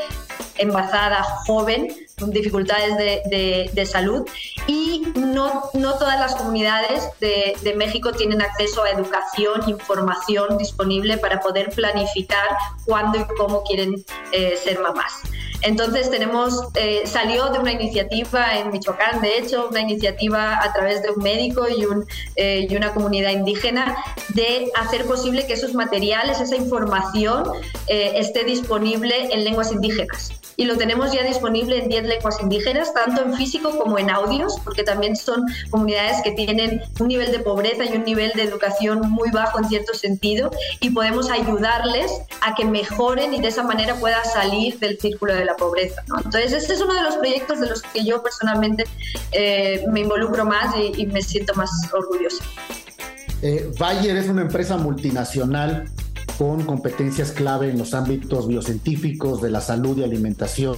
embarazada 0.58 1.24
joven 1.46 1.88
dificultades 2.30 2.98
de, 2.98 3.86
salud 3.86 4.28
y 4.68 5.02
no, 5.16 5.64
no 5.74 5.98
todas 5.98 6.20
las 6.20 6.36
comunidades 6.36 7.10
de, 7.20 7.74
México 7.76 8.12
tienen 8.12 8.42
acceso 8.42 8.84
a 8.84 8.92
educación, 8.92 9.68
información 9.68 10.58
disponible 10.58 11.18
para 11.18 11.40
poder 11.40 11.70
planificar 11.72 12.50
cuándo 12.86 13.18
y 13.18 13.26
cómo 13.38 13.64
quieren 13.64 13.96
eh, 14.32 14.56
ser 14.56 14.80
mamás. 14.80 15.22
Entonces 15.62 16.10
tenemos, 16.10 16.68
eh, 16.76 17.04
salió 17.06 17.50
de 17.50 17.60
una 17.60 17.72
iniciativa 17.72 18.58
en 18.58 18.72
Michoacán, 18.72 19.22
de 19.22 19.38
hecho, 19.38 19.68
una 19.70 19.82
iniciativa 19.82 20.60
a 20.62 20.74
través 20.74 21.02
de 21.04 21.12
un 21.12 21.24
médico 21.24 21.68
y, 21.70 21.86
un, 21.86 22.06
eh, 22.36 22.68
y 22.70 22.76
una 22.76 22.94
comunidad 22.94 23.32
indígena 23.32 23.96
de 24.30 24.72
hacer 24.76 25.06
posible 25.06 25.46
que 25.46 25.54
esos 25.54 25.74
materiales, 25.74 26.40
esa 26.40 26.56
información 26.56 27.44
esté 27.88 28.44
disponible 28.46 29.34
en 29.34 29.44
lenguas 29.44 29.72
indígenas. 29.72 30.32
Y 30.62 30.66
lo 30.66 30.78
tenemos 30.78 31.12
ya 31.12 31.24
disponible 31.24 31.80
en 31.80 31.90
10 31.90 32.04
lenguas 32.04 32.40
indígenas, 32.40 32.94
tanto 32.94 33.24
en 33.24 33.34
físico 33.34 33.78
como 33.80 33.98
en 33.98 34.10
audios, 34.10 34.60
porque 34.64 34.84
también 34.84 35.16
son 35.16 35.44
comunidades 35.70 36.22
que 36.24 36.34
tienen 36.34 36.82
un 37.00 37.08
nivel 37.08 37.32
de 37.32 37.40
pobreza 37.40 37.86
y 37.86 37.98
un 37.98 38.04
nivel 38.04 38.32
de 38.34 38.44
educación 38.44 39.10
muy 39.10 39.32
bajo 39.32 39.60
en 39.60 39.68
cierto 39.68 39.94
sentido 39.94 40.52
y 40.80 40.92
podemos 40.92 41.32
ayudarles 41.32 42.12
a 42.42 42.54
que 42.54 42.66
mejoren 42.66 43.34
y 43.34 43.42
de 43.42 43.48
esa 43.48 43.64
manera 43.64 43.96
pueda 43.96 44.24
salir 44.24 44.78
del 44.80 45.00
círculo 45.00 45.34
de 45.34 45.46
la 45.46 45.51
pobreza. 45.56 46.04
Entonces, 46.08 46.54
este 46.54 46.74
es 46.74 46.82
uno 46.82 46.94
de 46.94 47.04
los 47.04 47.16
proyectos 47.16 47.60
de 47.60 47.70
los 47.70 47.82
que 47.82 48.04
yo 48.04 48.22
personalmente 48.22 48.86
eh, 49.32 49.84
me 49.92 50.02
involucro 50.02 50.46
más 50.46 50.76
y, 50.78 51.06
me 51.08 51.22
siento 51.22 51.54
más 51.56 51.70
orgullosa. 51.94 52.44
Eh, 53.42 53.72
Bayer 53.80 54.18
es 54.18 54.28
una 54.30 54.44
empresa 54.44 54.78
multinacional 54.78 55.90
con 56.38 56.64
competencias 56.64 57.32
clave 57.32 57.70
en 57.70 57.78
los 57.78 57.94
ámbitos 57.94 58.48
biocientíficos, 58.48 59.42
de 59.42 59.50
la 59.50 59.62
salud 59.62 59.98
y 59.98 60.04
alimentación. 60.04 60.78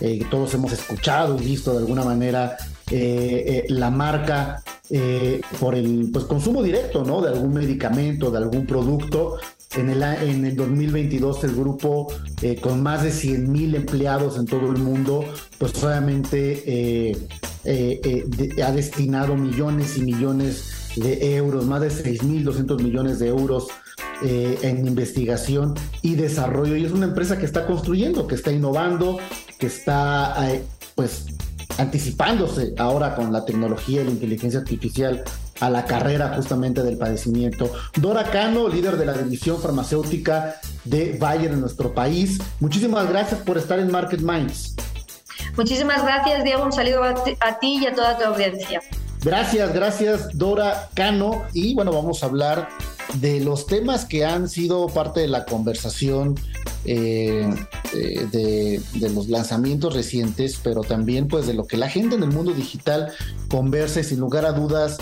Eh, 0.00 0.24
todos 0.30 0.54
hemos 0.54 0.72
escuchado 0.72 1.36
y 1.36 1.44
visto 1.44 1.72
de 1.72 1.78
alguna 1.78 2.04
manera 2.04 2.56
la 2.90 3.90
marca 3.90 4.62
por 5.60 5.74
el 5.74 6.08
pues, 6.10 6.24
consumo 6.24 6.62
directo 6.62 7.04
¿no? 7.04 7.20
de 7.20 7.28
algún 7.28 7.52
medicamento, 7.52 8.30
de 8.30 8.38
algún 8.38 8.66
producto. 8.66 9.38
En 9.76 9.90
el, 9.90 10.02
en 10.02 10.44
el 10.46 10.56
2022 10.56 11.44
el 11.44 11.54
grupo 11.54 12.08
con 12.62 12.82
más 12.82 13.02
de 13.02 13.12
100 13.12 13.52
mil 13.52 13.74
empleados 13.74 14.38
en 14.38 14.46
todo 14.46 14.72
el 14.72 14.78
mundo, 14.78 15.24
pues 15.58 15.82
obviamente 15.84 17.14
ha 18.64 18.72
destinado 18.72 19.36
millones 19.36 19.98
y 19.98 20.02
millones 20.02 20.78
de 20.96 21.36
euros, 21.36 21.66
más 21.66 21.80
de 21.80 21.88
6.200 21.88 22.82
millones 22.82 23.18
de 23.18 23.28
euros 23.28 23.68
eh, 24.22 24.58
en 24.62 24.86
investigación 24.86 25.74
y 26.02 26.16
desarrollo. 26.16 26.76
Y 26.76 26.84
es 26.84 26.92
una 26.92 27.06
empresa 27.06 27.38
que 27.38 27.46
está 27.46 27.66
construyendo, 27.66 28.26
que 28.26 28.34
está 28.34 28.50
innovando, 28.50 29.18
que 29.58 29.66
está 29.66 30.52
eh, 30.52 30.64
pues 30.96 31.26
anticipándose 31.78 32.74
ahora 32.78 33.14
con 33.14 33.32
la 33.32 33.44
tecnología 33.44 34.02
y 34.02 34.06
la 34.06 34.10
inteligencia 34.10 34.58
artificial 34.58 35.22
a 35.60 35.70
la 35.70 35.84
carrera 35.84 36.32
justamente 36.34 36.82
del 36.82 36.96
padecimiento. 36.96 37.70
Dora 37.96 38.24
Cano, 38.24 38.68
líder 38.68 38.96
de 38.96 39.06
la 39.06 39.12
división 39.14 39.60
farmacéutica 39.60 40.60
de 40.84 41.16
Bayer 41.18 41.52
en 41.52 41.60
nuestro 41.60 41.94
país. 41.94 42.38
Muchísimas 42.60 43.08
gracias 43.08 43.40
por 43.40 43.58
estar 43.58 43.78
en 43.78 43.90
Market 43.90 44.20
Minds. 44.20 44.76
Muchísimas 45.56 46.02
gracias, 46.02 46.44
Diego. 46.44 46.64
Un 46.64 46.72
saludo 46.72 47.02
a 47.04 47.58
ti 47.58 47.78
y 47.82 47.86
a 47.86 47.94
toda 47.94 48.16
tu 48.16 48.24
audiencia. 48.24 48.80
Gracias, 49.22 49.74
gracias, 49.74 50.38
Dora 50.38 50.88
Cano. 50.94 51.42
Y 51.52 51.74
bueno, 51.74 51.92
vamos 51.92 52.22
a 52.22 52.26
hablar 52.26 52.68
de 53.14 53.40
los 53.40 53.66
temas 53.66 54.04
que 54.04 54.24
han 54.24 54.48
sido 54.48 54.86
parte 54.88 55.20
de 55.20 55.28
la 55.28 55.44
conversación 55.44 56.36
eh, 56.84 57.48
eh, 57.94 58.26
de, 58.30 59.10
los 59.10 59.28
lanzamientos 59.28 59.94
recientes, 59.94 60.60
pero 60.62 60.82
también 60.82 61.26
pues 61.26 61.46
de 61.46 61.54
lo 61.54 61.66
que 61.66 61.76
la 61.76 61.88
gente 61.88 62.14
en 62.14 62.22
el 62.22 62.30
mundo 62.30 62.52
digital 62.52 63.12
converse 63.50 64.04
sin 64.04 64.20
lugar 64.20 64.44
a 64.44 64.52
dudas 64.52 64.98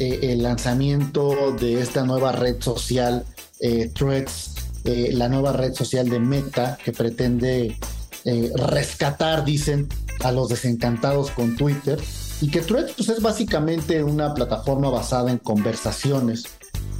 eh, 0.00 0.32
el 0.32 0.42
lanzamiento 0.42 1.52
de 1.52 1.80
esta 1.80 2.04
nueva 2.04 2.32
red 2.32 2.60
social 2.60 3.24
Threads, 3.94 4.54
la 4.84 5.28
nueva 5.28 5.52
red 5.52 5.74
social 5.74 6.08
de 6.08 6.18
Meta 6.18 6.78
que 6.82 6.92
pretende 6.92 7.76
rescatar, 8.54 9.44
dicen, 9.44 9.86
a 10.24 10.32
los 10.32 10.48
desencantados 10.48 11.30
con 11.30 11.56
Twitter. 11.56 11.98
Y 12.40 12.50
que 12.50 12.60
Threads 12.60 12.94
pues, 12.96 13.08
es 13.08 13.20
básicamente 13.20 14.02
una 14.02 14.32
plataforma 14.34 14.88
basada 14.88 15.30
en 15.30 15.38
conversaciones 15.38 16.44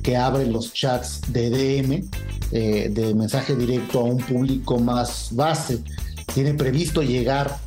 que 0.02 0.16
abre 0.16 0.46
los 0.46 0.72
chats 0.72 1.20
de 1.28 1.50
DM, 1.50 2.08
eh, 2.52 2.88
de 2.90 3.14
mensaje 3.14 3.54
directo 3.54 4.00
a 4.00 4.04
un 4.04 4.18
público 4.18 4.78
más 4.78 5.28
base. 5.32 5.82
Tiene 6.34 6.54
previsto 6.54 7.02
llegar 7.02 7.58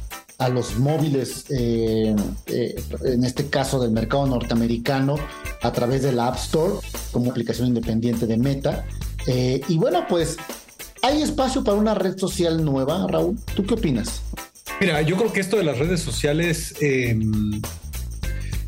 a 0.44 0.50
los 0.50 0.78
móviles, 0.78 1.46
eh, 1.50 2.16
eh, 2.48 2.76
en 3.06 3.24
este 3.24 3.48
caso 3.48 3.80
del 3.80 3.92
mercado 3.92 4.28
norteamericano, 4.28 5.16
a 5.62 5.72
través 5.72 6.04
de 6.04 6.12
la 6.12 6.28
App 6.28 6.36
Store, 6.36 6.74
como 7.12 7.32
aplicación 7.32 7.68
independiente 7.70 8.28
de 8.28 8.38
Meta. 8.38 8.86
y 9.26 9.78
bueno, 9.78 10.06
pues 10.10 10.38
hay 11.02 11.22
espacio 11.22 11.64
para 11.64 11.78
una 11.78 11.94
red 11.94 12.18
social 12.18 12.64
nueva, 12.64 13.08
Raúl. 13.08 13.38
¿Tú 13.56 13.66
qué 13.66 13.74
opinas? 13.76 14.22
Mira, 14.80 15.02
yo 15.02 15.16
creo 15.18 15.32
que 15.32 15.40
esto 15.40 15.58
de 15.58 15.64
las 15.64 15.78
redes 15.78 16.02
sociales 16.02 16.76
em, 16.82 17.62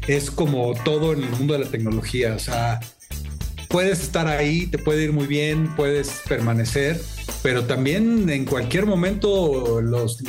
es 0.07 0.31
como 0.31 0.73
todo 0.83 1.13
en 1.13 1.23
el 1.23 1.29
mundo 1.31 1.53
de 1.53 1.65
la 1.65 1.71
tecnología. 1.71 2.35
O 2.35 2.39
sea, 2.39 2.79
puedes 3.67 4.01
estar 4.01 4.27
ahí, 4.27 4.67
te 4.67 4.77
puede 4.77 5.03
ir 5.03 5.13
muy 5.13 5.27
bien, 5.27 5.75
puedes 5.75 6.21
permanecer, 6.27 7.01
pero 7.45 7.65
también 7.65 8.27
en 8.31 8.43
cualquier 8.43 8.87
momento 8.87 9.79
los, 9.79 10.23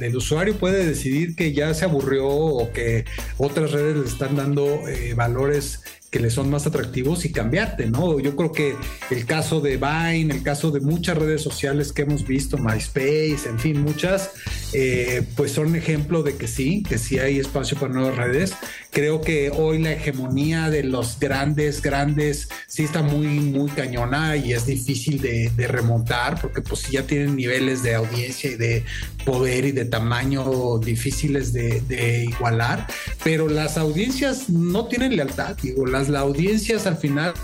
el 0.00 0.16
usuario 0.16 0.54
puede 0.54 0.86
decidir 0.86 1.34
que 1.34 1.52
ya 1.52 1.74
se 1.74 1.84
aburrió 1.84 2.28
o 2.28 2.70
que 2.70 3.04
otras 3.38 3.72
redes 3.72 3.96
le 3.96 4.06
están 4.06 4.36
dando 4.36 4.86
eh, 4.86 5.14
valores 5.14 5.82
que 6.12 6.20
le 6.20 6.30
son 6.30 6.50
más 6.50 6.66
atractivos 6.66 7.24
y 7.24 7.32
cambiarte, 7.32 7.86
¿no? 7.86 8.20
Yo 8.20 8.36
creo 8.36 8.52
que 8.52 8.76
el 9.10 9.24
caso 9.24 9.62
de 9.62 9.78
Vine, 9.78 10.34
el 10.34 10.42
caso 10.42 10.70
de 10.70 10.80
muchas 10.80 11.16
redes 11.16 11.40
sociales 11.40 11.90
que 11.90 12.02
hemos 12.02 12.26
visto, 12.26 12.58
MySpace, 12.58 13.48
en 13.48 13.58
fin, 13.58 13.80
muchas, 13.80 14.30
eh, 14.74 15.24
pues 15.36 15.52
son 15.52 15.74
ejemplo 15.74 16.22
de 16.22 16.36
que 16.36 16.48
sí, 16.48 16.82
que 16.86 16.98
sí 16.98 17.18
hay 17.18 17.38
espacio 17.38 17.78
para 17.78 17.94
nuevas 17.94 18.14
redes. 18.16 18.52
Creo 18.90 19.22
que 19.22 19.48
hoy 19.48 19.78
la 19.78 19.92
hegemonía 19.92 20.68
de 20.68 20.82
los 20.82 21.18
grandes, 21.18 21.80
grandes, 21.80 22.50
sí 22.66 22.82
está 22.84 23.02
muy, 23.02 23.26
muy 23.26 23.70
cañona 23.70 24.36
y 24.36 24.52
es 24.52 24.66
difícil 24.66 25.18
de, 25.18 25.50
remontar 25.66 26.38
porque 26.42 26.60
pues 26.60 26.90
ya 26.90 27.06
tienen 27.06 27.36
niveles 27.36 27.82
de 27.82 27.94
audiencia 27.94 28.50
y 28.50 28.56
de 28.56 28.84
poder 29.24 29.64
y 29.64 29.72
de 29.72 29.86
tamaño 29.86 30.78
difíciles 30.78 31.54
de, 31.54 32.26
igualar, 32.28 32.86
pero 33.24 33.48
las 33.48 33.78
audiencias 33.78 34.50
no 34.50 34.86
tienen 34.86 35.16
lealtad, 35.16 35.56
digo, 35.62 35.86
las, 35.86 36.01
las 36.08 36.22
audiencias 36.22 36.86
al 36.86 36.96
final 36.96 37.34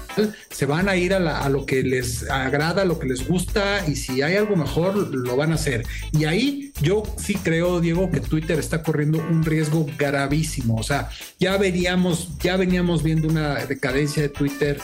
se 0.51 0.67
van 0.67 0.89
a 0.89 0.97
ir 0.97 1.15
a, 1.15 1.43
a 1.43 1.49
lo 1.49 1.67
que 1.67 1.83
les 1.83 2.29
agrada, 2.31 2.85
lo 2.85 2.99
que 2.99 3.09
les 3.09 3.27
gusta 3.27 3.85
y 3.87 3.97
si 3.97 4.23
hay 4.23 4.37
algo 4.37 4.57
mejor 4.57 4.97
lo 4.97 5.37
van 5.37 5.53
a 5.53 5.55
hacer. 5.57 5.87
Y 6.13 6.25
ahí 6.25 6.73
yo 6.81 7.03
sí 7.17 7.35
creo, 7.35 7.81
Diego, 7.81 8.11
que 8.11 8.21
Twitter 8.21 8.59
está 8.59 8.83
corriendo 8.83 9.19
un 9.19 9.45
riesgo 9.45 9.87
gravísimo, 9.99 10.77
o 10.77 10.83
sea, 10.83 11.11
ya 11.39 11.57
veríamos, 11.57 12.39
ya 12.39 12.57
veníamos 12.57 13.03
viendo 13.03 13.29
una 13.29 13.55
decadencia 13.67 14.23
de 14.23 14.29
Twitter 14.29 14.79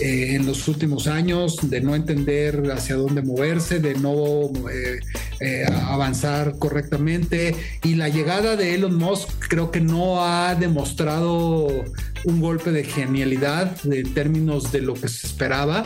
eh, 0.00 0.34
en 0.34 0.46
los 0.46 0.66
últimos 0.66 1.06
años, 1.06 1.58
de 1.62 1.80
no 1.82 1.94
entender 1.94 2.70
hacia 2.70 2.96
dónde 2.96 3.20
moverse, 3.20 3.80
de 3.80 3.94
no 3.94 4.50
eh, 4.70 5.00
eh, 5.40 5.64
avanzar 5.86 6.58
correctamente. 6.58 7.54
Y 7.84 7.96
la 7.96 8.08
llegada 8.08 8.56
de 8.56 8.74
Elon 8.74 8.96
Musk 8.96 9.28
creo 9.48 9.70
que 9.70 9.80
no 9.80 10.24
ha 10.24 10.54
demostrado 10.54 11.68
un 12.24 12.40
golpe 12.40 12.72
de 12.72 12.84
genialidad 12.84 13.76
en 13.84 14.14
términos 14.14 14.72
de 14.72 14.80
lo 14.80 14.94
que 14.94 15.08
se 15.08 15.26
esperaba. 15.26 15.84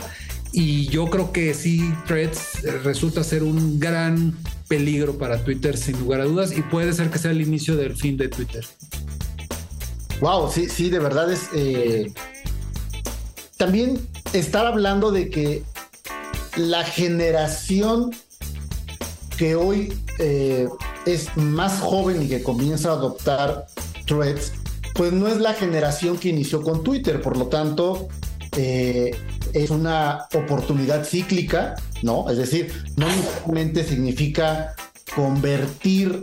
Y 0.53 0.87
yo 0.87 1.07
creo 1.07 1.33
que 1.33 1.53
sí, 1.53 1.83
Threads 2.07 2.63
resulta 2.83 3.21
ser 3.23 3.43
un 3.43 3.79
gran 3.79 4.37
peligro 4.69 5.17
para 5.17 5.43
Twitter, 5.43 5.75
sin 5.75 5.99
lugar 5.99 6.21
a 6.21 6.23
dudas, 6.23 6.57
y 6.57 6.61
puede 6.61 6.93
ser 6.93 7.09
que 7.09 7.19
sea 7.19 7.31
el 7.31 7.41
inicio 7.41 7.75
del 7.75 7.97
fin 7.97 8.15
de 8.15 8.29
Twitter. 8.29 8.65
Wow, 10.21 10.49
sí, 10.49 10.69
sí, 10.69 10.89
de 10.89 10.99
verdad 10.99 11.29
es. 11.33 11.49
También 13.57 14.07
estar 14.33 14.65
hablando 14.65 15.11
de 15.11 15.29
que 15.29 15.63
la 16.57 16.83
generación 16.83 18.11
que 19.37 19.55
hoy 19.55 19.93
eh, 20.19 20.67
es 21.05 21.35
más 21.35 21.79
joven 21.79 22.23
y 22.23 22.27
que 22.27 22.41
comienza 22.41 22.89
a 22.89 22.93
adoptar 22.93 23.67
threads, 24.05 24.53
pues 24.93 25.11
no 25.11 25.27
es 25.27 25.37
la 25.37 25.53
generación 25.53 26.17
que 26.17 26.29
inició 26.29 26.61
con 26.61 26.83
Twitter, 26.83 27.21
por 27.21 27.37
lo 27.37 27.47
tanto, 27.47 28.07
eh, 28.57 29.11
es 29.53 29.69
una 29.69 30.27
oportunidad 30.33 31.03
cíclica, 31.05 31.75
¿no? 32.01 32.29
Es 32.29 32.37
decir, 32.37 32.71
no 32.95 33.07
necesariamente 33.07 33.83
significa 33.83 34.73
convertir 35.15 36.21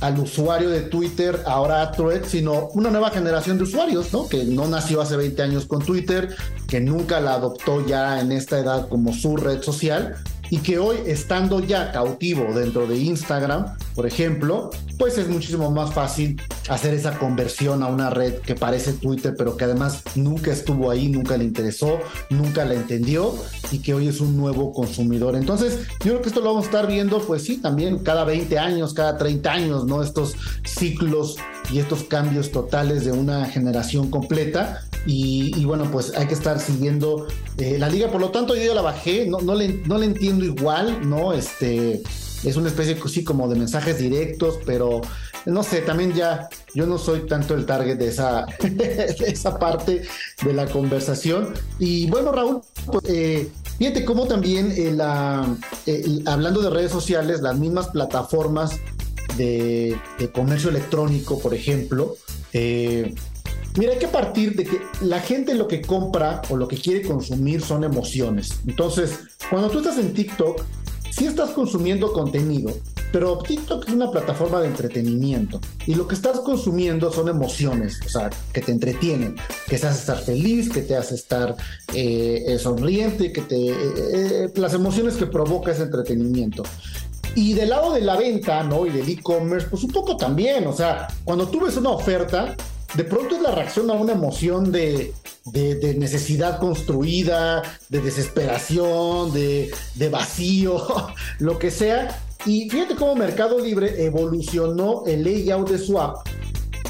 al 0.00 0.18
usuario 0.18 0.70
de 0.70 0.82
Twitter 0.82 1.42
ahora 1.46 1.82
a 1.82 1.92
sino 2.24 2.68
una 2.74 2.90
nueva 2.90 3.10
generación 3.10 3.56
de 3.58 3.64
usuarios, 3.64 4.12
¿no? 4.12 4.28
Que 4.28 4.44
no 4.44 4.66
nació 4.68 5.00
hace 5.00 5.16
20 5.16 5.42
años 5.42 5.66
con 5.66 5.84
Twitter, 5.84 6.34
que 6.66 6.80
nunca 6.80 7.20
la 7.20 7.34
adoptó 7.34 7.86
ya 7.86 8.20
en 8.20 8.32
esta 8.32 8.58
edad 8.58 8.88
como 8.88 9.12
su 9.12 9.36
red 9.36 9.62
social 9.62 10.16
y 10.50 10.58
que 10.58 10.78
hoy 10.78 10.98
estando 11.06 11.60
ya 11.60 11.92
cautivo 11.92 12.52
dentro 12.52 12.86
de 12.86 12.98
Instagram, 12.98 13.76
por 13.94 14.06
ejemplo, 14.06 14.70
pues 14.98 15.18
es 15.18 15.28
muchísimo 15.28 15.70
más 15.70 15.92
fácil 15.92 16.40
hacer 16.68 16.94
esa 16.94 17.18
conversión 17.18 17.82
a 17.82 17.86
una 17.86 18.10
red 18.10 18.34
que 18.40 18.54
parece 18.54 18.92
Twitter, 18.92 19.34
pero 19.36 19.56
que 19.56 19.64
además 19.64 20.02
nunca 20.14 20.52
estuvo 20.52 20.90
ahí, 20.90 21.08
nunca 21.08 21.36
le 21.36 21.44
interesó, 21.44 21.98
nunca 22.30 22.64
la 22.64 22.74
entendió 22.74 23.34
y 23.70 23.78
que 23.78 23.94
hoy 23.94 24.08
es 24.08 24.20
un 24.20 24.36
nuevo 24.36 24.72
consumidor. 24.72 25.36
Entonces, 25.36 25.80
yo 26.00 26.12
creo 26.12 26.22
que 26.22 26.28
esto 26.28 26.40
lo 26.40 26.46
vamos 26.46 26.64
a 26.64 26.66
estar 26.66 26.86
viendo, 26.86 27.20
pues 27.20 27.42
sí, 27.42 27.58
también 27.58 27.98
cada 27.98 28.24
20 28.24 28.58
años, 28.58 28.94
cada 28.94 29.16
30 29.16 29.52
años, 29.52 29.86
¿no? 29.86 30.02
Estos 30.02 30.34
ciclos 30.64 31.36
y 31.72 31.78
estos 31.78 32.04
cambios 32.04 32.50
totales 32.52 33.04
de 33.04 33.12
una 33.12 33.46
generación 33.46 34.10
completa. 34.10 34.82
Y, 35.06 35.52
y 35.56 35.64
bueno, 35.64 35.88
pues 35.90 36.12
hay 36.16 36.26
que 36.26 36.34
estar 36.34 36.60
siguiendo 36.60 37.26
eh, 37.58 37.78
la 37.78 37.88
liga. 37.88 38.10
Por 38.10 38.20
lo 38.20 38.30
tanto, 38.30 38.56
yo 38.56 38.74
la 38.74 38.82
bajé, 38.82 39.26
no, 39.26 39.38
no, 39.40 39.54
le, 39.54 39.68
no 39.86 39.98
le 39.98 40.06
entiendo 40.06 40.44
igual, 40.44 41.08
¿no? 41.08 41.32
Este 41.32 42.02
es 42.44 42.56
una 42.56 42.68
especie 42.68 42.96
así 43.02 43.24
como 43.24 43.48
de 43.48 43.56
mensajes 43.56 43.98
directos, 43.98 44.58
pero 44.66 45.00
no 45.46 45.62
sé, 45.62 45.80
también 45.80 46.12
ya 46.12 46.48
yo 46.74 46.86
no 46.86 46.98
soy 46.98 47.26
tanto 47.26 47.54
el 47.54 47.66
target 47.66 47.96
de 47.96 48.08
esa, 48.08 48.46
de 48.60 49.16
esa 49.26 49.58
parte 49.58 50.02
de 50.44 50.52
la 50.52 50.66
conversación. 50.66 51.54
Y 51.78 52.08
bueno, 52.10 52.32
Raúl, 52.32 52.60
pues, 52.86 53.04
eh, 53.08 53.48
fíjate 53.78 54.04
cómo 54.04 54.26
también 54.26 54.72
eh, 54.76 54.92
la, 54.92 55.56
eh, 55.86 56.22
hablando 56.26 56.60
de 56.60 56.70
redes 56.70 56.92
sociales, 56.92 57.40
las 57.42 57.56
mismas 57.58 57.88
plataformas 57.88 58.78
de, 59.36 59.96
de 60.18 60.32
comercio 60.32 60.70
electrónico, 60.70 61.38
por 61.38 61.54
ejemplo, 61.54 62.16
eh, 62.52 63.14
Mira, 63.76 63.92
hay 63.92 63.98
que 63.98 64.08
partir 64.08 64.56
de 64.56 64.64
que 64.64 64.80
la 65.02 65.20
gente 65.20 65.54
lo 65.54 65.68
que 65.68 65.82
compra 65.82 66.40
o 66.48 66.56
lo 66.56 66.66
que 66.66 66.76
quiere 66.76 67.02
consumir 67.02 67.60
son 67.60 67.84
emociones. 67.84 68.60
Entonces, 68.66 69.18
cuando 69.50 69.68
tú 69.68 69.78
estás 69.78 69.98
en 69.98 70.14
TikTok, 70.14 70.62
sí 71.10 71.26
estás 71.26 71.50
consumiendo 71.50 72.12
contenido, 72.12 72.74
pero 73.12 73.38
TikTok 73.38 73.86
es 73.88 73.94
una 73.94 74.10
plataforma 74.10 74.60
de 74.60 74.68
entretenimiento 74.68 75.60
y 75.86 75.94
lo 75.94 76.06
que 76.06 76.14
estás 76.14 76.40
consumiendo 76.40 77.12
son 77.12 77.28
emociones, 77.28 78.00
o 78.04 78.08
sea, 78.08 78.30
que 78.52 78.60
te 78.60 78.72
entretienen, 78.72 79.36
que 79.66 79.78
te 79.78 79.86
hace 79.86 80.00
estar 80.00 80.18
feliz, 80.18 80.70
que 80.70 80.82
te 80.82 80.96
hace 80.96 81.14
estar 81.14 81.54
eh, 81.94 82.44
eh, 82.46 82.58
sonriente, 82.58 83.32
que 83.32 83.42
te... 83.42 83.56
eh, 83.68 84.52
las 84.56 84.74
emociones 84.74 85.16
que 85.16 85.26
provoca 85.26 85.72
ese 85.72 85.82
entretenimiento. 85.82 86.62
Y 87.34 87.52
del 87.52 87.68
lado 87.70 87.92
de 87.92 88.00
la 88.00 88.16
venta, 88.16 88.62
¿no? 88.62 88.86
Y 88.86 88.90
del 88.90 89.08
e-commerce, 89.08 89.68
pues 89.68 89.82
un 89.82 89.90
poco 89.90 90.16
también, 90.16 90.66
o 90.66 90.72
sea, 90.72 91.08
cuando 91.24 91.46
tú 91.48 91.60
ves 91.60 91.76
una 91.76 91.90
oferta, 91.90 92.56
de 92.96 93.04
pronto 93.04 93.36
es 93.36 93.42
la 93.42 93.50
reacción 93.50 93.90
a 93.90 93.94
una 93.94 94.12
emoción 94.12 94.72
de, 94.72 95.12
de, 95.44 95.74
de 95.74 95.94
necesidad 95.94 96.58
construida, 96.58 97.62
de 97.88 98.00
desesperación, 98.00 99.32
de, 99.32 99.70
de 99.94 100.08
vacío, 100.08 100.82
lo 101.38 101.58
que 101.58 101.70
sea. 101.70 102.22
Y 102.46 102.70
fíjate 102.70 102.94
cómo 102.94 103.14
Mercado 103.14 103.58
Libre 103.58 104.04
evolucionó 104.04 105.04
el 105.06 105.24
layout 105.24 105.68
de 105.70 105.78
su 105.78 106.00
app 106.00 106.26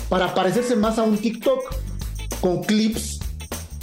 para 0.09 0.35
parecerse 0.35 0.77
más 0.77 0.99
a 0.99 1.03
un 1.03 1.19
TikTok 1.19 1.61
con 2.41 2.63
clips 2.63 3.19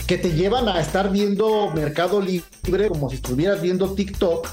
que 0.07 0.17
te 0.17 0.31
llevan 0.31 0.69
a 0.69 0.79
estar 0.79 1.11
viendo 1.11 1.71
Mercado 1.71 2.21
Libre 2.21 2.87
como 2.87 3.09
si 3.09 3.15
estuvieras 3.15 3.61
viendo 3.61 3.93
TikTok 3.93 4.47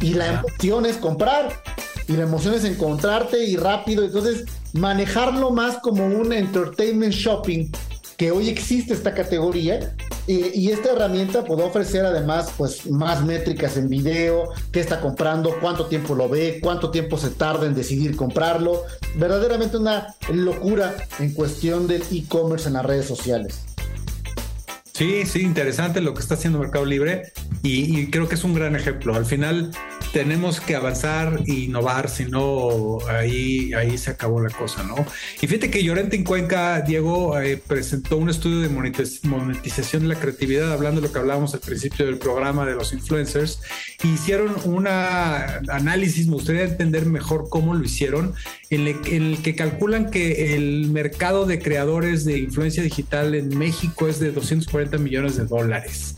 y 0.00 0.14
la 0.14 0.40
emoción 0.40 0.86
es 0.86 0.96
comprar 0.96 1.62
y 2.08 2.12
la 2.14 2.22
emoción 2.22 2.54
es 2.54 2.64
encontrarte 2.64 3.44
y 3.44 3.56
rápido, 3.56 4.04
entonces 4.04 4.44
manejarlo 4.72 5.50
más 5.50 5.78
como 5.78 6.06
un 6.06 6.32
entertainment 6.32 7.12
shopping 7.12 7.70
que 8.16 8.30
hoy 8.30 8.48
existe 8.48 8.92
esta 8.92 9.14
categoría 9.14 9.94
y 10.26 10.70
esta 10.70 10.92
herramienta 10.92 11.44
puede 11.44 11.64
ofrecer 11.64 12.04
además 12.04 12.52
pues 12.56 12.88
más 12.88 13.24
métricas 13.24 13.76
en 13.76 13.88
video, 13.88 14.50
qué 14.70 14.80
está 14.80 15.00
comprando, 15.00 15.56
cuánto 15.60 15.86
tiempo 15.86 16.14
lo 16.14 16.28
ve, 16.28 16.60
cuánto 16.62 16.90
tiempo 16.90 17.18
se 17.18 17.30
tarda 17.30 17.66
en 17.66 17.74
decidir 17.74 18.14
comprarlo, 18.14 18.84
verdaderamente 19.16 19.76
una 19.76 20.14
locura 20.32 20.94
en 21.18 21.32
cuestión 21.32 21.88
del 21.88 22.02
e-commerce 22.12 22.68
en 22.68 22.74
las 22.74 22.84
redes 22.84 23.06
sociales. 23.06 23.64
Sí, 24.92 25.24
sí, 25.24 25.40
interesante 25.40 26.02
lo 26.02 26.12
que 26.12 26.20
está 26.20 26.34
haciendo 26.34 26.58
Mercado 26.58 26.84
Libre 26.84 27.32
y, 27.62 28.10
creo 28.10 28.28
que 28.28 28.34
es 28.34 28.44
un 28.44 28.54
gran 28.54 28.76
ejemplo. 28.76 29.14
Al 29.14 29.24
final 29.24 29.70
tenemos 30.12 30.60
que 30.60 30.74
avanzar 30.74 31.40
e 31.46 31.52
innovar, 31.52 32.08
si 32.08 32.24
no, 32.24 32.98
ahí, 33.08 33.72
ahí 33.74 33.96
se 33.96 34.10
acabó 34.10 34.40
la 34.40 34.50
cosa, 34.50 34.82
¿no? 34.82 34.96
Y 35.40 35.46
fíjate 35.46 35.70
que 35.70 35.84
Llorente 35.84 36.16
en 36.16 36.24
Cuenca, 36.24 36.80
Diego, 36.80 37.38
eh, 37.38 37.56
presentó 37.56 38.16
un 38.16 38.28
estudio 38.28 38.60
de 38.60 38.68
monetización 38.68 40.02
de 40.02 40.08
la 40.08 40.16
creatividad, 40.16 40.72
hablando 40.72 41.00
de 41.00 41.06
lo 41.06 41.12
que 41.12 41.18
hablábamos 41.18 41.54
al 41.54 41.60
principio 41.60 42.06
del 42.06 42.18
programa 42.18 42.66
de 42.66 42.74
los 42.74 42.92
influencers, 42.92 43.60
e 44.02 44.08
hicieron 44.08 44.56
un 44.64 44.86
análisis, 44.88 46.26
me 46.26 46.34
gustaría 46.34 46.64
entender 46.64 47.06
mejor 47.06 47.48
cómo 47.48 47.74
lo 47.74 47.84
hicieron, 47.84 48.34
en 48.70 48.80
en 48.80 49.22
el 49.22 49.42
que 49.42 49.54
calculan 49.54 50.10
que 50.10 50.54
el 50.54 50.90
mercado 50.90 51.46
de 51.46 51.58
creadores 51.58 52.24
de 52.24 52.38
influencia 52.38 52.82
digital 52.82 53.34
en 53.34 53.56
México 53.56 54.08
es 54.08 54.18
de 54.18 54.32
240 54.32 54.98
millones 54.98 55.36
de 55.36 55.44
dólares. 55.44 56.14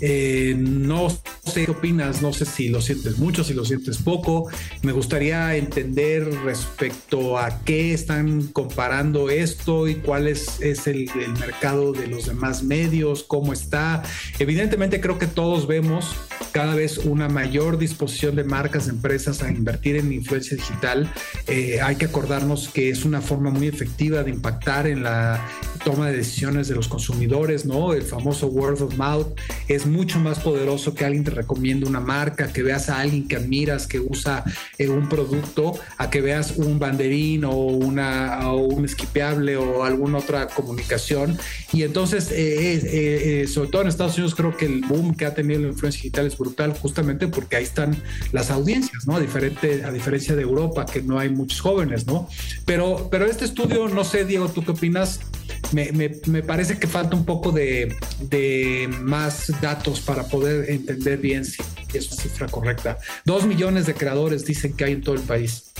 Eh, 0.00 0.54
no 0.56 1.08
sé 1.10 1.64
qué 1.64 1.70
opinas, 1.70 2.22
no 2.22 2.32
sé 2.32 2.44
si 2.44 2.68
lo 2.68 2.80
sientes 2.80 3.18
mucho, 3.18 3.44
si 3.44 3.54
lo 3.54 3.64
sientes 3.64 3.98
poco. 3.98 4.48
Me 4.82 4.92
gustaría 4.92 5.56
entender 5.56 6.28
respecto 6.44 7.38
a 7.38 7.62
qué 7.64 7.92
están 7.92 8.48
comparando 8.48 9.30
esto 9.30 9.88
y 9.88 9.96
cuál 9.96 10.26
es, 10.26 10.60
es 10.60 10.86
el, 10.86 11.10
mercado 11.38 11.92
de 11.92 12.06
los 12.06 12.26
demás 12.26 12.62
medios, 12.62 13.22
cómo 13.22 13.52
está. 13.52 14.02
Evidentemente 14.38 15.00
creo 15.00 15.18
que 15.18 15.26
todos 15.26 15.66
vemos 15.66 16.14
cada 16.52 16.74
vez 16.74 16.98
una 16.98 17.28
mayor 17.28 17.78
disposición 17.78 18.36
de 18.36 18.44
marcas, 18.44 18.88
empresas 18.88 19.42
a 19.42 19.50
invertir 19.50 19.96
en 19.96 20.12
influencia 20.12 20.56
digital. 20.56 21.12
Eh, 21.46 21.80
hay 21.82 21.96
que 21.96 22.06
acordarnos 22.06 22.68
que 22.68 22.90
es 22.90 23.04
una 23.04 23.20
forma 23.20 23.50
muy 23.50 23.68
efectiva 23.68 24.22
de 24.22 24.30
impactar 24.30 24.86
en 24.86 25.02
la 25.02 25.46
toma 25.84 26.08
de 26.08 26.16
decisiones 26.16 26.68
de 26.68 26.74
los 26.74 26.88
consumidores, 26.88 27.64
¿no? 27.64 27.92
El 27.92 28.02
famoso 28.02 28.48
word 28.48 28.82
of 28.82 28.96
mouth 28.96 29.28
es 29.68 29.86
mucho 29.90 30.18
más 30.18 30.38
poderoso 30.40 30.94
que 30.94 31.04
alguien 31.04 31.24
te 31.24 31.30
recomiende 31.30 31.86
una 31.86 32.00
marca, 32.00 32.52
que 32.52 32.62
veas 32.62 32.88
a 32.88 33.00
alguien 33.00 33.26
que 33.28 33.36
admiras 33.36 33.86
que 33.86 34.00
usa 34.00 34.44
eh, 34.78 34.88
un 34.88 35.08
producto, 35.08 35.74
a 35.98 36.10
que 36.10 36.20
veas 36.20 36.52
un 36.56 36.78
banderín 36.78 37.44
o, 37.44 37.54
una, 37.54 38.48
o 38.50 38.58
un 38.58 38.84
esquipeable 38.84 39.56
o 39.56 39.84
alguna 39.84 40.18
otra 40.18 40.48
comunicación. 40.48 41.38
Y 41.72 41.82
entonces, 41.82 42.30
eh, 42.32 43.42
eh, 43.42 43.46
sobre 43.46 43.70
todo 43.70 43.82
en 43.82 43.88
Estados 43.88 44.14
Unidos, 44.16 44.34
creo 44.34 44.56
que 44.56 44.66
el 44.66 44.80
boom 44.82 45.14
que 45.14 45.26
ha 45.26 45.34
tenido 45.34 45.60
la 45.60 45.68
influencia 45.68 45.98
digital 46.02 46.26
es 46.26 46.36
brutal, 46.36 46.72
justamente 46.72 47.28
porque 47.28 47.56
ahí 47.56 47.64
están 47.64 47.96
las 48.32 48.50
audiencias, 48.50 49.06
¿no? 49.06 49.16
A, 49.16 49.20
diferente, 49.20 49.84
a 49.84 49.92
diferencia 49.92 50.34
de 50.34 50.42
Europa, 50.42 50.86
que 50.86 51.02
no 51.02 51.18
hay 51.18 51.28
muchos 51.28 51.60
jóvenes, 51.60 52.06
¿no? 52.06 52.28
Pero, 52.64 53.08
pero 53.10 53.26
este 53.26 53.44
estudio, 53.44 53.88
no 53.88 54.04
sé, 54.04 54.24
Diego, 54.24 54.48
¿tú 54.48 54.64
qué 54.64 54.72
opinas? 54.72 55.20
Me, 55.72 55.92
me, 55.92 56.10
me, 56.26 56.42
parece 56.42 56.78
que 56.78 56.86
falta 56.86 57.16
un 57.16 57.24
poco 57.24 57.52
de, 57.52 57.94
de, 58.28 58.88
más 59.02 59.52
datos 59.60 59.79
para 60.04 60.24
poder 60.24 60.70
entender 60.70 61.18
bien 61.18 61.44
si 61.44 61.62
es 61.94 62.10
una 62.12 62.22
cifra 62.22 62.46
correcta. 62.48 62.98
Dos 63.24 63.46
millones 63.46 63.86
de 63.86 63.94
creadores 63.94 64.44
dicen 64.44 64.74
que 64.74 64.84
hay 64.84 64.92
en 64.92 65.02
todo 65.02 65.14
el 65.14 65.22
país. 65.22 65.72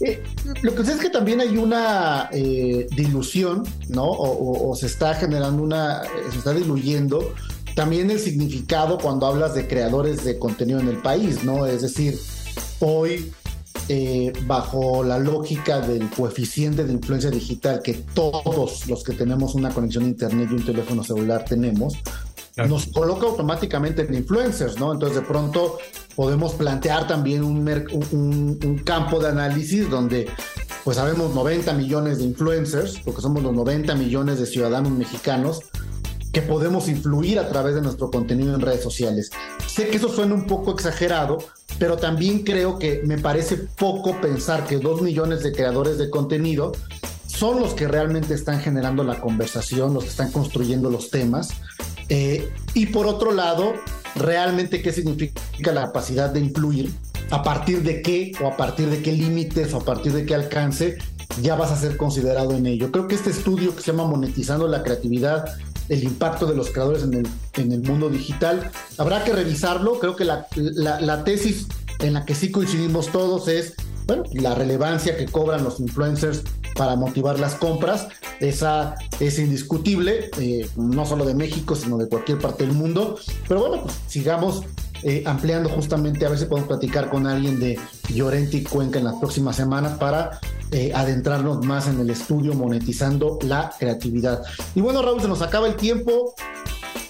Eh, 0.00 0.22
lo 0.62 0.74
que 0.74 0.84
sé 0.84 0.92
es 0.92 0.98
que 0.98 1.10
también 1.10 1.40
hay 1.40 1.56
una 1.56 2.28
eh, 2.32 2.86
dilución, 2.96 3.62
¿no? 3.88 4.06
O, 4.06 4.74
se 4.74 4.86
está 4.86 5.14
generando 5.14 5.62
una, 5.62 6.02
se 6.30 6.38
está 6.38 6.52
diluyendo 6.52 7.34
también 7.74 8.10
el 8.10 8.20
significado 8.20 8.98
cuando 8.98 9.26
hablas 9.26 9.54
de 9.54 9.66
creadores 9.66 10.24
de 10.24 10.38
contenido 10.38 10.80
en 10.80 10.88
el 10.88 10.98
país, 10.98 11.44
¿no? 11.44 11.66
Es 11.66 11.82
decir, 11.82 12.18
hoy 12.80 13.32
eh, 13.88 14.32
bajo 14.46 15.04
la 15.04 15.18
lógica 15.18 15.80
del 15.80 16.08
coeficiente 16.08 16.84
de 16.84 16.92
influencia 16.92 17.30
digital 17.30 17.82
que 17.82 17.92
todos 17.92 18.86
los 18.86 19.04
que 19.04 19.12
tenemos 19.12 19.54
una 19.54 19.70
conexión 19.70 20.04
a 20.04 20.08
internet 20.08 20.48
y 20.50 20.54
un 20.54 20.64
teléfono 20.64 21.04
celular 21.04 21.44
tenemos, 21.44 21.94
nos 22.56 22.86
coloca 22.86 23.26
automáticamente 23.26 24.02
en 24.02 24.14
influencers, 24.14 24.78
¿no? 24.78 24.92
Entonces 24.92 25.20
de 25.20 25.26
pronto 25.26 25.78
podemos 26.14 26.54
plantear 26.54 27.06
también 27.06 27.42
un, 27.42 28.82
campo 28.84 29.18
de 29.18 29.28
análisis 29.28 29.90
donde 29.90 30.28
pues 30.84 30.96
sabemos 30.98 31.34
90 31.34 31.72
millones 31.72 32.18
de 32.18 32.24
influencers, 32.24 33.00
porque 33.00 33.22
somos 33.22 33.42
los 33.42 33.54
90 33.54 33.94
millones 33.94 34.38
de 34.38 34.46
ciudadanos 34.46 34.92
mexicanos 34.92 35.60
que 36.32 36.42
podemos 36.42 36.88
influir 36.88 37.38
a 37.38 37.48
través 37.48 37.74
de 37.74 37.80
nuestro 37.80 38.10
contenido 38.10 38.54
en 38.54 38.60
redes 38.60 38.82
sociales. 38.82 39.30
Sé 39.66 39.88
que 39.88 39.96
eso 39.96 40.08
suena 40.08 40.34
un 40.34 40.46
poco 40.46 40.72
exagerado, 40.72 41.38
pero 41.78 41.96
también 41.96 42.40
creo 42.40 42.78
que 42.78 43.02
me 43.04 43.18
parece 43.18 43.56
poco 43.56 44.20
pensar 44.20 44.66
que 44.66 44.78
dos 44.78 45.00
millones 45.00 45.42
de 45.42 45.52
creadores 45.52 45.96
de 45.96 46.10
contenido 46.10 46.72
son 47.26 47.60
los 47.60 47.74
que 47.74 47.88
realmente 47.88 48.34
están 48.34 48.60
generando 48.60 49.04
la 49.04 49.20
conversación, 49.20 49.94
los 49.94 50.04
que 50.04 50.10
están 50.10 50.30
construyendo 50.30 50.90
los 50.90 51.10
temas. 51.10 51.50
Eh, 52.08 52.48
y 52.74 52.86
por 52.86 53.06
otro 53.06 53.32
lado, 53.32 53.74
realmente 54.14 54.82
qué 54.82 54.92
significa 54.92 55.72
la 55.72 55.86
capacidad 55.86 56.30
de 56.30 56.40
influir, 56.40 56.92
a 57.30 57.42
partir 57.42 57.82
de 57.82 58.02
qué 58.02 58.32
o 58.42 58.46
a 58.46 58.56
partir 58.56 58.88
de 58.90 59.02
qué 59.02 59.12
límites 59.12 59.72
o 59.74 59.78
a 59.78 59.84
partir 59.84 60.12
de 60.12 60.26
qué 60.26 60.34
alcance 60.34 60.98
ya 61.42 61.56
vas 61.56 61.72
a 61.72 61.76
ser 61.76 61.96
considerado 61.96 62.52
en 62.52 62.66
ello. 62.66 62.92
Creo 62.92 63.08
que 63.08 63.14
este 63.14 63.30
estudio 63.30 63.74
que 63.74 63.82
se 63.82 63.90
llama 63.90 64.06
Monetizando 64.06 64.68
la 64.68 64.82
Creatividad, 64.82 65.46
el 65.88 66.04
impacto 66.04 66.46
de 66.46 66.54
los 66.54 66.70
creadores 66.70 67.02
en 67.02 67.14
el, 67.14 67.28
en 67.54 67.72
el 67.72 67.82
mundo 67.82 68.08
digital, 68.08 68.70
habrá 68.98 69.24
que 69.24 69.32
revisarlo. 69.32 69.98
Creo 69.98 70.16
que 70.16 70.24
la, 70.24 70.46
la, 70.54 71.24
tesis 71.24 71.66
en 72.00 72.14
la 72.14 72.24
que 72.24 72.34
sí 72.34 72.50
coincidimos 72.50 73.08
todos 73.08 73.48
es 73.48 73.74
bueno, 74.06 74.24
la 74.32 74.54
relevancia 74.54 75.16
que 75.16 75.26
cobran 75.26 75.64
los 75.64 75.80
influencers 75.80 76.42
para 76.74 76.96
motivar 76.96 77.38
las 77.38 77.54
compras, 77.54 78.08
esa 78.40 78.96
es 79.20 79.38
indiscutible, 79.38 80.30
eh, 80.38 80.68
no 80.76 81.06
solo 81.06 81.24
de 81.24 81.34
México, 81.34 81.74
sino 81.74 81.96
de 81.96 82.08
cualquier 82.08 82.38
parte 82.38 82.66
del 82.66 82.74
mundo. 82.74 83.16
Pero 83.48 83.60
bueno, 83.60 83.82
pues 83.82 84.00
sigamos 84.08 84.62
eh, 85.06 85.22
ampliando 85.26 85.68
justamente, 85.68 86.24
a 86.24 86.30
ver 86.30 86.38
si 86.38 86.46
podemos 86.46 86.66
platicar 86.66 87.10
con 87.10 87.26
alguien 87.26 87.60
de 87.60 87.78
Llorente 88.08 88.64
Cuenca 88.64 88.98
en 88.98 89.04
las 89.04 89.16
próximas 89.16 89.54
semanas 89.54 89.98
para 89.98 90.40
eh, 90.70 90.92
adentrarnos 90.94 91.62
más 91.62 91.88
en 91.88 92.00
el 92.00 92.08
estudio 92.08 92.54
monetizando 92.54 93.38
la 93.42 93.70
creatividad. 93.78 94.42
Y 94.74 94.80
bueno, 94.80 95.02
Raúl, 95.02 95.20
se 95.20 95.28
nos 95.28 95.42
acaba 95.42 95.66
el 95.66 95.76
tiempo. 95.76 96.34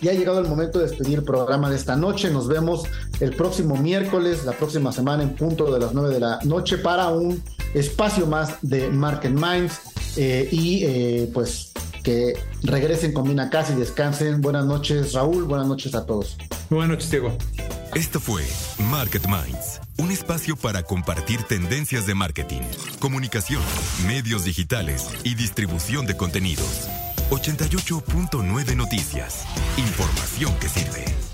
Ya 0.00 0.10
ha 0.10 0.14
llegado 0.14 0.40
el 0.40 0.48
momento 0.48 0.80
de 0.80 0.88
despedir 0.88 1.18
el 1.20 1.24
programa 1.24 1.70
de 1.70 1.76
esta 1.76 1.94
noche. 1.94 2.30
Nos 2.30 2.48
vemos 2.48 2.82
el 3.20 3.36
próximo 3.36 3.76
miércoles, 3.76 4.44
la 4.44 4.52
próxima 4.52 4.90
semana 4.90 5.22
en 5.22 5.36
punto 5.36 5.72
de 5.72 5.78
las 5.78 5.94
9 5.94 6.12
de 6.12 6.20
la 6.20 6.40
noche 6.42 6.78
para 6.78 7.10
un 7.10 7.40
espacio 7.74 8.26
más 8.26 8.56
de 8.60 8.90
Market 8.90 9.32
Minds. 9.32 9.93
Eh, 10.16 10.48
y 10.50 11.26
pues 11.32 11.72
que 12.04 12.34
regresen 12.62 13.12
con 13.12 13.26
Mina 13.26 13.50
Casa 13.50 13.72
y 13.72 13.76
descansen. 13.76 14.40
Buenas 14.40 14.66
noches, 14.66 15.14
Raúl. 15.14 15.44
Buenas 15.44 15.66
noches 15.66 15.94
a 15.94 16.06
todos. 16.06 16.36
Buenas 16.70 16.90
noches, 16.90 17.10
Diego. 17.10 17.36
Esto 17.94 18.20
fue 18.20 18.42
Market 18.90 19.26
Minds, 19.26 19.80
un 19.98 20.10
espacio 20.10 20.56
para 20.56 20.82
compartir 20.82 21.42
tendencias 21.44 22.06
de 22.06 22.14
marketing, 22.14 22.62
comunicación, 22.98 23.62
medios 24.06 24.44
digitales 24.44 25.08
y 25.22 25.34
distribución 25.34 26.06
de 26.06 26.16
contenidos. 26.16 26.88
88.9 27.30 28.76
Noticias. 28.76 29.44
Información 29.76 30.54
que 30.60 30.68
sirve. 30.68 31.33